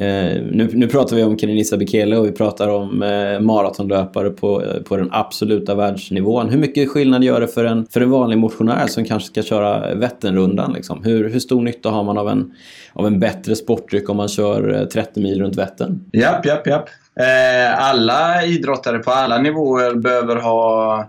Eh, 0.01 0.43
nu, 0.43 0.71
nu 0.73 0.89
pratar 0.89 1.17
vi 1.17 1.23
om 1.23 1.39
Kenenisa 1.39 1.77
Bekele 1.77 2.17
och 2.17 2.27
vi 2.27 2.33
pratar 2.33 2.69
om 2.69 3.03
eh, 3.03 3.41
maratonlöpare 3.41 4.31
på, 4.31 4.63
eh, 4.63 4.83
på 4.83 4.97
den 4.97 5.09
absoluta 5.13 5.75
världsnivån. 5.75 6.49
Hur 6.49 6.59
mycket 6.59 6.89
skillnad 6.89 7.25
gör 7.25 7.41
det 7.41 7.49
för 7.49 7.65
en, 7.65 7.87
för 7.87 8.01
en 8.01 8.11
vanlig 8.11 8.39
motionär 8.39 8.87
som 8.87 9.05
kanske 9.05 9.29
ska 9.29 9.43
köra 9.43 9.95
Vätternrundan? 9.95 10.73
Liksom? 10.73 11.05
Hur, 11.05 11.29
hur 11.29 11.41
stor 11.41 11.63
nytta 11.63 11.91
har 11.91 12.05
man 12.05 12.19
av 12.19 12.29
en, 12.29 12.53
av 12.93 13.07
en 13.07 13.21
bättre 13.21 13.57
sportdryck 13.57 14.09
om 14.09 14.17
man 14.17 14.29
kör 14.29 14.81
eh, 14.81 14.85
30 14.85 15.21
mil 15.21 15.41
runt 15.41 15.57
Vättern? 15.57 16.01
Japp, 16.13 16.47
japp, 16.47 16.67
japp. 16.67 16.89
Eh, 17.21 17.89
alla 17.89 18.45
idrottare 18.45 18.99
på 18.99 19.11
alla 19.11 19.39
nivåer 19.39 19.95
behöver 19.95 20.37
ha 20.37 21.01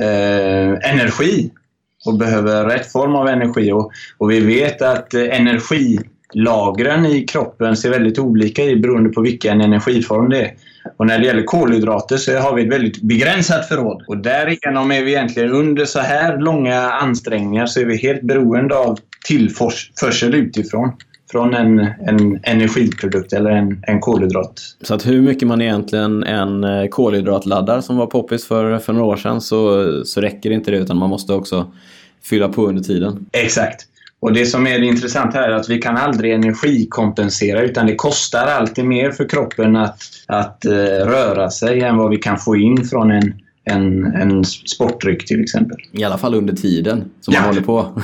eh, 0.00 0.90
energi 0.92 1.50
och 2.06 2.18
behöver 2.18 2.64
rätt 2.64 2.92
form 2.92 3.14
av 3.14 3.28
energi. 3.28 3.72
Och, 3.72 3.92
och 4.18 4.30
vi 4.30 4.40
vet 4.40 4.82
att 4.82 5.14
eh, 5.14 5.40
energilagren 6.34 7.06
i 7.06 7.24
kroppen 7.24 7.76
ser 7.76 7.90
väldigt 7.90 8.18
olika 8.18 8.64
ut 8.64 8.82
beroende 8.82 9.10
på 9.10 9.20
vilken 9.20 9.60
energiform 9.60 10.28
det 10.28 10.40
är. 10.40 10.54
Och 10.96 11.06
när 11.06 11.18
det 11.18 11.26
gäller 11.26 11.42
kolhydrater 11.42 12.16
så 12.16 12.38
har 12.38 12.54
vi 12.54 12.62
ett 12.62 12.72
väldigt 12.72 13.02
begränsat 13.02 13.68
förråd. 13.68 14.04
Och 14.08 14.18
därigenom 14.18 14.90
är 14.92 15.02
vi 15.02 15.10
egentligen 15.10 15.50
under 15.50 15.84
så 15.84 16.00
här 16.00 16.38
långa 16.38 16.80
ansträngningar 16.80 17.66
så 17.66 17.80
är 17.80 17.84
vi 17.84 17.96
helt 17.96 18.22
beroende 18.22 18.78
av 18.78 18.98
tillförsel 19.26 20.34
utifrån. 20.34 20.92
Från 21.30 21.54
en, 21.54 21.78
en 21.80 22.40
energiprodukt 22.42 23.32
eller 23.32 23.50
en, 23.50 23.82
en 23.86 24.00
kolhydrat. 24.00 24.60
Så 24.82 24.94
att 24.94 25.06
hur 25.06 25.22
mycket 25.22 25.48
man 25.48 25.62
egentligen 25.62 26.24
en 26.24 26.64
eh, 26.64 26.86
kolhydratladdar 26.88 27.80
som 27.80 27.96
var 27.96 28.06
poppis 28.06 28.46
för, 28.46 28.78
för 28.78 28.92
några 28.92 29.06
år 29.06 29.16
sedan 29.16 29.40
så, 29.40 29.86
så 30.04 30.20
räcker 30.20 30.50
inte 30.50 30.70
det 30.70 30.76
utan 30.76 30.96
man 30.96 31.10
måste 31.10 31.32
också 31.32 31.72
fylla 32.22 32.48
på 32.48 32.66
under 32.66 32.82
tiden. 32.82 33.26
Exakt. 33.32 33.86
Och 34.20 34.32
det 34.32 34.46
som 34.46 34.66
är 34.66 34.78
det 34.78 34.86
intressanta 34.86 35.38
här 35.38 35.48
är 35.48 35.54
att 35.54 35.68
vi 35.68 35.78
kan 35.78 35.96
aldrig 35.96 36.32
energikompensera 36.32 37.62
utan 37.62 37.86
det 37.86 37.94
kostar 37.94 38.46
alltid 38.46 38.84
mer 38.84 39.10
för 39.10 39.28
kroppen 39.28 39.76
att, 39.76 39.98
att 40.26 40.64
eh, 40.64 40.72
röra 41.06 41.50
sig 41.50 41.80
än 41.80 41.96
vad 41.96 42.10
vi 42.10 42.16
kan 42.16 42.38
få 42.38 42.56
in 42.56 42.84
från 42.84 43.10
en, 43.10 43.34
en, 43.64 44.06
en 44.06 44.44
sportdryck 44.44 45.26
till 45.26 45.40
exempel. 45.42 45.76
I 45.92 46.04
alla 46.04 46.18
fall 46.18 46.34
under 46.34 46.54
tiden 46.54 47.04
som 47.20 47.34
Ja. 47.34 47.40
man 47.40 47.48
håller 47.48 47.62
på. 47.62 48.02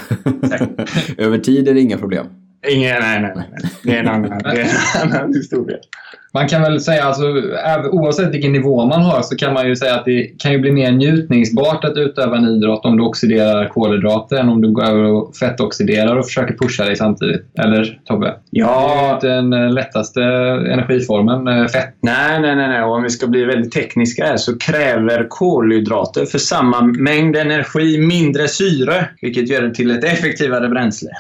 Över 1.23 1.39
tid 1.39 1.69
är 1.69 1.75
det 1.75 1.81
inga 1.81 1.99
problem. 1.99 2.27
Ingen, 2.69 2.97
nej, 3.01 3.21
nej, 3.21 3.33
nej. 3.37 3.47
Det 3.83 3.97
är 3.97 4.01
en 4.01 4.09
annan, 4.09 4.39
det 4.45 4.61
är 4.61 4.65
en 5.05 5.12
annan 5.12 5.35
historia. 5.35 5.77
Man 6.35 6.49
kan 6.49 6.62
väl 6.62 6.81
säga, 6.81 7.05
alltså, 7.05 7.23
oavsett 7.91 8.35
vilken 8.35 8.53
nivå 8.53 8.87
man 8.87 9.03
har, 9.03 9.23
så 9.23 9.37
kan 9.37 9.55
man 9.55 9.69
ju 9.69 9.77
säga 9.77 9.95
att 9.95 10.05
det 10.05 10.31
kan 10.39 10.53
ju 10.53 10.59
bli 10.59 10.73
mer 10.73 10.93
njutningsbart 10.93 11.85
att 11.85 11.97
utöva 11.97 12.37
en 12.37 12.45
idrott 12.45 12.85
om 12.85 12.97
du 12.97 13.03
oxiderar 13.03 13.69
kolhydrater 13.69 14.37
än 14.37 14.49
om 14.49 14.61
du 14.61 14.73
går 14.73 14.85
över 14.85 15.03
och 15.05 15.37
fettoxiderar 15.37 16.17
och 16.17 16.25
försöker 16.27 16.55
pusha 16.55 16.85
dig 16.85 16.97
samtidigt. 16.97 17.43
Eller 17.59 18.01
Tobbe? 18.05 18.27
Det 18.27 18.61
är 18.61 18.65
ju 18.65 18.71
Ja, 18.71 19.15
inte 19.15 19.27
den 19.27 19.53
eh, 19.53 19.71
lättaste 19.73 20.23
energiformen, 20.73 21.49
eh, 21.49 21.67
fett. 21.67 21.95
nej, 22.03 22.41
nej, 22.41 22.57
nej, 22.57 22.69
nej. 22.69 22.83
Och 22.83 22.95
om 22.95 23.03
vi 23.03 23.11
ska 23.11 23.27
bli 23.27 23.45
väldigt 23.45 23.73
tekniska 23.73 24.25
här 24.27 24.37
så 24.37 24.59
kräver 24.59 25.27
kolhydrater 25.29 26.25
för 26.25 26.39
samma 26.39 26.83
mängd 26.83 27.37
energi 27.37 27.99
mindre 27.99 28.49
syre, 28.49 29.09
vilket 29.21 29.49
gör 29.49 29.62
det 29.62 29.75
till 29.75 29.91
ett 29.91 30.05
effektivare 30.05 30.69
bränsle. 30.69 31.11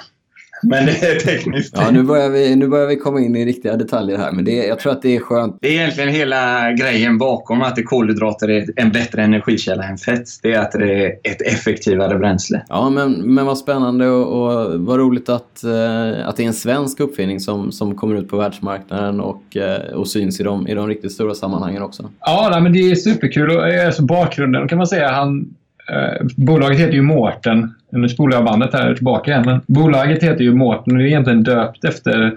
Men 0.64 0.86
det 0.86 1.02
är 1.02 1.20
tekniskt. 1.20 1.74
Ja, 1.76 1.90
nu 1.90 2.02
börjar, 2.02 2.30
vi, 2.30 2.56
nu 2.56 2.68
börjar 2.68 2.86
vi 2.86 2.96
komma 2.96 3.20
in 3.20 3.36
i 3.36 3.44
riktiga 3.44 3.76
detaljer 3.76 4.18
här, 4.18 4.32
men 4.32 4.44
det, 4.44 4.52
jag 4.52 4.78
tror 4.78 4.92
att 4.92 5.02
det 5.02 5.16
är 5.16 5.20
skönt. 5.20 5.58
Det 5.60 5.68
är 5.68 5.72
egentligen 5.72 6.08
hela 6.08 6.72
grejen 6.72 7.18
bakom 7.18 7.62
att 7.62 7.76
det 7.76 7.82
kolhydrater 7.82 8.50
är 8.50 8.66
en 8.76 8.92
bättre 8.92 9.22
energikälla 9.22 9.84
än 9.84 9.98
fett. 9.98 10.24
Det 10.42 10.52
är 10.52 10.60
att 10.60 10.72
det 10.72 11.04
är 11.04 11.12
ett 11.22 11.42
effektivare 11.42 12.18
bränsle. 12.18 12.62
Ja, 12.68 12.90
men, 12.90 13.12
men 13.12 13.46
vad 13.46 13.58
spännande 13.58 14.08
och, 14.08 14.42
och 14.42 14.80
vad 14.80 14.98
roligt 14.98 15.28
att, 15.28 15.64
eh, 15.64 16.28
att 16.28 16.36
det 16.36 16.42
är 16.42 16.46
en 16.46 16.54
svensk 16.54 17.00
uppfinning 17.00 17.40
som, 17.40 17.72
som 17.72 17.94
kommer 17.94 18.16
ut 18.16 18.28
på 18.28 18.36
världsmarknaden 18.36 19.20
och, 19.20 19.56
eh, 19.56 19.94
och 19.94 20.08
syns 20.08 20.40
i 20.40 20.42
de, 20.42 20.68
i 20.68 20.74
de 20.74 20.88
riktigt 20.88 21.12
stora 21.12 21.34
sammanhangen 21.34 21.82
också. 21.82 22.10
Ja, 22.20 22.48
nej, 22.52 22.60
men 22.60 22.72
det 22.72 22.78
är 22.78 22.94
superkul. 22.94 23.50
Och 23.50 23.68
eh, 23.68 23.86
alltså, 23.86 24.02
bakgrunden 24.02 24.68
kan 24.68 24.78
man 24.78 24.86
säga, 24.86 25.08
han, 25.08 25.54
eh, 25.90 26.26
bolaget 26.36 26.78
heter 26.78 26.92
ju 26.94 27.02
Mårten. 27.02 27.74
Nu 27.90 28.08
spolar 28.08 28.36
jag 28.36 28.44
bandet 28.44 28.72
här 28.72 28.94
tillbaka 28.94 29.30
igen. 29.30 29.42
Men 29.46 29.60
bolaget 29.66 30.22
heter 30.22 30.44
ju 30.44 30.54
Mårten 30.54 30.92
och 30.92 30.98
det 30.98 31.04
är 31.04 31.08
egentligen 31.08 31.42
döpt 31.42 31.84
efter 31.84 32.32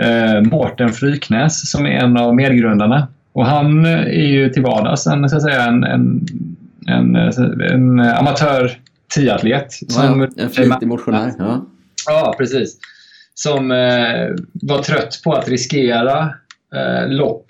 eh, 0.00 0.40
Mårten 0.42 0.88
Fryknäs 0.92 1.70
som 1.70 1.86
är 1.86 1.90
en 1.90 2.16
av 2.16 2.34
medgrundarna. 2.34 3.08
Och 3.32 3.46
han 3.46 3.84
eh, 3.86 3.92
är 4.00 4.26
ju 4.28 4.48
till 4.48 4.62
vardags 4.62 5.06
en, 5.06 5.28
så 5.28 5.36
att 5.36 5.42
säga, 5.42 5.62
en, 5.64 5.84
en, 5.84 6.26
en, 6.86 7.16
eh, 7.16 7.72
en 7.72 8.00
amatör 8.00 8.72
triatlet. 9.14 9.72
som- 9.72 10.20
Ja, 10.36 10.42
en 10.42 10.50
flitig 10.50 10.88
motionär. 10.88 11.32
Ja. 11.38 11.64
Ja, 12.06 12.34
precis. 12.38 12.76
Som 13.34 13.70
eh, 13.70 14.28
var 14.52 14.82
trött 14.82 15.20
på 15.24 15.32
att 15.32 15.48
riskera 15.48 16.30
eh, 16.74 17.08
lopp, 17.08 17.44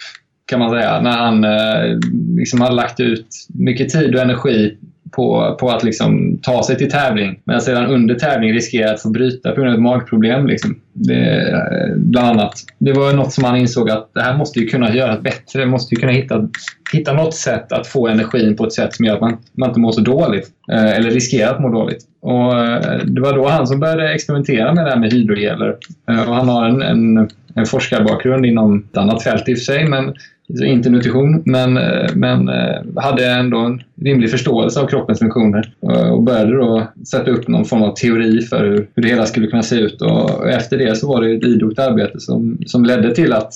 kan 0.47 0.59
man 0.59 0.71
säga. 0.71 1.01
När 1.01 1.17
han 1.17 1.45
eh, 1.45 1.99
liksom 2.37 2.61
hade 2.61 2.75
lagt 2.75 3.01
ut 3.01 3.27
mycket 3.49 3.89
tid 3.89 4.15
och 4.15 4.21
energi 4.21 4.77
på, 5.11 5.57
på 5.61 5.71
att 5.71 5.85
liksom 5.85 6.39
ta 6.43 6.63
sig 6.63 6.77
till 6.77 6.91
tävling. 6.91 7.41
Men 7.45 7.61
sedan 7.61 7.87
under 7.87 8.15
tävling 8.15 8.53
riskerar 8.53 8.95
att 8.95 9.03
få 9.03 9.11
bryta 9.11 9.51
på 9.51 9.61
grund 9.61 9.69
av 9.69 9.75
ett 9.75 9.83
magproblem. 9.83 10.47
Liksom. 10.47 10.81
Det, 10.93 11.95
bland 11.97 12.29
annat. 12.29 12.55
Det 12.79 12.93
var 12.93 13.13
något 13.13 13.33
som 13.33 13.45
han 13.45 13.57
insåg 13.57 13.91
att 13.91 14.11
det 14.15 14.23
här 14.23 14.37
måste 14.37 14.61
ju 14.61 14.67
kunna 14.67 14.95
göras 14.95 15.21
bättre. 15.21 15.61
Man 15.61 15.71
måste 15.71 15.95
ju 15.95 16.01
kunna 16.01 16.13
hitta, 16.13 16.49
hitta 16.93 17.13
något 17.13 17.35
sätt 17.35 17.73
att 17.73 17.87
få 17.87 18.09
energin 18.09 18.57
på 18.57 18.65
ett 18.65 18.73
sätt 18.73 18.95
som 18.95 19.05
gör 19.05 19.15
att 19.15 19.21
man, 19.21 19.37
man 19.53 19.69
inte 19.69 19.81
mår 19.81 19.93
så 19.93 20.01
dåligt. 20.01 20.49
Eh, 20.73 20.97
eller 20.97 21.11
riskerar 21.11 21.55
att 21.55 21.61
må 21.61 21.69
dåligt. 21.69 22.05
Och 22.21 22.59
eh, 22.59 22.99
det 23.05 23.21
var 23.21 23.33
då 23.33 23.49
han 23.49 23.67
som 23.67 23.81
började 23.81 24.13
experimentera 24.13 24.75
med 24.75 24.85
det 24.85 24.91
här 24.91 24.99
med 24.99 25.13
hydrogeler. 25.13 25.77
Eh, 26.11 26.29
och 26.29 26.35
han 26.35 26.49
har 26.49 26.69
en, 26.69 26.83
en, 26.83 27.29
en 27.55 27.67
forskarbakgrund 27.67 28.47
inom 28.47 28.85
ett 28.93 28.97
annat 28.97 29.23
fält 29.23 29.49
i 29.49 29.55
och 29.55 29.59
för 29.59 29.65
sig, 29.65 29.89
men 29.89 30.15
inte 30.49 30.91
nutrition, 30.91 31.43
men, 31.47 31.77
eh, 31.77 32.15
men 32.15 32.49
eh, 32.49 32.81
hade 32.97 33.31
ändå 33.31 33.59
en 33.59 33.83
rimlig 34.03 34.31
förståelse 34.31 34.81
av 34.81 34.87
kroppens 34.87 35.19
funktioner 35.19 35.73
eh, 35.83 36.11
och 36.11 36.23
började 36.23 36.57
då 36.57 36.87
sätta 37.07 37.31
upp 37.31 37.49
någon 37.49 37.65
form 37.65 37.83
av 37.83 37.95
teori 37.95 38.41
för 38.41 38.65
hur, 38.65 38.89
hur 38.95 39.03
det 39.03 39.09
hela 39.09 39.27
skulle 39.27 39.47
kunna 39.47 39.63
se 39.63 39.77
ut. 39.77 40.03
Och 40.03 40.49
efter 40.49 40.79
det 40.79 40.97
så 40.97 41.09
var 41.09 41.23
det 41.23 41.33
ett 41.33 41.45
idogt 41.45 41.79
arbete 41.79 42.21
som, 42.21 42.59
som 42.67 42.85
ledde 42.85 43.15
till 43.15 43.33
att, 43.33 43.53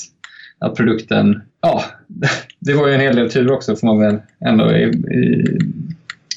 att 0.58 0.76
produkten, 0.76 1.40
ja, 1.60 1.84
det 2.58 2.74
var 2.74 2.88
ju 2.88 2.94
en 2.94 3.00
hel 3.00 3.16
del 3.16 3.30
tur 3.30 3.52
också 3.52 3.76
får 3.76 3.86
man 3.86 4.00
väl 4.00 4.16
ändå 4.44 4.72
i, 4.72 4.84
i, 4.84 5.58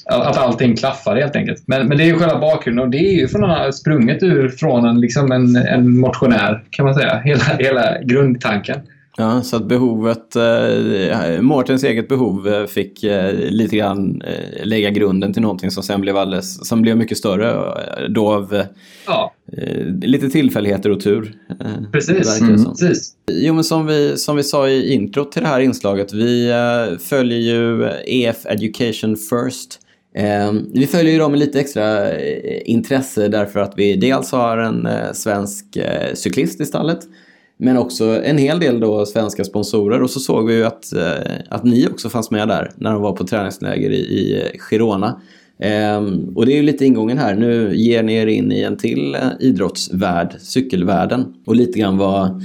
att 0.08 0.38
allting 0.38 0.76
klaffar 0.76 1.16
helt 1.16 1.36
enkelt. 1.36 1.62
Men, 1.66 1.88
men 1.88 1.98
det 1.98 2.04
är 2.04 2.06
ju 2.06 2.18
själva 2.18 2.38
bakgrunden 2.38 2.84
och 2.84 2.90
det 2.90 2.98
är 2.98 3.20
ju 3.20 3.28
från 3.28 3.50
en, 3.50 3.72
sprunget 3.72 4.22
ur 4.22 4.48
från 4.48 4.84
en, 4.84 5.00
liksom 5.00 5.32
en, 5.32 5.56
en 5.56 5.98
motionär 5.98 6.64
kan 6.70 6.84
man 6.84 6.94
säga. 6.94 7.20
Hela, 7.24 7.44
hela 7.58 8.02
grundtanken. 8.02 8.80
Ja, 9.18 9.42
så 9.42 9.56
att 9.56 9.64
behovet, 9.68 10.36
eh, 10.36 11.40
Mårtens 11.40 11.84
eget 11.84 12.08
behov 12.08 12.48
eh, 12.48 12.66
fick 12.66 13.04
eh, 13.04 13.34
lite 13.34 13.76
grann 13.76 14.22
eh, 14.22 14.66
lägga 14.66 14.90
grunden 14.90 15.32
till 15.32 15.42
någonting 15.42 15.70
som 15.70 15.82
sen 15.82 16.00
blev 16.00 16.16
alldeles, 16.16 16.68
som 16.68 16.82
blev 16.82 16.96
mycket 16.96 17.18
större 17.18 17.50
eh, 17.50 18.08
då 18.10 18.32
av 18.32 18.54
eh, 18.54 18.64
Ja, 19.06 19.32
lite 20.02 20.28
tillfälligheter 20.28 20.90
och 20.90 21.00
tur. 21.00 21.34
precis. 21.92 22.36
som. 22.38 22.64
precis. 22.64 23.12
Jo, 23.30 23.54
men 23.54 23.64
som 23.64 23.86
vi, 23.86 24.16
som 24.16 24.36
vi 24.36 24.42
sa 24.42 24.68
i 24.68 24.92
introt 24.94 25.32
till 25.32 25.42
det 25.42 25.48
här 25.48 25.60
inslaget, 25.60 26.12
vi 26.12 26.52
följer 27.00 27.38
ju 27.38 27.90
EF 28.06 28.46
Education 28.46 29.16
First. 29.16 29.80
Vi 30.72 30.86
följer 30.86 31.12
ju 31.12 31.18
dem 31.18 31.30
med 31.30 31.40
lite 31.40 31.60
extra 31.60 32.18
intresse 32.60 33.28
därför 33.28 33.60
att 33.60 33.72
vi 33.76 33.96
dels 33.96 34.32
har 34.32 34.58
en 34.58 34.88
svensk 35.14 35.64
cyklist 36.14 36.60
i 36.60 36.64
stallet, 36.64 36.98
men 37.58 37.76
också 37.76 38.22
en 38.24 38.38
hel 38.38 38.60
del 38.60 38.80
då 38.80 39.06
svenska 39.06 39.44
sponsorer. 39.44 40.02
Och 40.02 40.10
så 40.10 40.20
såg 40.20 40.46
vi 40.46 40.54
ju 40.54 40.64
att, 40.64 40.92
eh, 40.92 41.34
att 41.48 41.64
ni 41.64 41.86
också 41.86 42.08
fanns 42.08 42.30
med 42.30 42.48
där 42.48 42.70
när 42.76 42.92
de 42.92 43.02
var 43.02 43.12
på 43.12 43.24
träningsläger 43.24 43.90
i, 43.90 43.96
i 43.96 44.40
eh, 44.40 44.58
Girona. 44.58 45.20
Ehm, 45.58 46.32
och 46.34 46.46
det 46.46 46.52
är 46.52 46.56
ju 46.56 46.62
lite 46.62 46.86
ingången 46.86 47.18
här. 47.18 47.34
Nu 47.34 47.76
ger 47.76 48.02
ni 48.02 48.14
er 48.14 48.26
in 48.26 48.52
i 48.52 48.60
en 48.60 48.76
till 48.76 49.14
eh, 49.14 49.20
idrottsvärld, 49.40 50.36
cykelvärlden. 50.38 51.34
Och 51.46 51.56
lite 51.56 51.78
grann 51.78 51.98
vad, 51.98 52.42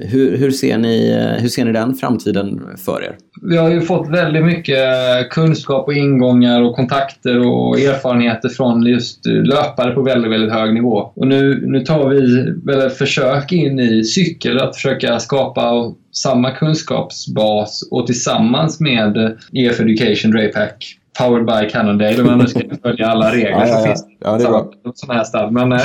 hur, 0.00 0.36
hur, 0.36 0.50
ser 0.50 0.78
ni, 0.78 1.10
eh, 1.10 1.42
hur 1.42 1.48
ser 1.48 1.64
ni 1.64 1.72
den 1.72 1.94
framtiden 1.94 2.62
för 2.84 3.02
er? 3.02 3.16
Vi 3.42 3.56
har 3.56 3.70
ju 3.70 3.80
fått 3.80 4.08
väldigt 4.08 4.44
mycket 4.44 4.84
kunskap 5.30 5.86
och 5.86 5.94
ingångar 5.94 6.62
och 6.62 6.76
kontakter 6.76 7.46
och 7.46 7.80
erfarenheter 7.80 8.48
från 8.48 8.86
just 8.86 9.26
löpare 9.26 9.90
på 9.90 10.02
väldigt, 10.02 10.32
väldigt 10.32 10.52
hög 10.52 10.74
nivå. 10.74 11.12
Och 11.14 11.26
nu, 11.26 11.66
nu 11.66 11.80
tar 11.80 12.08
vi 12.08 12.50
väl 12.64 12.86
ett 12.86 12.98
försök 12.98 13.52
in 13.52 13.80
i 13.80 14.04
cykel 14.04 14.58
att 14.58 14.74
försöka 14.74 15.18
skapa 15.18 15.92
samma 16.12 16.50
kunskapsbas 16.50 17.88
och 17.90 18.06
tillsammans 18.06 18.80
med 18.80 19.36
EF 19.52 19.80
Education 19.80 20.30
Draypack 20.30 20.98
Powered 21.18 21.46
by 21.46 21.68
Cannondale 21.70 22.20
om 22.20 22.26
man 22.26 22.38
nu 22.38 22.46
ska 22.46 22.60
följa 22.82 23.06
alla 23.06 23.32
regler 23.32 23.50
Ja, 23.50 23.66
ja, 23.66 23.66
som 23.66 23.78
ja. 23.78 23.86
finns. 23.86 24.06
Ja, 24.20 24.36
det 24.36 24.44
är 24.44 24.48
bra. 24.48 24.72
Sådana 24.94 25.18
här 25.18 25.24
stall. 25.24 25.50
Men, 25.50 25.72
eh, 25.72 25.80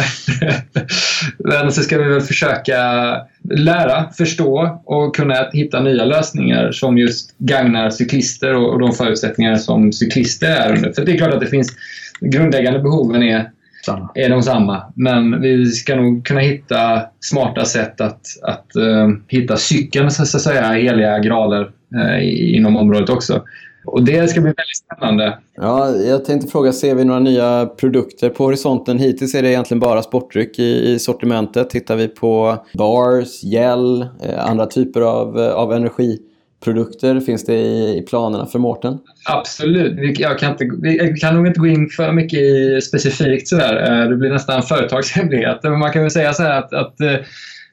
men 1.38 1.72
så 1.72 1.82
ska 1.82 1.98
vi 1.98 2.04
väl 2.04 2.22
försöka 2.22 2.76
lära, 3.50 4.10
förstå 4.18 4.82
och 4.86 5.16
kunna 5.16 5.36
hitta 5.54 5.80
nya 5.82 6.06
lösningar 6.06 6.72
som 6.72 6.98
just 6.98 7.36
gagnar 7.38 7.89
cyklister 7.89 8.56
och, 8.56 8.80
de 8.80 8.91
förutsättningar 8.93 9.56
som 9.56 9.93
cyklister 9.93 10.48
är 10.52 10.76
under. 10.76 10.91
För 10.91 11.06
det 11.06 11.12
är 11.12 11.18
klart 11.18 11.34
att 11.34 11.39
det 11.39 11.48
finns 11.48 11.70
grundläggande 12.22 12.80
behoven 12.80 13.24
är 13.24 13.50
Samma. 13.86 14.10
är 14.16 14.30
de 14.30 14.43
samma. 14.43 14.84
Men 14.95 15.41
vi 15.41 15.66
ska 15.66 15.95
nog 15.95 16.26
kunna 16.26 16.39
hitta 16.39 17.02
smarta 17.20 17.66
sätt 17.66 18.02
att, 18.02 18.22
att 18.43 18.76
eh, 18.76 19.10
hitta 19.28 19.58
cykeln, 19.58 20.12
så 20.12 20.22
att 20.22 20.41
säga, 20.41 20.72
heliga 20.74 21.20
graler 21.20 21.70
i- 22.22 22.56
inom 22.56 22.78
området 22.78 23.10
också. 23.10 23.43
Och 23.88 24.03
det 24.03 24.29
ska 24.29 24.41
bli 24.41 24.49
väldigt 24.49 24.77
spännande. 24.85 25.38
Ja, 25.55 25.89
jag 25.89 26.25
tänkte 26.25 26.51
fråga, 26.51 26.73
ser 26.73 26.95
vi 26.95 27.05
några 27.05 27.19
nya 27.19 27.65
produkter 27.65 28.29
på 28.29 28.43
horisonten? 28.43 28.99
Hittills 28.99 29.35
är 29.35 29.41
det 29.41 29.49
egentligen 29.49 29.79
bara 29.79 30.03
sportdryck 30.03 30.59
i, 30.59 30.93
i 30.93 30.99
sortimentet. 30.99 31.69
Tittar 31.69 31.95
vi 31.95 32.07
på 32.07 32.57
bars, 32.73 33.43
gel, 33.43 34.01
eh, 34.01 34.49
andra 34.49 34.65
typer 34.65 35.01
av, 35.01 35.39
eh, 35.39 35.51
av 35.51 35.73
energiprodukter? 35.73 37.19
Finns 37.19 37.45
det 37.45 37.55
i, 37.55 37.97
i 37.97 38.01
planerna 38.01 38.45
för 38.45 38.59
Mårten? 38.59 38.97
Absolut. 39.29 40.19
Jag 40.19 40.39
kan 40.39 40.51
inte, 40.51 40.69
vi 40.81 41.13
kan 41.21 41.35
nog 41.35 41.47
inte 41.47 41.59
gå 41.59 41.67
in 41.67 41.89
för 41.89 42.11
mycket 42.11 42.39
i 42.39 42.81
specifikt 42.81 43.47
sådär. 43.47 44.01
Eh, 44.03 44.09
Det 44.09 44.15
blir 44.15 44.29
nästan 44.29 44.63
företagshemlighet. 44.63 45.59
Men 45.63 45.79
man 45.79 45.91
kan 45.91 46.01
väl 46.01 46.11
säga 46.11 46.33
så 46.33 46.43
här 46.43 46.59
att, 46.59 46.73
att 46.73 46.95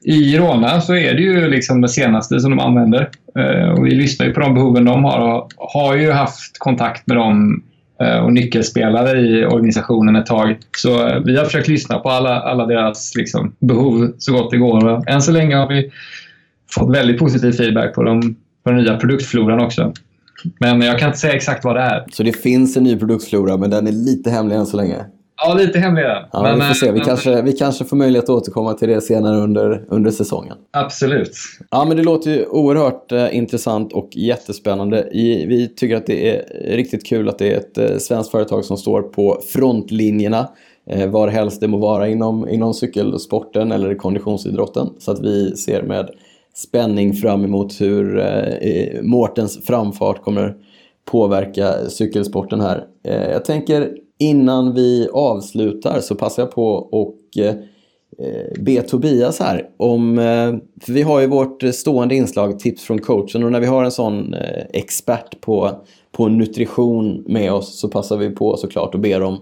i 0.07 0.37
Rona 0.37 0.81
så 0.81 0.95
är 0.95 1.13
det 1.13 1.21
ju 1.21 1.47
liksom 1.47 1.81
det 1.81 1.89
senaste 1.89 2.39
som 2.39 2.51
de 2.51 2.59
använder. 2.59 3.09
Eh, 3.39 3.69
Och 3.69 3.85
vi 3.85 3.91
lyssnar 3.91 4.25
ju 4.25 4.33
på 4.33 4.39
de 4.39 4.53
behoven 4.53 4.85
de 4.85 5.03
har 5.03 5.19
och 5.19 5.51
har 5.57 5.95
ju 5.95 6.11
haft 6.11 6.59
kontakt 6.59 7.07
med 7.07 7.17
dem 7.17 7.63
eh, 8.01 8.17
och 8.17 8.33
nyckelspelare 8.33 9.19
i 9.19 9.45
organisationen 9.45 10.15
ett 10.15 10.25
tag. 10.25 10.57
Så 10.77 11.07
eh, 11.07 11.19
vi 11.25 11.37
har 11.37 11.45
försökt 11.45 11.67
lyssna 11.67 11.99
på 11.99 12.09
alla, 12.09 12.41
alla 12.41 12.65
deras 12.65 13.15
liksom, 13.15 13.55
behov 13.59 14.13
så 14.17 14.33
gott 14.33 14.51
det 14.51 14.57
går. 14.57 14.87
Och 14.87 15.09
än 15.09 15.21
så 15.21 15.31
länge 15.31 15.55
har 15.55 15.67
vi 15.67 15.91
fått 16.71 16.95
väldigt 16.95 17.19
positiv 17.19 17.51
feedback 17.51 17.95
på, 17.95 18.03
dem, 18.03 18.35
på 18.63 18.71
den 18.71 18.83
nya 18.83 18.97
produktfloran 18.97 19.59
också. 19.59 19.93
Men 20.59 20.81
jag 20.81 20.99
kan 20.99 21.07
inte 21.07 21.19
säga 21.19 21.33
exakt 21.33 21.65
vad 21.65 21.75
det 21.75 21.81
är. 21.81 22.03
Så 22.11 22.23
det 22.23 22.31
finns 22.31 22.77
en 22.77 22.83
ny 22.83 22.95
produktflora, 22.99 23.57
men 23.57 23.69
den 23.69 23.87
är 23.87 23.91
lite 23.91 24.29
hemlig 24.29 24.55
än 24.55 24.65
så 24.65 24.77
länge. 24.77 24.95
Ja, 25.37 25.53
lite 25.53 25.79
hemlig 25.79 26.03
är 26.03 26.07
den. 26.07 26.23
Ja, 26.31 26.41
Men, 26.41 26.55
vi 26.55 26.61
får 26.61 26.73
se. 26.73 26.91
Vi 26.91 26.99
eh, 26.99 27.05
kanske, 27.05 27.41
vi 27.41 27.53
kanske 27.53 27.85
får 27.85 27.97
möjlighet 27.97 28.23
att 28.23 28.29
återkomma 28.29 28.73
till 28.73 28.89
det 28.89 29.01
senare 29.01 29.37
under, 29.37 29.85
under 29.89 30.11
säsongen. 30.11 30.57
Absolut. 30.71 31.31
Ja, 31.71 31.85
men 31.85 31.97
det 31.97 32.03
låter 32.03 32.31
ju 32.31 32.45
oerhört 32.45 33.11
eh, 33.11 33.37
intressant 33.37 33.93
och 33.93 34.09
jättespännande. 34.11 35.09
I, 35.11 35.45
vi 35.45 35.67
tycker 35.67 35.95
att 35.95 36.05
det 36.05 36.29
är 36.29 36.75
riktigt 36.75 37.05
kul 37.05 37.29
att 37.29 37.37
det 37.37 37.53
är 37.53 37.57
ett 37.57 37.77
eh, 37.77 37.97
svenskt 37.97 38.31
företag 38.31 38.65
som 38.65 38.77
står 38.77 39.01
på 39.01 39.41
frontlinjerna 39.53 40.49
eh, 40.89 41.09
var 41.09 41.27
helst 41.27 41.61
det 41.61 41.67
må 41.67 41.77
vara 41.77 42.07
inom, 42.07 42.49
inom 42.49 42.73
cykelsporten 42.73 43.71
eller 43.71 43.95
konditionsidrotten. 43.95 44.89
Så 44.99 45.11
att 45.11 45.19
vi 45.19 45.55
ser 45.55 45.81
med 45.81 46.09
spänning 46.55 47.13
fram 47.13 47.45
emot 47.45 47.81
hur 47.81 48.19
eh, 48.19 49.01
Mårtens 49.01 49.65
framfart 49.65 50.23
kommer 50.23 50.55
påverka 51.05 51.89
cykelsporten 51.89 52.61
här. 52.61 52.85
Eh, 53.03 53.31
jag 53.31 53.45
tänker 53.45 53.89
innan 54.19 54.73
vi 54.73 55.09
avslutar 55.13 55.99
så 55.99 56.15
passar 56.15 56.43
jag 56.43 56.51
på 56.51 56.67
och 56.73 57.37
eh, 57.37 57.55
be 58.59 58.81
Tobias 58.81 59.39
här 59.39 59.69
om, 59.77 60.19
eh, 60.19 60.55
för 60.81 60.93
vi 60.93 61.01
har 61.01 61.19
ju 61.21 61.27
vårt 61.27 61.63
stående 61.63 62.15
inslag 62.15 62.59
tips 62.59 62.83
från 62.83 62.99
coachen 62.99 63.43
och 63.43 63.51
när 63.51 63.59
vi 63.59 63.65
har 63.65 63.83
en 63.83 63.91
sån 63.91 64.33
eh, 64.33 64.65
expert 64.73 65.41
på, 65.41 65.71
på 66.11 66.27
nutrition 66.27 67.23
med 67.27 67.53
oss 67.53 67.79
så 67.79 67.87
passar 67.87 68.17
vi 68.17 68.29
på 68.29 68.57
såklart 68.57 68.93
och 68.93 68.99
ber 68.99 69.21
om 69.21 69.37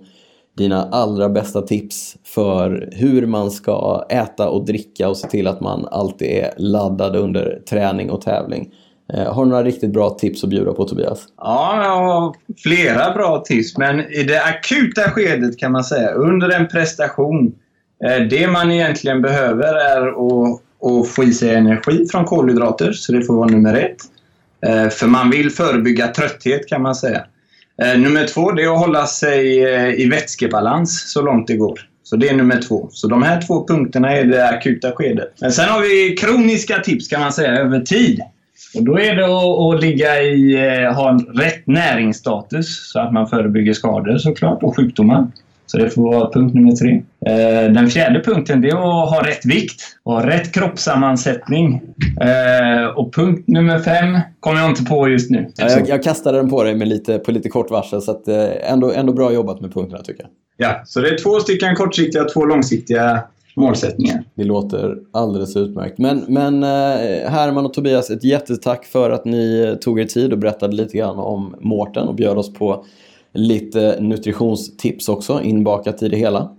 dina 0.58 0.84
allra 0.84 1.30
bästa 1.30 1.62
tips 1.62 2.18
för 2.24 2.90
hur 2.92 3.26
man 3.26 3.52
ska 3.52 4.06
äta 4.10 4.50
och 4.50 4.66
dricka 4.66 5.10
och 5.10 5.18
se 5.18 5.28
till 5.28 5.48
att 5.48 5.62
man 5.62 5.88
alltid 5.92 6.28
är 6.28 6.54
laddad 6.58 7.16
under 7.16 7.62
träning 7.70 8.10
och 8.10 8.22
tävling. 8.22 8.74
Eh, 9.14 9.34
har 9.34 9.46
du 9.46 9.50
några 9.50 9.64
riktigt 9.64 9.94
bra 9.94 10.10
tips 10.10 10.44
att 10.44 10.50
bjuda 10.50 10.74
på 10.74 10.86
Tobias? 10.86 11.26
Ja, 11.38 11.84
jag 11.84 11.96
har 11.96 12.36
flera 12.64 13.14
bra 13.14 13.44
tips. 13.46 13.78
Men 13.78 14.00
i 14.00 14.24
det 14.24 14.44
akuta 14.44 15.02
skedet 15.02 15.58
kan 15.58 15.72
man 15.72 15.84
säga, 15.84 16.10
under 16.10 16.50
en 16.50 16.68
prestation. 16.68 17.56
Eh, 18.06 18.24
det 18.24 18.48
man 18.48 18.72
egentligen 18.72 19.22
behöver 19.22 19.74
är 19.74 20.08
att, 20.08 20.62
att 20.92 21.08
få 21.08 21.24
i 21.24 21.34
sig 21.34 21.56
energi 21.56 22.06
från 22.12 22.26
kolhydrater, 22.26 22.92
så 22.92 23.12
det 23.12 23.24
får 23.24 23.34
vara 23.34 23.50
nummer 23.50 23.74
ett. 23.74 23.98
Eh, 24.66 24.90
för 24.90 25.08
man 25.08 25.30
vill 25.30 25.52
förebygga 25.52 26.08
trötthet 26.08 26.68
kan 26.68 26.82
man 26.82 26.96
säga. 26.96 27.26
Nummer 27.98 28.28
två, 28.28 28.52
det 28.52 28.64
är 28.64 28.74
att 28.74 28.80
hålla 28.80 29.06
sig 29.06 29.58
i 30.04 30.10
vätskebalans 30.10 31.12
så 31.12 31.22
långt 31.22 31.48
det 31.48 31.56
går. 31.56 31.80
Så 32.04 32.16
det 32.16 32.30
är 32.30 32.36
nummer 32.36 32.62
två. 32.62 32.88
Så 32.92 33.08
de 33.08 33.24
här 33.24 33.42
två 33.42 33.68
punkterna 33.68 34.18
är 34.18 34.24
det 34.24 34.50
akuta 34.50 34.92
skedet. 34.92 35.34
Men 35.42 35.52
sen 35.52 35.70
har 35.70 35.82
vi 35.82 36.16
kroniska 36.16 36.80
tips 36.80 37.08
kan 37.08 37.22
man 37.22 37.34
säga 37.34 37.52
över 37.52 37.80
tid. 37.80 38.22
Och 38.76 38.84
då 38.84 39.00
är 39.00 39.16
det 39.16 39.26
att, 39.26 39.76
att 39.76 39.82
ligga 39.82 40.22
i, 40.22 40.56
eh, 40.56 40.94
ha 40.94 41.10
en 41.10 41.20
rätt 41.20 41.68
näringsstatus 41.68 42.92
så 42.92 43.00
att 43.00 43.14
man 43.14 43.28
förebygger 43.28 43.74
skador 43.74 44.18
såklart 44.18 44.64
och 44.64 44.76
sjukdomar. 44.76 45.28
Så 45.66 45.78
det 45.78 45.90
får 45.90 46.14
vara 46.14 46.32
punkt 46.32 46.54
nummer 46.56 46.72
tre. 46.72 47.02
Eh, 47.26 47.72
den 47.72 47.90
fjärde 47.90 48.24
punkten 48.24 48.62
det 48.62 48.70
är 48.70 48.74
att 48.74 49.10
ha 49.10 49.28
rätt 49.28 49.46
vikt 49.46 49.82
och 50.04 50.14
ha 50.14 50.28
rätt 50.28 50.54
kroppssammansättning. 50.54 51.82
Eh, 52.22 52.86
och 52.86 53.14
punkt 53.14 53.48
nummer 53.48 53.80
fem 53.80 54.20
kommer 54.40 54.60
jag 54.60 54.70
inte 54.70 54.84
på 54.84 55.10
just 55.10 55.32
nu. 55.32 55.52
Jag, 55.56 55.90
jag 55.90 56.04
kastade 56.04 56.38
den 56.38 56.50
på 56.50 56.64
dig 56.64 56.76
med 56.76 56.88
lite, 56.88 57.20
på 57.20 57.32
lite 57.32 57.50
kort 57.50 57.72
varsel 57.72 58.02
så 58.02 58.12
att, 58.12 58.28
ändå, 58.62 58.92
ändå 58.92 59.14
bra 59.14 59.34
jobbat 59.34 59.62
med 59.62 59.74
punkterna 59.74 60.04
tycker 60.04 60.24
jag. 60.24 60.32
Ja, 60.58 60.82
så 60.86 61.00
det 61.00 61.10
är 61.10 61.18
två 61.18 61.40
stycken 61.40 61.76
kortsiktiga, 61.76 62.24
två 62.24 62.46
långsiktiga 62.46 63.24
målsättningar. 63.56 64.24
Det 64.36 64.44
låter 64.44 64.98
alldeles 65.12 65.56
utmärkt. 65.56 65.98
Men, 65.98 66.26
men 66.28 66.64
eh, 66.64 67.30
Herman 67.30 67.66
och 67.66 67.74
Tobias, 67.74 68.10
ett 68.10 68.24
jättetack 68.24 68.86
för 68.86 69.10
att 69.10 69.26
ni 69.26 69.78
tog 69.82 70.00
er 70.00 70.06
tid 70.06 70.34
och 70.34 70.40
berättade 70.40 70.76
lite 70.76 70.98
grann 70.98 71.20
om 71.20 71.56
Mårten 71.60 72.08
och 72.08 72.16
bjöd 72.16 72.38
oss 72.38 72.54
på 72.54 72.86
lite 73.34 73.98
nutritionstips 74.00 75.10
också 75.10 75.42
inbakat 75.42 76.04
i 76.04 76.10
det 76.10 76.18
hela. 76.18 76.50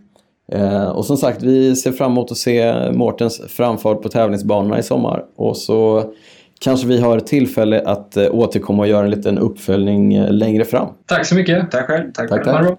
Eh, 0.53 0.89
och 0.89 1.05
som 1.05 1.17
sagt, 1.17 1.43
vi 1.43 1.77
ser 1.77 1.93
fram 1.93 2.13
emot 2.13 2.31
att 2.31 2.37
se 2.37 2.75
Mårtens 2.93 3.41
framfart 3.49 4.03
på 4.03 4.09
tävlingsbanorna 4.09 4.79
i 4.79 4.83
sommar. 4.83 5.25
Och 5.37 5.57
så 5.57 6.13
kanske 6.61 6.87
vi 6.87 7.01
har 7.01 7.21
tillfälle 7.21 7.83
att 7.87 8.17
eh, 8.17 8.35
återkomma 8.35 8.83
och 8.83 8.89
göra 8.89 9.05
en 9.05 9.11
liten 9.11 9.39
uppföljning 9.39 10.21
längre 10.21 10.65
fram. 10.65 10.89
Tack 11.07 11.27
så 11.27 11.35
mycket. 11.35 11.71
Tack 11.71 11.87
själv. 11.87 12.13
Tack, 12.13 12.29
tack. 12.29 12.45
tack. 12.45 12.79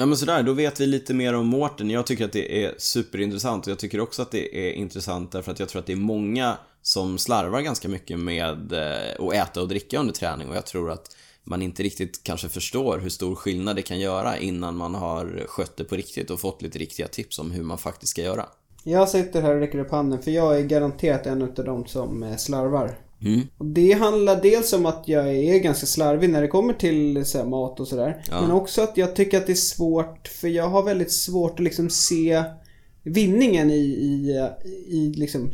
Ja 0.00 0.06
men 0.06 0.16
sådär, 0.16 0.42
då 0.42 0.52
vet 0.52 0.80
vi 0.80 0.86
lite 0.86 1.14
mer 1.14 1.34
om 1.34 1.46
Mårten. 1.46 1.90
Jag 1.90 2.06
tycker 2.06 2.24
att 2.24 2.32
det 2.32 2.64
är 2.64 2.74
superintressant 2.78 3.66
och 3.66 3.70
jag 3.70 3.78
tycker 3.78 4.00
också 4.00 4.22
att 4.22 4.30
det 4.30 4.68
är 4.68 4.72
intressant 4.72 5.32
därför 5.32 5.52
att 5.52 5.58
jag 5.58 5.68
tror 5.68 5.80
att 5.80 5.86
det 5.86 5.92
är 5.92 5.96
många 5.96 6.56
som 6.82 7.18
slarvar 7.18 7.60
ganska 7.60 7.88
mycket 7.88 8.18
med 8.18 8.72
eh, 8.72 9.26
att 9.26 9.34
äta 9.34 9.62
och 9.62 9.68
dricka 9.68 9.98
under 9.98 10.14
träning 10.14 10.48
och 10.48 10.56
jag 10.56 10.66
tror 10.66 10.90
att 10.90 11.16
man 11.44 11.62
inte 11.62 11.82
riktigt 11.82 12.22
kanske 12.22 12.48
förstår 12.48 12.98
hur 12.98 13.08
stor 13.08 13.34
skillnad 13.34 13.76
det 13.76 13.82
kan 13.82 14.00
göra 14.00 14.38
innan 14.38 14.76
man 14.76 14.94
har 14.94 15.44
skött 15.46 15.76
det 15.76 15.84
på 15.84 15.96
riktigt 15.96 16.30
och 16.30 16.40
fått 16.40 16.62
lite 16.62 16.78
riktiga 16.78 17.08
tips 17.08 17.38
om 17.38 17.50
hur 17.50 17.62
man 17.62 17.78
faktiskt 17.78 18.10
ska 18.10 18.22
göra. 18.22 18.46
Jag 18.84 19.08
sitter 19.08 19.42
här 19.42 19.54
och 19.54 19.60
räcker 19.60 19.78
upp 19.78 19.90
handen 19.90 20.22
för 20.22 20.30
jag 20.30 20.58
är 20.58 20.62
garanterat 20.62 21.26
en 21.26 21.42
av 21.42 21.54
de 21.54 21.86
som 21.86 22.22
eh, 22.22 22.36
slarvar. 22.36 22.98
Mm. 23.20 23.40
Och 23.58 23.66
det 23.66 23.92
handlar 23.92 24.42
dels 24.42 24.72
om 24.72 24.86
att 24.86 25.04
jag 25.06 25.34
är 25.34 25.58
ganska 25.58 25.86
slarvig 25.86 26.30
när 26.30 26.42
det 26.42 26.48
kommer 26.48 26.74
till 26.74 27.24
så 27.24 27.44
mat 27.44 27.80
och 27.80 27.88
sådär. 27.88 28.22
Ja. 28.30 28.40
Men 28.40 28.50
också 28.50 28.82
att 28.82 28.96
jag 28.96 29.16
tycker 29.16 29.38
att 29.38 29.46
det 29.46 29.52
är 29.52 29.54
svårt, 29.54 30.28
för 30.28 30.48
jag 30.48 30.68
har 30.68 30.82
väldigt 30.82 31.12
svårt 31.12 31.52
att 31.52 31.64
liksom 31.64 31.90
se 31.90 32.42
vinningen 33.02 33.70
i, 33.70 33.84
i, 33.84 34.48
i 34.88 35.12
liksom 35.16 35.52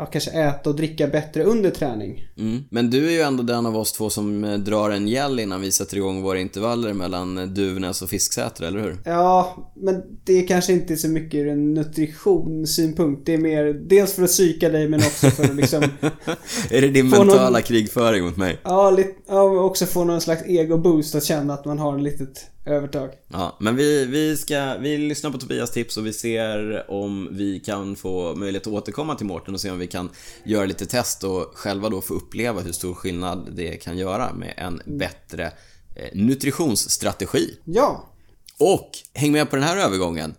ja, 0.00 0.06
kanske 0.06 0.30
äta 0.30 0.70
och 0.70 0.76
dricka 0.76 1.06
bättre 1.06 1.44
under 1.44 1.70
träning. 1.70 2.28
Mm. 2.38 2.64
Men 2.70 2.90
du 2.90 3.06
är 3.06 3.10
ju 3.10 3.20
ändå 3.20 3.42
den 3.42 3.66
av 3.66 3.76
oss 3.76 3.92
två 3.92 4.10
som 4.10 4.44
eh, 4.44 4.58
drar 4.58 4.90
en 4.90 5.08
gäll 5.08 5.40
innan 5.40 5.60
vi 5.60 5.72
sätter 5.72 5.96
igång 5.96 6.22
våra 6.22 6.38
intervaller 6.38 6.92
mellan 6.92 7.38
eh, 7.38 7.46
Duvnäs 7.46 8.02
och 8.02 8.08
Fisksätra, 8.08 8.68
eller 8.68 8.80
hur? 8.80 8.96
Ja, 9.04 9.56
men 9.76 10.02
det 10.24 10.32
är 10.32 10.46
kanske 10.46 10.72
inte 10.72 10.96
så 10.96 11.08
mycket 11.08 11.34
ur 11.38 11.48
en 11.48 11.74
nutritionssynpunkt. 11.74 13.26
Det 13.26 13.34
är 13.34 13.38
mer 13.38 13.64
dels 13.64 14.12
för 14.12 14.22
att 14.22 14.28
psyka 14.28 14.68
dig 14.68 14.88
men 14.88 15.00
också 15.00 15.30
för 15.30 15.44
att 15.44 15.54
liksom... 15.54 15.82
är 16.70 16.80
det 16.80 16.88
din 16.88 17.08
mentala 17.08 17.50
någon... 17.50 17.62
krigföring 17.62 18.24
mot 18.24 18.36
mig? 18.36 18.58
Ja, 18.62 18.90
lite, 18.90 19.14
ja, 19.28 19.42
också 19.42 19.86
få 19.86 20.04
någon 20.04 20.20
slags 20.20 20.42
ego-boost 20.46 21.14
att 21.14 21.24
känna 21.24 21.54
att 21.54 21.64
man 21.64 21.78
har 21.78 21.96
ett 21.96 22.02
litet 22.02 22.46
övertag. 22.70 23.10
Ja, 23.28 23.56
men 23.60 23.76
vi, 23.76 24.06
vi 24.06 24.36
ska, 24.36 24.76
vi 24.80 24.98
lyssnar 24.98 25.30
på 25.30 25.38
Tobias 25.38 25.70
tips 25.70 25.96
och 25.96 26.06
vi 26.06 26.12
ser 26.12 26.84
om 26.90 27.28
vi 27.30 27.60
kan 27.60 27.96
få 27.96 28.34
möjlighet 28.34 28.66
att 28.66 28.72
återkomma 28.72 29.14
till 29.14 29.26
Mårten 29.26 29.54
och 29.54 29.60
se 29.60 29.70
om 29.70 29.78
vi 29.78 29.86
kan 29.86 30.10
göra 30.44 30.64
lite 30.64 30.86
test 30.86 31.24
och 31.24 31.52
själva 31.54 31.88
då 31.88 32.00
få 32.00 32.14
uppleva 32.14 32.60
hur 32.60 32.72
stor 32.72 32.94
skillnad 32.94 33.48
det 33.52 33.76
kan 33.76 33.98
göra 33.98 34.32
med 34.32 34.54
en 34.56 34.82
bättre 34.84 35.46
eh, 35.96 36.08
nutritionsstrategi. 36.12 37.58
Ja. 37.64 38.04
Och 38.58 38.90
häng 39.14 39.32
med 39.32 39.50
på 39.50 39.56
den 39.56 39.64
här 39.64 39.76
övergången. 39.76 40.34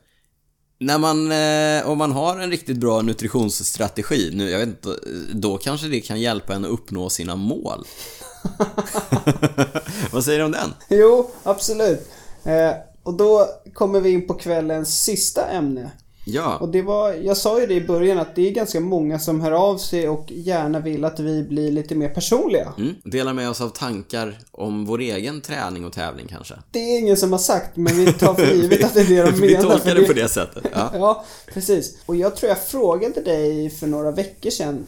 När 0.79 0.97
man, 0.97 1.31
eh, 1.31 1.89
om 1.89 1.97
man 1.97 2.11
har 2.11 2.39
en 2.39 2.51
riktigt 2.51 2.77
bra 2.77 3.01
nutritionsstrategi, 3.01 4.31
nu, 4.33 4.49
jag 4.49 4.59
vet 4.59 4.67
inte, 4.67 4.99
då 5.33 5.57
kanske 5.57 5.87
det 5.87 6.01
kan 6.01 6.21
hjälpa 6.21 6.55
en 6.55 6.65
att 6.65 6.71
uppnå 6.71 7.09
sina 7.09 7.35
mål. 7.35 7.85
Vad 10.11 10.23
säger 10.23 10.39
du 10.39 10.45
om 10.45 10.51
den? 10.51 10.73
Jo, 10.89 11.31
absolut. 11.43 12.09
Eh, 12.43 12.71
och 13.03 13.13
då 13.13 13.47
kommer 13.73 13.99
vi 13.99 14.09
in 14.09 14.27
på 14.27 14.33
kvällens 14.33 15.03
sista 15.03 15.47
ämne. 15.47 15.91
Ja. 16.25 16.57
Och 16.57 16.69
det 16.69 16.81
var, 16.81 17.13
jag 17.13 17.37
sa 17.37 17.59
ju 17.59 17.67
det 17.67 17.73
i 17.73 17.81
början 17.81 18.19
att 18.19 18.35
det 18.35 18.47
är 18.47 18.51
ganska 18.51 18.79
många 18.79 19.19
som 19.19 19.41
hör 19.41 19.51
av 19.51 19.77
sig 19.77 20.09
och 20.09 20.31
gärna 20.31 20.79
vill 20.79 21.05
att 21.05 21.19
vi 21.19 21.43
blir 21.43 21.71
lite 21.71 21.95
mer 21.95 22.09
personliga. 22.09 22.73
Mm. 22.77 22.95
Dela 23.03 23.33
med 23.33 23.49
oss 23.49 23.61
av 23.61 23.69
tankar 23.69 24.39
om 24.51 24.85
vår 24.85 24.99
egen 24.99 25.41
träning 25.41 25.85
och 25.85 25.93
tävling 25.93 26.27
kanske. 26.27 26.55
Det 26.71 26.79
är 26.79 26.99
ingen 26.99 27.17
som 27.17 27.31
har 27.31 27.39
sagt, 27.39 27.77
men 27.77 27.95
vi 27.95 28.13
tar 28.13 28.33
för 28.33 28.53
givet 28.53 28.83
att 28.83 28.93
det 28.93 29.01
är 29.01 29.05
det 29.05 29.15
de 29.31 29.31
menar. 29.31 29.47
vi 29.47 29.55
tolkar 29.57 29.95
det 29.95 30.07
på 30.07 30.13
det 30.13 30.29
sättet. 30.29 30.65
Ja. 30.73 30.91
ja, 30.93 31.25
precis. 31.53 31.97
Och 32.05 32.15
jag 32.15 32.35
tror 32.35 32.49
jag 32.49 32.63
frågade 32.63 33.21
dig 33.21 33.69
för 33.69 33.87
några 33.87 34.11
veckor 34.11 34.49
sedan 34.49 34.85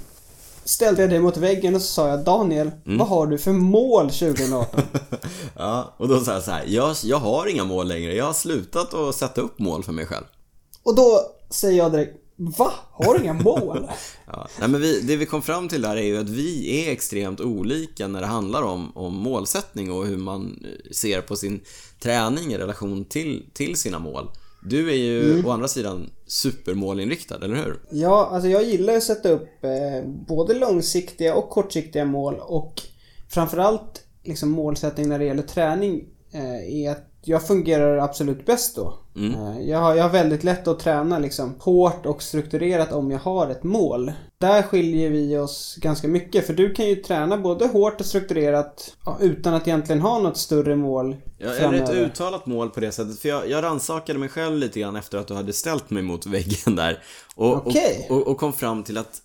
ställde 0.66 1.02
jag 1.02 1.10
dig 1.10 1.20
mot 1.20 1.38
väggen 1.38 1.76
och 1.76 1.82
så 1.82 1.88
sa 1.88 2.08
jag 2.08 2.20
Daniel, 2.20 2.72
mm. 2.86 2.98
vad 2.98 3.08
har 3.08 3.28
du 3.28 3.38
för 3.38 3.52
mål 3.52 4.10
2018? 4.10 4.82
ja, 5.58 5.94
och 5.98 6.08
då 6.08 6.20
sa 6.20 6.34
jag 6.34 6.44
så 6.44 6.52
här, 6.52 6.64
jag, 6.68 6.96
jag 7.04 7.18
har 7.18 7.48
inga 7.48 7.64
mål 7.64 7.88
längre. 7.88 8.16
Jag 8.16 8.26
har 8.26 8.34
slutat 8.34 8.94
att 8.94 9.16
sätta 9.16 9.42
upp 9.42 9.60
mål 9.60 9.84
för 9.84 9.92
mig 9.92 10.06
själv. 10.06 10.26
Och 10.84 10.96
då 10.96 11.22
säger 11.50 11.78
jag 11.78 11.92
direkt, 11.92 12.20
Va? 12.36 12.74
Har 12.92 13.14
du 13.14 13.24
inga 13.24 13.34
mål? 13.34 13.88
ja, 14.28 14.48
nej, 14.60 14.70
men 14.70 14.82
vi, 14.82 15.02
det 15.02 15.16
vi 15.16 15.26
kom 15.26 15.42
fram 15.42 15.70
till 15.70 15.82
där 15.82 15.96
är 15.96 16.04
ju 16.04 16.18
att 16.18 16.30
vi 16.30 16.80
är 16.86 16.92
extremt 16.92 17.42
olika 17.42 18.08
när 18.08 18.22
det 18.22 18.28
handlar 18.28 18.62
om, 18.62 18.98
om 18.98 19.14
målsättning 19.14 19.92
och 19.92 20.06
hur 20.06 20.18
man 20.18 20.66
ser 20.92 21.22
på 21.22 21.36
sin 21.36 21.62
träning 22.00 22.54
i 22.54 22.58
relation 22.58 23.06
till, 23.06 23.46
till 23.54 23.76
sina 23.76 24.00
mål. 24.00 24.30
Du 24.62 24.90
är 24.90 24.96
ju 24.96 25.32
mm. 25.34 25.46
å 25.46 25.52
andra 25.52 25.68
sidan 25.68 26.10
supermålinriktad, 26.34 27.46
eller 27.46 27.56
hur? 27.56 27.80
Ja, 27.92 28.30
alltså 28.32 28.50
jag 28.50 28.64
gillar 28.64 28.94
att 28.94 29.04
sätta 29.04 29.30
upp 29.30 29.64
eh, 29.64 30.10
både 30.28 30.54
långsiktiga 30.54 31.36
och 31.36 31.50
kortsiktiga 31.50 32.06
mål 32.06 32.36
och 32.40 32.82
framförallt 33.30 34.04
liksom 34.24 34.52
målsättning 34.52 35.10
när 35.10 35.20
det 35.20 35.26
gäller 35.26 35.44
träning 35.44 36.06
eh, 36.32 36.84
är 36.84 36.92
att 36.92 37.13
jag 37.28 37.48
fungerar 37.48 37.98
absolut 37.98 38.46
bäst 38.46 38.76
då. 38.76 38.94
Mm. 39.16 39.34
Eh, 39.34 39.70
jag, 39.70 39.80
har, 39.80 39.96
jag 39.96 40.04
har 40.04 40.10
väldigt 40.10 40.44
lätt 40.44 40.68
att 40.68 40.80
träna 40.80 41.20
liksom 41.20 41.56
hårt 41.60 42.06
och 42.06 42.24
strukturerat 42.24 42.92
om 42.92 43.12
jag 43.12 43.20
har 43.20 43.50
ett 43.50 43.64
mål. 43.64 44.12
Där 44.38 44.62
skiljer 44.62 45.10
vi 45.10 45.38
oss 45.38 45.78
ganska 45.82 46.08
mycket 46.08 46.48
för 46.48 46.54
du 46.54 46.74
kan 46.74 46.86
ju 46.86 46.96
träna 46.96 47.38
både 47.38 47.68
hårt 47.68 48.00
och 48.00 48.06
strukturerat 48.06 48.98
utan 49.20 49.54
att 49.54 49.68
egentligen 49.68 50.02
ha 50.02 50.20
något 50.20 50.38
större 50.38 50.76
mål. 50.76 51.16
Jag 51.38 51.68
har 51.68 51.74
ett 51.74 51.90
uttalat 51.90 52.46
mål 52.46 52.70
på 52.70 52.80
det 52.80 52.92
sättet 52.92 53.20
för 53.20 53.30
jag, 53.30 53.50
jag 53.50 53.64
rannsakade 53.64 54.20
mig 54.20 54.30
själv 54.30 54.58
lite 54.58 54.80
grann 54.80 54.96
efter 54.96 55.18
att 55.18 55.28
du 55.28 55.34
hade 55.34 55.54
ställt 55.54 55.90
mig 55.90 56.04
mot 56.04 56.26
väggen 56.26 56.76
där. 56.76 57.04
Och, 57.36 57.68
okay. 57.68 57.96
och, 58.10 58.18
och, 58.18 58.28
och 58.28 58.38
kom 58.38 58.54
fram 58.54 58.84
till 58.84 58.98
att 58.98 59.22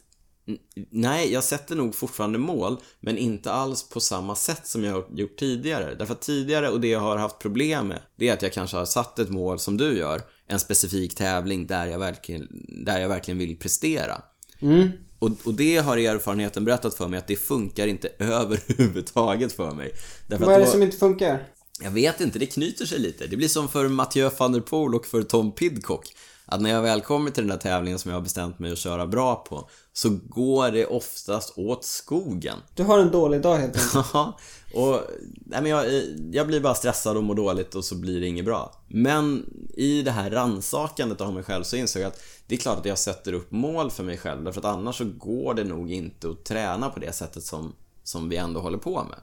Nej, 0.90 1.32
jag 1.32 1.44
sätter 1.44 1.76
nog 1.76 1.94
fortfarande 1.94 2.38
mål, 2.38 2.76
men 3.00 3.18
inte 3.18 3.52
alls 3.52 3.88
på 3.88 4.00
samma 4.00 4.34
sätt 4.34 4.66
som 4.66 4.84
jag 4.84 4.92
har 4.92 5.04
gjort 5.14 5.36
tidigare. 5.38 5.94
Därför 5.94 6.12
att 6.14 6.20
tidigare, 6.20 6.68
och 6.70 6.80
det 6.80 6.88
jag 6.88 7.00
har 7.00 7.16
haft 7.16 7.38
problem 7.38 7.88
med, 7.88 7.98
det 8.16 8.28
är 8.28 8.32
att 8.32 8.42
jag 8.42 8.52
kanske 8.52 8.76
har 8.76 8.84
satt 8.84 9.18
ett 9.18 9.28
mål 9.30 9.58
som 9.58 9.76
du 9.76 9.98
gör, 9.98 10.22
en 10.46 10.58
specifik 10.60 11.14
tävling 11.14 11.66
där 11.66 11.86
jag 11.86 11.98
verkligen, 11.98 12.48
där 12.84 13.00
jag 13.00 13.08
verkligen 13.08 13.38
vill 13.38 13.56
prestera. 13.58 14.22
Mm. 14.60 14.88
Och, 15.18 15.30
och 15.44 15.54
det 15.54 15.76
har 15.76 15.96
erfarenheten 15.96 16.64
berättat 16.64 16.94
för 16.94 17.08
mig 17.08 17.18
att 17.18 17.26
det 17.26 17.36
funkar 17.36 17.86
inte 17.86 18.08
överhuvudtaget 18.18 19.52
för 19.52 19.70
mig. 19.70 19.92
Därför 20.26 20.44
Vad 20.44 20.54
är 20.54 20.58
det 20.58 20.64
då- 20.64 20.70
som 20.70 20.82
inte 20.82 20.96
funkar? 20.96 21.46
jag 21.82 21.90
vet 21.90 22.20
inte, 22.20 22.38
det 22.38 22.46
knyter 22.46 22.84
sig 22.86 22.98
lite. 22.98 23.26
Det 23.26 23.36
blir 23.36 23.48
som 23.48 23.68
för 23.68 23.88
Mathieu 23.88 24.30
van 24.38 24.52
der 24.52 24.60
Poel 24.60 24.94
och 24.94 25.06
för 25.06 25.22
Tom 25.22 25.52
Pidcock. 25.52 26.14
Att 26.50 26.60
när 26.60 26.70
jag 26.70 26.82
väl 26.82 27.00
kommer 27.00 27.30
till 27.30 27.42
den 27.42 27.50
där 27.50 27.62
tävlingen 27.62 27.98
som 27.98 28.10
jag 28.10 28.16
har 28.16 28.22
bestämt 28.22 28.58
mig 28.58 28.72
att 28.72 28.78
köra 28.78 29.06
bra 29.06 29.44
på, 29.48 29.68
så 29.92 30.18
går 30.28 30.70
det 30.70 30.86
oftast 30.86 31.58
åt 31.58 31.84
skogen. 31.84 32.56
Du 32.74 32.82
har 32.82 32.98
en 32.98 33.10
dålig 33.10 33.40
dag 33.40 33.56
helt 33.56 33.76
enkelt. 33.76 34.06
Ja, 34.12 34.38
och 34.74 35.00
nej, 35.46 35.62
men 35.62 35.70
jag, 35.70 35.86
jag 36.32 36.46
blir 36.46 36.60
bara 36.60 36.74
stressad 36.74 37.16
och 37.16 37.24
mår 37.24 37.34
dåligt 37.34 37.74
och 37.74 37.84
så 37.84 37.94
blir 37.94 38.20
det 38.20 38.26
inget 38.26 38.44
bra. 38.44 38.72
Men 38.88 39.54
i 39.74 40.02
det 40.02 40.10
här 40.10 40.30
rannsakandet 40.30 41.20
av 41.20 41.34
mig 41.34 41.42
själv 41.42 41.62
så 41.62 41.76
insåg 41.76 42.02
jag 42.02 42.08
att 42.08 42.22
det 42.46 42.54
är 42.54 42.58
klart 42.58 42.78
att 42.78 42.86
jag 42.86 42.98
sätter 42.98 43.32
upp 43.32 43.50
mål 43.50 43.90
för 43.90 44.04
mig 44.04 44.18
själv 44.18 44.44
därför 44.44 44.60
att 44.60 44.64
annars 44.64 44.98
så 44.98 45.04
går 45.04 45.54
det 45.54 45.64
nog 45.64 45.92
inte 45.92 46.30
att 46.30 46.44
träna 46.44 46.90
på 46.90 47.00
det 47.00 47.12
sättet 47.12 47.44
som, 47.44 47.72
som 48.04 48.28
vi 48.28 48.36
ändå 48.36 48.60
håller 48.60 48.78
på 48.78 49.04
med. 49.04 49.18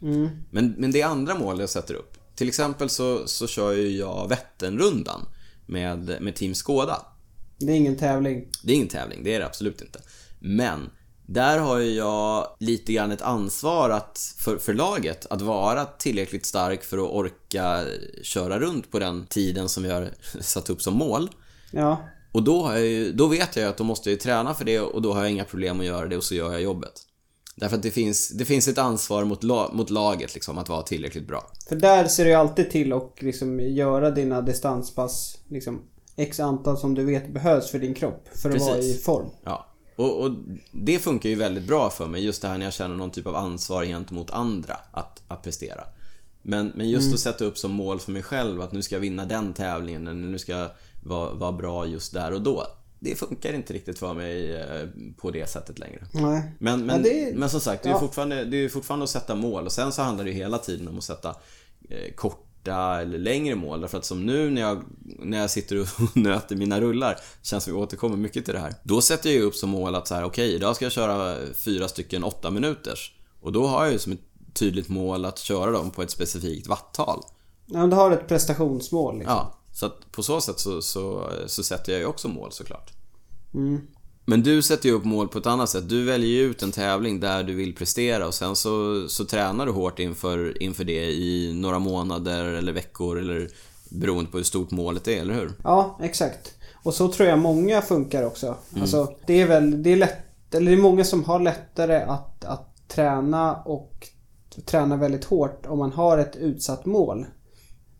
Men, 0.49 0.75
men 0.77 0.91
det 0.91 1.01
är 1.01 1.07
andra 1.07 1.35
mål 1.35 1.59
jag 1.59 1.69
sätter 1.69 1.93
upp. 1.93 2.17
Till 2.35 2.47
exempel 2.47 2.89
så, 2.89 3.27
så 3.27 3.47
kör 3.47 3.71
ju 3.73 3.97
jag 3.97 4.29
Vätternrundan 4.29 5.21
med, 5.65 6.17
med 6.21 6.35
Team 6.35 6.55
Skåda. 6.55 7.01
Det 7.57 7.71
är 7.71 7.75
ingen 7.75 7.97
tävling. 7.97 8.47
Det 8.63 8.71
är 8.71 8.75
ingen 8.75 8.87
tävling, 8.87 9.23
det 9.23 9.35
är 9.35 9.39
det 9.39 9.45
absolut 9.45 9.81
inte. 9.81 9.99
Men 10.39 10.89
där 11.27 11.59
har 11.59 11.77
ju 11.77 11.93
jag 11.93 12.47
lite 12.59 12.93
grann 12.93 13.11
ett 13.11 13.21
ansvar 13.21 13.89
att, 13.89 14.35
för, 14.37 14.57
för 14.57 14.73
laget 14.73 15.25
att 15.29 15.41
vara 15.41 15.85
tillräckligt 15.85 16.45
stark 16.45 16.83
för 16.83 16.97
att 16.97 17.11
orka 17.11 17.83
köra 18.21 18.59
runt 18.59 18.91
på 18.91 18.99
den 18.99 19.25
tiden 19.25 19.69
som 19.69 19.83
vi 19.83 19.89
har 19.89 20.09
satt 20.41 20.69
upp 20.69 20.81
som 20.81 20.93
mål. 20.93 21.29
Ja. 21.71 21.97
Och 22.31 22.43
då, 22.43 22.63
har 22.63 22.73
jag 22.73 22.85
ju, 22.85 23.11
då 23.11 23.27
vet 23.27 23.55
jag 23.55 23.69
att 23.69 23.77
då 23.77 23.83
måste 23.83 24.09
jag 24.09 24.19
träna 24.19 24.53
för 24.53 24.65
det 24.65 24.79
och 24.79 25.01
då 25.01 25.13
har 25.13 25.21
jag 25.21 25.31
inga 25.31 25.43
problem 25.43 25.79
att 25.79 25.85
göra 25.85 26.07
det 26.07 26.17
och 26.17 26.23
så 26.23 26.35
gör 26.35 26.51
jag 26.51 26.61
jobbet. 26.61 26.93
Därför 27.55 27.75
att 27.75 27.83
det 27.83 27.91
finns, 27.91 28.29
det 28.29 28.45
finns 28.45 28.67
ett 28.67 28.77
ansvar 28.77 29.23
mot, 29.23 29.43
la, 29.43 29.71
mot 29.73 29.89
laget 29.89 30.33
liksom, 30.33 30.57
att 30.57 30.69
vara 30.69 30.81
tillräckligt 30.81 31.27
bra. 31.27 31.51
För 31.69 31.75
där 31.75 32.07
ser 32.07 32.23
du 32.23 32.29
ju 32.29 32.35
alltid 32.35 32.71
till 32.71 32.93
att 32.93 33.21
liksom 33.21 33.59
göra 33.59 34.11
dina 34.11 34.41
distanspass 34.41 35.37
liksom 35.49 35.81
X 36.15 36.39
antal 36.39 36.77
som 36.77 36.95
du 36.95 37.05
vet 37.05 37.33
behövs 37.33 37.71
för 37.71 37.79
din 37.79 37.93
kropp 37.93 38.27
för 38.33 38.49
att 38.49 38.61
vara 38.61 38.77
i 38.77 38.81
Precis. 38.81 39.03
form. 39.03 39.29
Ja, 39.43 39.65
och, 39.95 40.21
och 40.21 40.31
det 40.71 40.99
funkar 40.99 41.29
ju 41.29 41.35
väldigt 41.35 41.67
bra 41.67 41.89
för 41.89 42.07
mig, 42.07 42.25
just 42.25 42.41
det 42.41 42.47
här 42.47 42.57
när 42.57 42.65
jag 42.65 42.73
känner 42.73 42.95
någon 42.95 43.11
typ 43.11 43.27
av 43.27 43.35
ansvar 43.35 43.85
gentemot 43.85 44.31
andra 44.31 44.77
att, 44.91 45.23
att 45.27 45.43
prestera. 45.43 45.83
Men, 46.41 46.71
men 46.75 46.89
just 46.89 47.13
att 47.13 47.19
sätta 47.19 47.45
upp 47.45 47.57
som 47.57 47.71
mål 47.71 47.99
för 47.99 48.11
mig 48.11 48.23
själv 48.23 48.61
att 48.61 48.71
nu 48.71 48.81
ska 48.81 48.95
jag 48.95 48.99
vinna 49.01 49.25
den 49.25 49.53
tävlingen 49.53 50.07
eller 50.07 50.27
nu 50.27 50.39
ska 50.39 50.51
jag 50.51 50.69
vara, 51.03 51.33
vara 51.33 51.51
bra 51.51 51.87
just 51.87 52.13
där 52.13 52.31
och 52.31 52.41
då. 52.41 52.67
Det 52.99 53.15
funkar 53.15 53.53
inte 53.53 53.73
riktigt 53.73 53.99
för 53.99 54.13
mig 54.13 54.55
eh, 54.55 54.87
på 55.17 55.31
det 55.31 55.49
sättet 55.49 55.79
längre. 55.79 56.05
Nej. 56.11 56.51
Men, 56.59 56.85
men, 56.85 56.95
Ja, 56.97 57.09
det 57.09 57.35
men 57.35 57.49
som 57.49 57.59
sagt, 57.59 57.83
det 57.83 57.89
är 57.89 57.91
ju 57.91 57.95
ja. 57.95 57.99
fortfarande, 57.99 58.45
det 58.45 58.57
är 58.57 58.61
ju 58.61 58.69
fortfarande 58.69 59.03
att 59.03 59.09
sätta 59.09 59.35
mål 59.35 59.65
och 59.65 59.71
sen 59.71 59.91
så 59.91 60.01
handlar 60.01 60.23
det 60.23 60.29
ju 60.29 60.35
hela 60.35 60.57
tiden 60.57 60.87
om 60.87 60.97
att 60.97 61.03
sätta 61.03 61.35
eh, 61.89 62.13
korta 62.65 63.01
eller 63.01 63.17
längre 63.17 63.55
mål. 63.55 63.81
Därför 63.81 63.97
att 63.97 64.05
som 64.05 64.25
nu 64.25 64.49
när 64.49 64.61
jag, 64.61 64.83
när 64.99 65.37
jag 65.37 65.51
sitter 65.51 65.81
och 65.81 65.87
nöter 66.15 66.55
mina 66.55 66.81
rullar, 66.81 67.19
känns 67.41 67.63
som 67.63 67.73
vi 67.73 67.79
återkommer 67.79 68.17
mycket 68.17 68.45
till 68.45 68.53
det 68.53 68.59
här. 68.59 68.73
Då 68.83 69.01
sätter 69.01 69.29
jag 69.29 69.43
upp 69.43 69.55
som 69.55 69.69
mål 69.69 69.95
att 69.95 70.07
så 70.07 70.15
här, 70.15 70.23
okej, 70.23 70.53
idag 70.53 70.75
ska 70.75 70.85
jag 70.85 70.91
köra 70.91 71.37
fyra 71.53 71.87
stycken 71.87 72.23
åtta 72.23 72.51
minuters. 72.51 73.13
Och 73.41 73.51
då 73.51 73.67
har 73.67 73.83
jag 73.83 73.93
ju 73.93 73.99
som 73.99 74.13
ett 74.13 74.19
tydligt 74.53 74.89
mål 74.89 75.25
att 75.25 75.39
köra 75.39 75.71
dem 75.71 75.91
på 75.91 76.01
ett 76.01 76.11
specifikt 76.11 76.67
watttal. 76.67 77.19
Ja, 77.65 77.79
men 77.79 77.89
du 77.89 77.95
har 77.95 78.11
ett 78.11 78.27
prestationsmål 78.27 79.17
liksom. 79.17 79.35
Ja, 79.35 79.57
så 79.73 79.85
att 79.85 80.11
på 80.11 80.23
så 80.23 80.41
sätt 80.41 80.59
så, 80.59 80.81
så, 80.81 81.29
så 81.47 81.63
sätter 81.63 81.91
jag 81.91 81.99
ju 81.99 82.05
också 82.05 82.27
mål 82.27 82.51
såklart. 82.51 82.91
Mm. 83.53 83.87
Men 84.25 84.43
du 84.43 84.61
sätter 84.61 84.89
ju 84.89 84.95
upp 84.95 85.05
mål 85.05 85.27
på 85.27 85.37
ett 85.37 85.45
annat 85.45 85.69
sätt. 85.69 85.89
Du 85.89 86.03
väljer 86.03 86.29
ju 86.29 86.41
ut 86.41 86.63
en 86.63 86.71
tävling 86.71 87.19
där 87.19 87.43
du 87.43 87.53
vill 87.53 87.75
prestera 87.75 88.27
och 88.27 88.33
sen 88.33 88.55
så, 88.55 89.05
så 89.09 89.25
tränar 89.25 89.65
du 89.65 89.71
hårt 89.71 89.99
inför, 89.99 90.63
inför 90.63 90.83
det 90.83 91.11
i 91.11 91.53
några 91.53 91.79
månader 91.79 92.45
eller 92.45 92.73
veckor 92.73 93.19
eller 93.19 93.49
beroende 93.89 94.31
på 94.31 94.37
hur 94.37 94.43
stort 94.43 94.71
målet 94.71 95.07
är, 95.07 95.21
eller 95.21 95.33
hur? 95.33 95.51
Ja, 95.63 95.97
exakt. 96.01 96.53
Och 96.83 96.93
så 96.93 97.07
tror 97.07 97.29
jag 97.29 97.39
många 97.39 97.81
funkar 97.81 98.23
också. 98.23 98.45
Mm. 98.45 98.81
Alltså, 98.81 99.15
det 99.25 99.41
är 99.41 99.47
väl, 99.47 99.83
det 99.83 99.89
är 99.89 99.95
lätt, 99.95 100.55
eller 100.55 100.71
det 100.71 100.77
är 100.77 100.81
många 100.81 101.03
som 101.03 101.23
har 101.23 101.39
lättare 101.39 102.01
att, 102.01 102.45
att 102.45 102.87
träna 102.87 103.55
och 103.55 104.07
träna 104.65 104.97
väldigt 104.97 105.23
hårt 105.23 105.65
om 105.65 105.79
man 105.79 105.91
har 105.91 106.17
ett 106.17 106.35
utsatt 106.35 106.85
mål. 106.85 107.25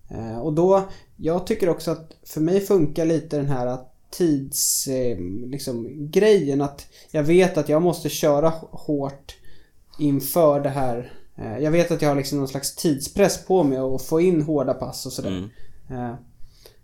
Eh, 0.09 0.37
och 0.37 0.53
då, 0.53 0.83
jag 1.15 1.47
tycker 1.47 1.69
också 1.69 1.91
att 1.91 2.11
för 2.23 2.41
mig 2.41 2.61
funkar 2.61 3.05
lite 3.05 3.37
den 3.37 3.45
här 3.45 3.67
att 3.67 3.94
tids, 4.09 4.87
eh, 4.87 5.17
liksom, 5.45 5.87
grejen 6.11 6.61
att 6.61 6.87
jag 7.11 7.23
vet 7.23 7.57
att 7.57 7.69
jag 7.69 7.81
måste 7.81 8.09
köra 8.09 8.49
hårt 8.71 9.35
inför 9.99 10.59
det 10.59 10.69
här. 10.69 11.13
Eh, 11.37 11.57
jag 11.57 11.71
vet 11.71 11.91
att 11.91 12.01
jag 12.01 12.09
har 12.09 12.15
liksom 12.15 12.37
någon 12.37 12.47
slags 12.47 12.75
tidspress 12.75 13.45
på 13.45 13.63
mig 13.63 13.77
att 13.77 14.01
få 14.01 14.21
in 14.21 14.41
hårda 14.41 14.73
pass 14.73 15.05
och 15.05 15.11
sådär. 15.11 15.49
Eh, 15.89 16.13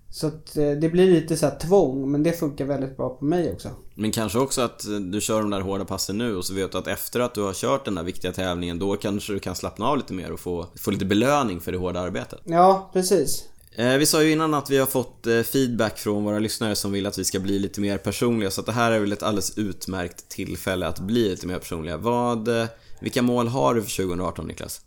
så 0.09 0.27
att 0.27 0.53
det 0.53 0.91
blir 0.91 1.11
lite 1.11 1.37
så 1.37 1.45
här 1.45 1.59
tvång, 1.59 2.11
men 2.11 2.23
det 2.23 2.31
funkar 2.31 2.65
väldigt 2.65 2.97
bra 2.97 3.09
på 3.09 3.25
mig 3.25 3.51
också. 3.51 3.69
Men 3.95 4.11
kanske 4.11 4.39
också 4.39 4.61
att 4.61 4.85
du 5.11 5.21
kör 5.21 5.41
de 5.41 5.49
där 5.49 5.61
hårda 5.61 5.85
passen 5.85 6.17
nu 6.17 6.35
och 6.35 6.45
så 6.45 6.53
vet 6.53 6.71
du 6.71 6.77
att 6.77 6.87
efter 6.87 7.19
att 7.19 7.33
du 7.33 7.41
har 7.41 7.53
kört 7.53 7.85
den 7.85 7.95
där 7.95 8.03
viktiga 8.03 8.31
tävlingen 8.31 8.79
då 8.79 8.95
kanske 8.95 9.33
du 9.33 9.39
kan 9.39 9.55
slappna 9.55 9.85
av 9.85 9.97
lite 9.97 10.13
mer 10.13 10.31
och 10.31 10.39
få, 10.39 10.67
få 10.75 10.91
lite 10.91 11.05
belöning 11.05 11.59
för 11.59 11.71
det 11.71 11.77
hårda 11.77 11.99
arbetet. 11.99 12.39
Ja, 12.43 12.89
precis. 12.93 13.50
Eh, 13.75 13.97
Vi 13.97 14.05
sa 14.05 14.23
ju 14.23 14.31
innan 14.31 14.53
att 14.53 14.69
vi 14.69 14.77
har 14.77 14.85
fått 14.85 15.27
eh, 15.27 15.41
feedback 15.41 15.97
från 15.97 16.23
våra 16.23 16.39
lyssnare 16.39 16.75
som 16.75 16.91
vill 16.91 17.05
att 17.05 17.17
vi 17.17 17.25
ska 17.25 17.39
bli 17.39 17.59
lite 17.59 17.81
mer 17.81 17.97
personliga 17.97 18.51
så 18.51 18.61
det 18.61 18.71
här 18.71 18.91
är 18.91 18.99
väl 18.99 19.11
ett 19.11 19.23
alldeles 19.23 19.57
utmärkt 19.57 20.29
tillfälle 20.29 20.87
att 20.87 20.99
bli 20.99 21.29
lite 21.29 21.47
mer 21.47 21.59
personliga. 21.59 21.97
Vad, 21.97 22.47
eh, 22.61 22.65
vilka 23.01 23.21
mål 23.21 23.47
har 23.47 23.75
du 23.75 23.81
för 23.81 23.89
2018 24.03 24.47
Niklas? 24.47 24.81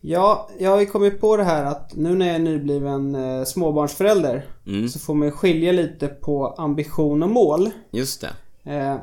Ja, 0.00 0.50
jag 0.58 0.70
har 0.70 0.80
ju 0.80 0.86
kommit 0.86 1.20
på 1.20 1.36
det 1.36 1.44
här 1.44 1.64
att 1.64 1.94
nu 1.96 2.14
när 2.14 2.26
jag 2.26 2.34
är 2.34 2.38
nybliven 2.40 3.14
eh, 3.14 3.44
småbarnsförälder 3.44 4.46
Mm. 4.66 4.88
så 4.88 4.98
får 4.98 5.14
man 5.14 5.32
skilja 5.32 5.72
lite 5.72 6.08
på 6.08 6.46
ambition 6.58 7.22
och 7.22 7.30
mål. 7.30 7.70
Just 7.90 8.20
det. 8.20 8.26
Eh, 8.72 8.96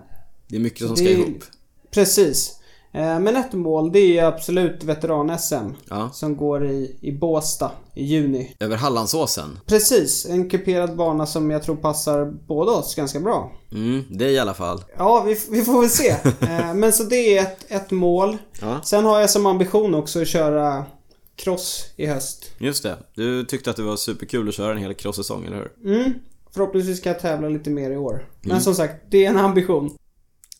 Det 0.47 0.55
är 0.55 0.59
mycket 0.59 0.79
som 0.79 0.89
Det 0.89 0.95
ska 0.95 1.09
ihop. 1.09 1.43
precis. 1.91 2.59
Eh, 2.95 3.19
men 3.19 3.35
ett 3.35 3.53
mål 3.53 3.91
det 3.91 4.17
är 4.17 4.23
absolut 4.25 4.83
veteran-SM 4.83 5.69
Ja. 5.89 6.09
som 6.13 6.37
går 6.37 6.65
i, 6.67 6.95
i 7.01 7.11
Båstad 7.11 7.71
i 7.93 8.03
juni. 8.05 8.55
Över 8.59 8.77
Hallandsåsen. 8.77 9.59
Precis, 9.65 10.25
en 10.25 10.49
kuperad 10.49 10.95
bana 10.95 11.25
som 11.25 11.51
jag 11.51 11.63
tror 11.63 11.75
passar 11.75 12.25
båda 12.47 12.71
oss 12.71 12.95
ganska 12.95 13.19
bra. 13.19 13.51
Mm, 13.71 14.03
det 14.09 14.29
i 14.29 14.39
alla 14.39 14.53
fall. 14.53 14.83
Ja, 14.97 15.23
vi, 15.27 15.37
vi 15.51 15.61
får 15.63 15.81
väl 15.81 15.89
se. 15.89 16.09
Eh, 16.41 16.73
Men 16.73 16.93
så 16.93 17.03
det 17.03 17.37
är 17.37 17.41
ett, 17.41 17.65
ett 17.71 17.91
mål. 17.91 18.37
Ja. 18.61 18.81
Sen 18.83 19.05
har 19.05 19.19
jag 19.19 19.29
som 19.29 19.45
ambition 19.45 19.95
också 19.95 20.21
att 20.21 20.27
köra 20.27 20.85
cross 21.35 21.85
i 21.95 22.05
höst. 22.05 22.51
Just 22.57 22.83
det. 22.83 22.97
Du 23.15 23.45
tyckte 23.45 23.69
att 23.69 23.75
det 23.75 23.83
var 23.83 23.95
superkul 23.95 24.47
att 24.49 24.53
köra 24.55 24.71
en 24.71 24.77
hel 24.77 24.93
cross-säsong, 24.93 25.45
eller 25.45 25.57
hur? 25.83 25.95
Mm. 25.95 26.13
Förhoppningsvis 26.53 26.97
ska 26.97 27.09
jag 27.09 27.19
tävla 27.19 27.49
lite 27.49 27.69
mer 27.69 27.91
i 27.91 27.97
år. 27.97 28.27
Men 28.41 28.51
Mm. 28.51 28.61
som 28.63 28.75
sagt, 28.75 28.93
det 29.09 29.25
är 29.25 29.29
en 29.29 29.37
ambition. 29.37 29.97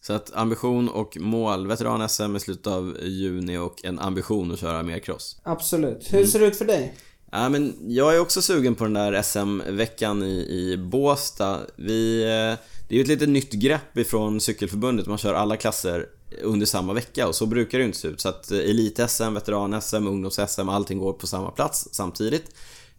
Så 0.06 0.14
att 0.14 0.34
ambition 0.34 0.90
och 0.90 1.18
mål. 1.20 1.68
Veteran-SM 1.68 2.36
i 2.36 2.40
slutet 2.40 2.68
av 2.68 2.98
juni 3.02 3.58
och 3.58 3.86
en 3.86 4.00
ambition 4.00 4.52
att 4.52 4.60
köra 4.60 4.84
mer 4.84 5.00
cross. 5.00 5.38
Absolut. 5.44 6.10
Mm. 6.10 6.20
Hur 6.20 6.26
ser 6.26 6.40
det 6.40 6.46
ut 6.46 6.56
för 6.56 6.66
dig? 6.66 6.94
Ja, 7.32 7.50
men 7.50 7.76
jag 7.88 8.16
är 8.16 8.20
också 8.20 8.42
sugen 8.42 8.76
på 8.76 8.84
den 8.84 8.94
där 8.94 9.22
SM-veckan 9.22 10.24
i, 10.24 10.36
i 10.50 10.78
Båstad. 10.78 11.60
Vi, 11.76 12.22
eh, 12.22 12.60
det 12.88 12.96
är 12.96 12.98
ju 12.98 13.02
ett 13.02 13.08
lite 13.08 13.28
nytt 13.28 13.54
grepp 13.54 13.98
ifrån 13.98 14.42
Cykelförbundet. 14.42 15.08
Man 15.08 15.18
kör 15.18 15.34
alla 15.34 15.58
klasser 15.58 16.10
under 16.42 16.66
samma 16.66 16.94
vecka 16.94 17.28
och 17.28 17.36
så 17.36 17.46
brukar 17.46 17.78
det 17.78 17.82
ju 17.82 17.86
inte 17.86 17.98
se 17.98 18.08
ut. 18.08 18.22
Så 18.22 18.30
att 18.30 18.52
eh, 18.52 18.58
Elit-SM, 18.58 19.34
Veteran-SM, 19.34 20.08
Ungdoms-SM, 20.08 20.70
allting 20.70 21.00
går 21.00 21.14
på 21.14 21.28
samma 21.28 21.52
plats 21.52 21.88
samtidigt. 21.92 22.56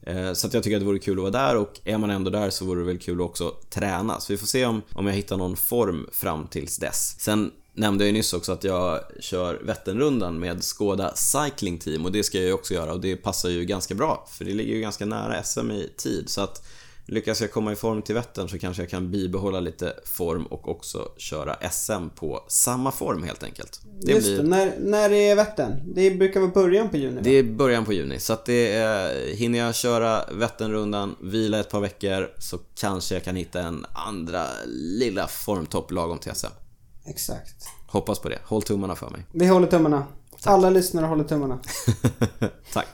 Eh, 0.07 0.33
så 0.33 0.47
att 0.47 0.55
jag 0.55 0.63
tycker 0.63 0.77
att 0.77 0.81
det 0.81 0.87
vore 0.87 0.99
kul 0.99 1.19
att 1.19 1.33
vara 1.33 1.49
där 1.49 1.57
och 1.57 1.81
är 1.85 1.99
man 1.99 2.11
ändå 2.11 2.31
där 2.31 2.51
så 2.51 2.65
vore 2.65 2.81
det 2.81 2.87
väl 2.87 2.99
kul 2.99 3.21
att 3.21 3.27
också 3.27 3.51
träna. 3.71 4.21
Så 4.21 4.33
vi 4.33 4.37
får 4.37 4.47
se 4.47 4.67
om, 4.67 4.83
om 4.93 5.07
jag 5.07 5.15
hittar 5.15 5.37
någon 5.37 5.57
form 5.57 6.09
fram 6.13 6.47
tills 6.47 6.79
dess. 6.79 7.17
Sen 7.21 7.51
nämnde 7.75 8.05
jag 8.05 8.07
ju 8.07 8.13
nyss 8.13 8.33
också 8.33 8.53
att 8.53 8.65
jag 8.65 9.01
kör 9.21 9.55
Vätternrundan 9.55 10.39
med 10.39 10.65
Skoda 10.65 11.13
Cycling 11.15 11.79
Team 11.79 12.05
och 12.05 12.13
det 12.13 12.23
ska 12.23 12.39
jag 12.39 12.47
ju 12.47 12.53
också 12.53 12.75
göra 12.75 12.93
och 12.93 13.01
det 13.01 13.17
passar 13.17 13.49
ju 13.49 13.65
ganska 13.65 13.95
bra 13.95 14.29
för 14.31 14.45
det 14.45 14.55
ligger 14.55 14.75
ju 14.75 14.81
ganska 14.81 15.07
nära 15.07 15.43
SM 15.43 15.71
i 15.71 15.93
tid 15.97 16.31
så 16.31 16.41
att 16.41 16.67
lyckas 17.07 17.41
jag 17.41 17.53
komma 17.53 17.73
i 17.73 17.77
form 17.77 18.03
till 18.03 18.15
Vättern 18.15 18.49
så 18.49 18.59
kanske 18.59 18.83
jag 18.83 18.91
kan 18.91 19.11
bibehålla 19.11 19.61
lite 19.61 19.95
form 20.05 20.47
och 20.47 20.69
också 20.69 21.09
köra 21.17 21.57
SM 21.71 22.09
på 22.15 22.45
samma 22.49 22.93
form 22.93 23.23
helt 23.23 23.43
enkelt. 23.43 23.81
Det 24.01 24.13
Just 24.13 24.27
blir... 24.27 24.37
det, 24.37 24.43
när, 24.43 24.79
när 24.79 25.13
är 25.13 25.37
Vättern? 25.37 25.95
Det 25.95 26.11
brukar 26.11 26.41
vara 26.41 26.51
början 26.51 26.89
på 26.89 26.97
juni 26.97 27.17
va? 27.17 27.21
Det 27.25 27.31
är 27.31 27.43
början 27.43 27.85
på 27.85 27.93
juni, 27.93 28.21
så 28.21 28.33
att 28.33 28.45
det 28.45 28.73
är, 28.73 29.35
hinner 29.35 29.59
jag 29.59 29.75
köra 29.75 30.25
Vätternrundan, 30.33 31.17
vila 31.21 31.61
ett 31.61 31.71
par 31.71 31.81
veckor 31.81 32.31
så 32.39 32.59
kanske 32.75 33.15
jag 33.15 33.25
kan 33.25 33.37
hitta 33.37 33.63
en 33.63 33.87
andra 33.93 34.47
lilla 34.67 35.27
formtopp 35.27 35.91
lagom 35.91 36.19
till 36.19 36.35
SM. 36.35 36.47
Exakt. 37.05 37.69
Hoppas 37.87 38.19
på 38.19 38.29
det. 38.29 38.39
Håll 38.45 38.63
tummarna 38.63 38.95
för 38.95 39.11
mig. 39.11 39.27
Vi 39.33 39.47
håller 39.47 39.67
tummarna. 39.67 40.07
Alla 40.45 40.71
lyssnare 40.71 41.07
håller 41.07 41.25
tummarna. 41.25 41.59
Tack. 42.73 42.89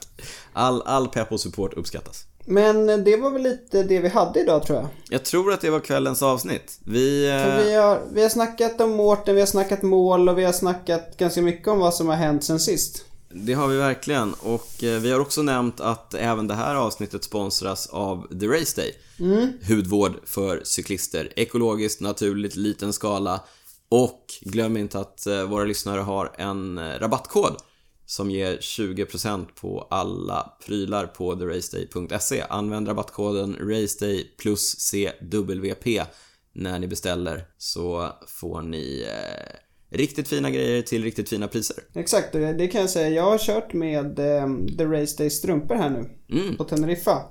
All, 0.53 0.83
all 0.83 1.09
pepp 1.09 1.33
och 1.33 1.41
support 1.41 1.75
uppskattas. 1.75 2.27
Men 2.45 2.87
det 3.05 3.17
var 3.17 3.31
väl 3.31 3.43
lite 3.43 3.83
det 3.83 4.01
vi 4.01 4.09
hade 4.09 4.41
idag 4.41 4.67
tror 4.67 4.79
jag. 4.79 4.89
Jag 5.09 5.25
tror 5.25 5.53
att 5.53 5.61
det 5.61 5.71
var 5.71 5.81
kvällens 5.81 6.23
avsnitt. 6.23 6.81
Vi... 6.85 7.27
För 7.45 7.59
Eh, 7.59 7.65
vi, 7.65 7.75
har, 7.75 8.03
vi 8.13 8.23
har 8.23 8.29
snackat 8.29 8.81
om 8.81 8.91
Mårten, 8.91 9.35
vi 9.35 9.41
har 9.41 9.47
snackat 9.47 9.83
mål 9.83 10.29
och 10.29 10.39
vi 10.39 10.45
har 10.45 10.53
snackat 10.53 11.17
ganska 11.17 11.43
mycket 11.43 11.69
om 11.69 11.79
vad 11.79 11.95
som 11.95 12.09
har 12.09 12.17
hänt 12.17 12.45
sen 12.45 12.61
sist. 12.61 13.05
det 13.29 13.53
har 13.53 13.69
vi 13.69 13.77
verkligen. 13.77 14.35
Och 14.35 14.85
eh, 14.85 15.01
vi 15.01 15.13
har 15.13 15.21
också 15.21 15.43
nämnt 15.43 15.81
att 15.81 16.15
även 16.15 16.49
det 16.49 16.55
här 16.55 16.75
avsnittet 16.75 17.25
sponsras 17.25 17.87
av 17.87 18.39
The 18.41 18.47
Race 18.47 18.81
Day. 18.81 18.95
Hudvård 19.69 20.13
för 20.25 20.61
cyklister. 20.65 21.33
Ekologiskt, 21.37 22.01
naturligt, 22.01 22.57
liten 22.57 22.93
skala. 22.93 23.41
Och 23.89 24.25
glöm 24.41 24.77
inte 24.77 25.01
att 25.01 25.27
eh, 25.27 25.43
våra 25.43 25.65
lyssnare 25.65 26.01
har 26.01 26.33
en 26.39 26.81
rabattkod 26.99 27.57
som 28.11 28.31
ger 28.31 28.57
20% 28.57 29.47
på 29.61 29.87
alla 29.91 30.53
prylar 30.67 31.07
på 31.07 31.37
theraceday.se. 31.37 32.45
Använd 32.49 32.89
rabattkoden 32.89 33.57
RACEDAY 33.61 34.25
plus 34.39 34.91
CWP 34.91 36.03
när 36.53 36.79
ni 36.79 36.87
beställer 36.87 37.45
så 37.59 38.09
får 38.27 38.63
ni 38.63 39.07
eh, 39.09 39.97
riktigt 39.99 40.29
fina 40.29 40.51
grejer 40.51 40.83
till 40.83 41.05
riktigt 41.05 41.29
fina 41.29 41.49
priser. 41.49 41.77
Exakt, 41.95 42.33
det 42.33 42.69
kan 42.73 42.81
jag 42.81 42.91
säga. 42.91 43.09
Jag 43.09 43.23
har 43.23 43.39
kört 43.39 43.73
med 43.73 44.19
eh, 44.19 44.49
The 44.79 44.85
Race 44.85 45.17
Day 45.19 45.31
strumpor 45.31 45.75
här 45.75 45.91
nu. 45.91 46.11
Mm. 46.39 46.57
På 46.57 46.65
Teneriffa. 46.65 47.23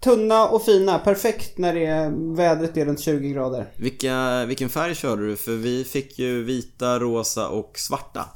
Tunna 0.00 0.48
och 0.48 0.64
fina, 0.64 0.98
perfekt 0.98 1.58
när 1.58 1.74
det 1.74 1.86
är, 1.86 2.34
vädret 2.36 2.76
är 2.76 2.84
runt 2.84 3.00
20 3.00 3.28
grader. 3.28 3.72
Vilka, 3.76 4.44
vilken 4.46 4.68
färg 4.68 4.94
körde 4.94 5.26
du? 5.26 5.36
För 5.36 5.56
vi 5.56 5.84
fick 5.84 6.18
ju 6.18 6.42
vita, 6.42 6.98
rosa 6.98 7.48
och 7.48 7.78
svarta. 7.78 8.28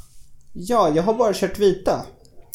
Ja, 0.59 0.93
jag 0.95 1.03
har 1.03 1.15
bara 1.15 1.35
kört 1.35 1.59
vita. 1.59 2.03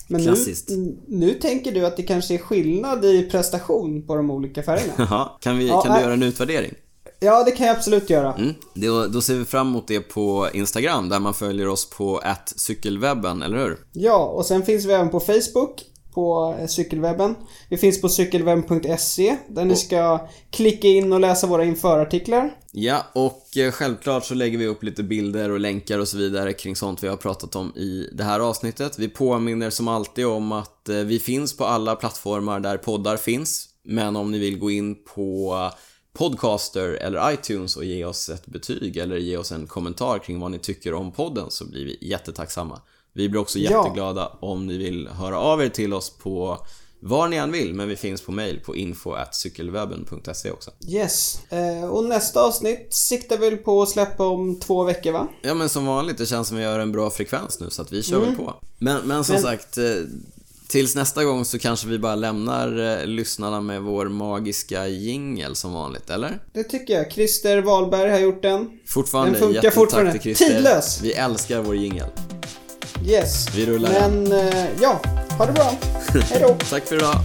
Men 0.08 0.22
nu, 0.22 0.28
Klassiskt. 0.28 0.70
nu 1.08 1.34
tänker 1.34 1.72
du 1.72 1.86
att 1.86 1.98
det 1.98 2.04
kanske 2.04 2.34
är 2.34 2.38
skillnad 2.38 3.06
i 3.06 3.30
prestation 3.32 4.08
på 4.08 4.16
de 4.16 4.32
olika 4.32 4.64
färgerna? 4.64 4.94
Jaha, 4.98 5.30
kan, 5.40 5.58
vi, 5.58 5.68
Ja, 5.68 5.82
kan 5.82 5.96
du 5.96 6.02
göra 6.02 6.14
en 6.14 6.24
utvärdering? 6.24 6.74
ja, 7.20 7.44
det 7.44 7.52
kan 7.52 7.68
jag 7.68 7.76
absolut 7.78 8.10
göra. 8.10 8.34
Mm. 8.34 8.54
Då, 8.74 9.08
då 9.08 9.22
ser 9.22 9.36
vi 9.36 9.46
fram 9.46 9.68
emot 9.68 9.88
det 9.88 10.00
på 10.00 10.48
Instagram 10.54 11.10
där 11.10 11.20
man 11.20 11.34
följer 11.34 11.68
oss 11.68 11.90
på 11.90 12.22
cykelwebben, 12.56 13.42
eller 13.42 13.58
hur? 13.58 13.78
Ja, 13.92 14.26
och 14.26 14.46
sen 14.46 14.64
finns 14.64 14.86
vi 14.86 14.94
även 14.94 15.10
på 15.10 15.20
Facebook, 15.20 15.84
på 16.14 16.56
eh, 16.60 16.68
cykelwebben. 16.68 17.36
Vi 17.70 17.78
finns 17.78 18.02
på 18.02 18.10
cykelwebben.se 18.10 19.38
där 19.48 19.66
ni 19.66 19.76
ska 19.76 20.28
klicka 20.50 20.88
in 20.88 21.14
och 21.14 21.20
läsa 21.20 21.48
våra 21.48 21.64
införartiklar. 21.64 22.54
Ja, 22.72 23.06
och 23.14 23.58
eh, 23.58 23.72
självklart 23.72 24.26
så 24.26 24.34
lägger 24.34 24.58
vi 24.58 24.68
upp 24.68 24.84
lite 24.84 25.04
bilder 25.04 25.52
och 25.52 25.60
länkar 25.60 26.00
och 26.00 26.08
så 26.08 26.18
vidare 26.18 26.54
kring 26.54 26.76
sånt 26.76 27.04
vi 27.04 27.08
har 27.08 27.18
pratat 27.18 27.56
om 27.56 27.76
i 27.76 28.10
det 28.14 28.24
här 28.24 28.40
avsnittet. 28.40 29.00
Vi 29.00 29.10
påminner 29.10 29.70
som 29.70 29.88
alltid 29.88 30.26
om 30.26 30.52
att 30.52 30.90
eh, 30.90 30.96
vi 30.96 31.20
finns 31.20 31.58
på 31.58 31.66
alla 31.66 31.96
plattformar 31.96 32.60
där 32.60 32.78
poddar 32.78 33.18
finns. 33.18 33.68
Men 33.84 34.16
om 34.16 34.32
ni 34.32 34.40
vill 34.40 34.60
gå 34.60 34.72
in 34.72 34.96
på 35.16 35.56
Podcaster 36.14 36.90
eller 36.90 37.34
iTunes 37.34 37.78
och 37.78 37.86
ge 37.86 38.06
oss 38.06 38.30
ett 38.30 38.46
betyg 38.46 38.98
eller 38.98 39.18
ge 39.18 39.38
oss 39.38 39.52
en 39.52 39.68
kommentar 39.68 40.20
kring 40.20 40.40
vad 40.40 40.52
ni 40.52 40.60
tycker 40.60 40.94
om 40.94 41.12
podden 41.12 41.52
så 41.52 41.66
blir 41.66 41.86
vi 41.86 41.98
jättetacksamma. 42.02 42.82
Vi 43.14 43.30
blir 43.30 43.42
också 43.42 43.60
Ja. 43.60 43.84
jätteglada 43.84 44.32
om 44.40 44.68
ni 44.68 44.78
vill 44.78 45.08
höra 45.08 45.40
av 45.40 45.62
er 45.64 45.70
till 45.70 45.94
oss 45.94 46.10
på 46.18 46.58
var 47.04 47.28
ni 47.28 47.36
än 47.38 47.52
vill, 47.52 47.74
men 47.74 47.88
vi 47.88 47.96
finns 47.96 48.22
på 48.22 48.32
mail 48.32 48.60
på 48.66 48.76
info.cykelwebben.se 48.76 50.52
också. 50.52 50.72
Yes. 50.88 51.40
Eh, 51.50 51.90
och 51.90 52.04
nästa 52.06 52.42
avsnitt 52.44 52.88
siktar 52.94 53.38
väl 53.38 53.58
på 53.58 53.82
att 53.82 53.90
släppa 53.90 54.28
om 54.28 54.60
två 54.60 54.84
veckor 54.84 55.12
va? 55.12 55.28
Ja 55.42 55.54
men 55.54 55.70
som 55.70 55.86
vanligt, 55.86 56.18
det 56.18 56.26
känns 56.26 56.48
som 56.48 56.58
vi 56.58 56.64
har 56.64 56.80
en 56.80 56.92
bra 56.92 57.10
frekvens 57.10 57.60
nu 57.60 57.70
så 57.70 57.82
att 57.82 57.92
vi 57.92 58.04
kör 58.04 58.20
väl 58.20 58.36
på. 58.36 58.54
Men, 58.78 59.02
men 59.08 59.24
som 59.24 59.34
Men- 59.34 59.42
sagt, 59.44 59.78
eh, 59.78 59.84
tills 60.68 60.96
nästa 60.96 61.24
gång 61.24 61.46
så 61.46 61.60
kanske 61.60 61.88
vi 61.88 62.00
bara 62.00 62.16
lämnar 62.16 63.00
eh, 63.02 63.06
lyssnarna 63.06 63.62
med 63.62 63.82
vår 63.82 64.06
magiska 64.10 64.88
jingel 64.88 65.56
som 65.56 65.74
vanligt, 65.74 66.10
eller? 66.10 66.40
Det 66.54 66.64
tycker 66.64 66.94
jag. 66.94 67.12
Christer 67.12 67.62
Wahlberg 67.62 68.12
har 68.12 68.20
gjort 68.20 68.42
den. 68.42 68.80
Fortfarande 68.88 69.32
Den 69.32 69.40
funkar 69.40 69.72
fortfarande. 69.72 70.20
Tidlös. 70.20 71.00
Vi 71.02 71.14
älskar 71.14 71.62
vår 71.62 71.76
jingel. 71.76 72.08
Yes. 73.06 73.56
Vi 73.56 73.66
rullar 73.66 73.90
Men 73.90 74.32
eh, 74.32 74.66
ja, 74.82 75.02
ha 75.38 75.46
det 75.46 75.52
bra. 75.52 75.72
Hej 76.30 76.42
då. 76.42 76.56
Tack 76.70 76.86
för 76.88 76.96
idag. 76.96 77.16